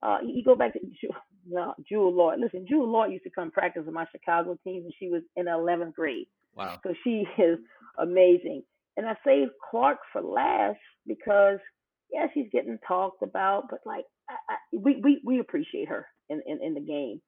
Uh, 0.04 0.18
you 0.24 0.44
go 0.44 0.54
back 0.54 0.72
to 0.74 0.78
no, 1.48 1.74
Jewell 1.88 2.12
Loyd. 2.12 2.40
Listen, 2.40 2.66
Jewell 2.68 2.88
Loyd 2.88 3.12
used 3.12 3.24
to 3.24 3.30
come 3.30 3.50
practice 3.50 3.82
with 3.84 3.94
my 3.94 4.06
Chicago 4.12 4.58
teams, 4.64 4.84
and 4.84 4.94
she 4.98 5.08
was 5.08 5.22
in 5.36 5.46
11th 5.46 5.94
grade. 5.94 6.26
Wow. 6.54 6.78
So 6.82 6.94
she 7.04 7.24
is 7.42 7.58
amazing. 7.98 8.62
And 8.96 9.06
I 9.06 9.14
saved 9.24 9.52
Clark 9.70 9.98
for 10.12 10.22
last 10.22 10.78
because, 11.06 11.58
yeah, 12.12 12.26
she's 12.34 12.48
getting 12.52 12.78
talked 12.86 13.22
about, 13.22 13.64
but 13.70 13.80
like, 13.86 14.04
I, 14.28 14.34
I, 14.50 14.56
we, 14.72 15.00
we, 15.02 15.20
we 15.24 15.40
appreciate 15.40 15.88
her 15.88 16.06
in, 16.28 16.42
in, 16.46 16.58
in 16.62 16.74
the 16.74 16.80
game. 16.80 17.20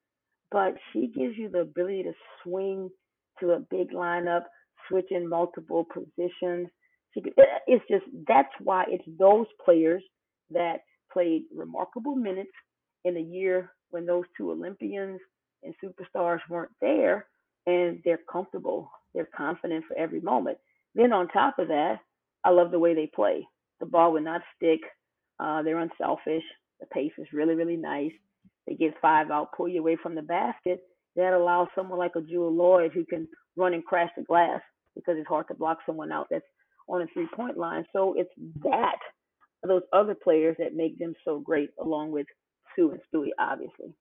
But 0.51 0.75
she 0.91 1.07
gives 1.07 1.37
you 1.37 1.49
the 1.49 1.59
ability 1.59 2.03
to 2.03 2.13
swing 2.43 2.89
to 3.39 3.51
a 3.51 3.59
big 3.71 3.91
lineup, 3.91 4.43
switch 4.89 5.07
in 5.09 5.29
multiple 5.29 5.87
positions. 5.91 6.67
She, 7.13 7.23
it's 7.67 7.85
just 7.89 8.03
that's 8.27 8.51
why 8.59 8.85
it's 8.89 9.03
those 9.17 9.45
players 9.63 10.03
that 10.51 10.79
played 11.11 11.43
remarkable 11.55 12.15
minutes 12.15 12.51
in 13.05 13.17
a 13.17 13.21
year 13.21 13.71
when 13.91 14.05
those 14.05 14.25
two 14.37 14.51
Olympians 14.51 15.19
and 15.63 15.73
superstars 15.83 16.39
weren't 16.49 16.71
there, 16.81 17.27
and 17.67 17.99
they're 18.03 18.19
comfortable, 18.31 18.89
they're 19.13 19.29
confident 19.35 19.85
for 19.87 19.97
every 19.97 20.21
moment. 20.21 20.57
Then 20.95 21.13
on 21.13 21.27
top 21.27 21.59
of 21.59 21.67
that, 21.67 21.99
I 22.43 22.49
love 22.49 22.71
the 22.71 22.79
way 22.79 22.93
they 22.95 23.11
play. 23.13 23.45
The 23.79 23.85
ball 23.85 24.13
would 24.13 24.23
not 24.23 24.41
stick. 24.55 24.79
Uh, 25.39 25.61
they're 25.61 25.79
unselfish. 25.79 26.43
The 26.79 26.87
pace 26.87 27.11
is 27.17 27.27
really, 27.33 27.55
really 27.55 27.77
nice. 27.77 28.11
They 28.67 28.75
get 28.75 28.93
five 29.01 29.31
out, 29.31 29.53
pull 29.55 29.67
you 29.67 29.79
away 29.79 29.97
from 30.01 30.15
the 30.15 30.21
basket. 30.21 30.81
That 31.15 31.33
allows 31.33 31.67
someone 31.75 31.99
like 31.99 32.15
a 32.15 32.21
Jewell 32.21 32.53
Loyd 32.53 32.93
who 32.93 33.05
can 33.05 33.27
run 33.57 33.73
and 33.73 33.85
crash 33.85 34.09
the 34.17 34.23
glass 34.23 34.61
because 34.95 35.15
it's 35.17 35.27
hard 35.27 35.47
to 35.49 35.53
block 35.53 35.79
someone 35.85 36.11
out 36.11 36.27
that's 36.31 36.45
on 36.87 37.01
a 37.01 37.07
three 37.13 37.27
point 37.35 37.57
line. 37.57 37.85
So 37.93 38.15
it's 38.17 38.29
that, 38.63 38.97
those 39.63 39.83
other 39.93 40.15
players 40.15 40.55
that 40.59 40.73
make 40.73 40.97
them 40.99 41.13
so 41.25 41.39
great, 41.39 41.69
along 41.79 42.11
with 42.11 42.25
Sue 42.75 42.91
and 42.91 43.01
Stewie, 43.11 43.29
obviously. 43.39 43.93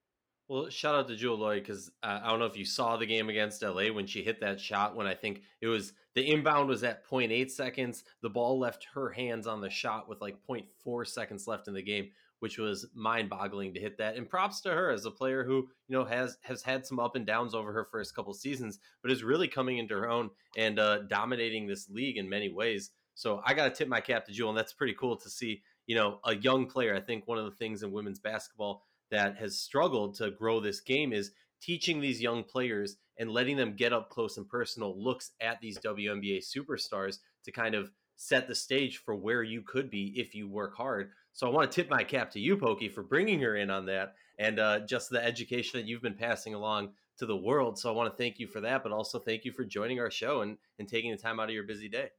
Well, 0.51 0.69
shout 0.69 0.97
out 0.97 1.07
to 1.07 1.15
Jewell 1.15 1.39
Loyd 1.39 1.61
because 1.61 1.93
uh, 2.03 2.19
I 2.25 2.29
don't 2.29 2.41
know 2.41 2.47
if 2.47 2.57
you 2.57 2.65
saw 2.65 2.97
the 2.97 3.07
game 3.07 3.29
against 3.29 3.63
LA 3.63 3.93
when 3.93 4.09
she 4.09 4.25
hit 4.25 4.41
that 4.41 4.61
shot. 4.61 4.97
When 4.97 5.07
I 5.07 5.15
think 5.15 5.43
it 5.61 5.69
was 5.69 5.93
the 6.17 6.29
inbound 6.29 6.69
was 6.69 6.83
at 6.83 7.09
0.8 7.09 7.49
seconds, 7.49 8.03
the 8.21 8.31
ball 8.31 8.59
left 8.59 8.85
her 8.95 9.11
hands 9.11 9.47
on 9.47 9.61
the 9.61 9.71
shot 9.71 10.09
with 10.09 10.21
like 10.21 10.37
0.4 10.51 11.07
seconds 11.07 11.47
left 11.47 11.69
in 11.69 11.75
the 11.75 11.83
game, 11.83 12.09
which 12.41 12.59
was 12.59 12.89
mind-boggling 12.97 13.75
to 13.75 13.81
hit 13.81 13.97
that. 13.99 14.17
And 14.17 14.29
props 14.29 14.61
to 14.63 14.71
her 14.71 14.91
as 14.91 15.05
a 15.05 15.11
player 15.13 15.45
who 15.45 15.69
you 15.87 15.97
know 15.97 16.05
has 16.05 16.37
has 16.43 16.63
had 16.65 16.85
some 16.85 16.99
up 16.99 17.15
and 17.15 17.25
downs 17.25 17.55
over 17.55 17.73
her 17.73 17.87
first 17.89 18.17
couple 18.17 18.35
seasons, 18.35 18.81
but 19.03 19.13
is 19.13 19.23
really 19.23 19.47
coming 19.47 19.79
into 19.79 19.95
her 19.95 20.11
own 20.11 20.31
and 20.57 20.81
uh, 20.81 21.03
dominating 21.03 21.69
this 21.69 21.89
league 21.89 22.17
in 22.17 22.29
many 22.29 22.53
ways. 22.53 22.91
So 23.15 23.41
I 23.45 23.55
got 23.55 23.65
to 23.67 23.71
tip 23.71 23.87
my 23.87 24.01
cap 24.01 24.25
to 24.27 24.33
Jewell, 24.33 24.49
and 24.49 24.59
that's 24.59 24.73
pretty 24.73 24.95
cool 24.95 25.17
to 25.17 25.31
see 25.31 25.63
you 25.91 25.97
know, 25.97 26.21
a 26.25 26.37
young 26.37 26.67
player. 26.67 26.95
I 26.95 27.01
think 27.01 27.27
one 27.27 27.37
of 27.37 27.47
the 27.47 27.57
things 27.57 27.83
in 27.83 27.91
women's 27.91 28.21
basketball 28.21 28.85
that 29.11 29.37
has 29.39 29.59
struggled 29.59 30.15
to 30.15 30.31
grow 30.31 30.61
this 30.61 30.81
game 30.81 31.13
is 31.13 31.33
teaching 31.61 32.01
these 32.01 32.23
young 32.23 32.45
players 32.45 32.99
and 33.19 33.33
letting 33.33 33.57
them 33.57 33.75
get 33.75 33.93
up 33.93 34.09
close 34.09 34.37
and 34.37 34.49
personal 34.49 34.97
looks 34.97 35.33
at 35.41 35.61
these 35.61 35.81
WNBA 35.81 36.45
superstars 36.45 37.19
to 37.45 37.51
kind 37.51 37.75
of 37.75 37.91
set 38.15 38.47
the 38.47 38.55
stage 38.55 38.99
for 38.99 39.17
where 39.17 39.43
you 39.43 39.63
could 39.63 39.91
be 39.91 40.15
if 40.15 40.33
you 40.33 40.49
work 40.49 40.77
hard. 40.77 41.11
So 41.33 41.49
I 41.49 41.51
want 41.51 41.69
to 41.69 41.75
tip 41.75 41.91
my 41.91 42.05
cap 42.05 42.31
to 42.35 42.41
you, 42.41 42.57
Pokey, 42.57 42.89
for 42.89 43.03
bringing 43.03 43.41
her 43.41 43.57
in 43.57 43.69
on 43.69 43.85
that 43.87 44.15
and 44.39 44.61
uh, 44.61 44.87
just 44.87 45.11
the 45.11 45.21
education 45.21 45.81
that 45.81 45.89
you've 45.89 46.03
been 46.03 46.15
passing 46.15 46.55
along 46.55 46.91
to 47.19 47.27
the 47.27 47.37
world. 47.37 47.81
So 47.81 47.91
I 47.91 47.97
want 47.97 48.13
to 48.13 48.17
thank 48.17 48.39
you 48.39 48.47
for 48.47 48.61
that, 48.61 48.85
but 48.85 48.93
also 48.93 49.19
thank 49.19 49.45
you 49.45 49.51
for 49.51 49.65
joining 49.65 49.99
our 49.99 50.13
show 50.13 50.43
and, 50.43 50.57
and 50.79 50.87
taking 50.87 51.11
the 51.11 51.17
time 51.17 51.41
out 51.41 51.49
of 51.49 51.55
your 51.57 51.65
busy 51.65 51.89
day. 51.89 52.11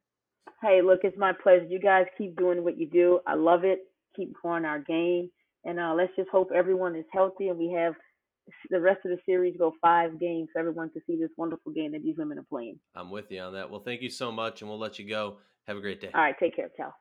Hey, 0.61 0.81
look, 0.83 0.99
it's 1.03 1.17
my 1.17 1.33
pleasure. 1.33 1.65
You 1.65 1.79
guys 1.79 2.05
keep 2.17 2.37
doing 2.37 2.63
what 2.63 2.77
you 2.77 2.87
do. 2.87 3.19
I 3.25 3.33
love 3.33 3.63
it. 3.63 3.79
Keep 4.15 4.33
growing 4.33 4.65
our 4.65 4.79
game. 4.79 5.31
And 5.65 5.79
uh, 5.79 5.93
let's 5.95 6.15
just 6.15 6.29
hope 6.29 6.49
everyone 6.55 6.95
is 6.95 7.05
healthy 7.11 7.47
and 7.47 7.57
we 7.57 7.71
have 7.71 7.93
the 8.69 8.79
rest 8.79 8.99
of 9.05 9.11
the 9.11 9.17
series 9.25 9.55
go 9.57 9.73
five 9.81 10.19
games 10.19 10.49
for 10.51 10.59
everyone 10.59 10.91
to 10.93 10.99
see 11.07 11.15
this 11.15 11.29
wonderful 11.37 11.71
game 11.71 11.91
that 11.93 12.03
these 12.03 12.15
women 12.17 12.37
are 12.37 12.45
playing. 12.49 12.79
I'm 12.95 13.09
with 13.09 13.31
you 13.31 13.39
on 13.41 13.53
that. 13.53 13.69
Well, 13.69 13.81
thank 13.81 14.01
you 14.01 14.09
so 14.09 14.31
much, 14.31 14.61
and 14.61 14.69
we'll 14.69 14.79
let 14.79 14.99
you 14.99 15.07
go. 15.07 15.37
Have 15.67 15.77
a 15.77 15.81
great 15.81 16.01
day. 16.01 16.09
All 16.13 16.21
right, 16.21 16.35
take 16.39 16.55
care, 16.55 16.69
Cal. 16.75 16.93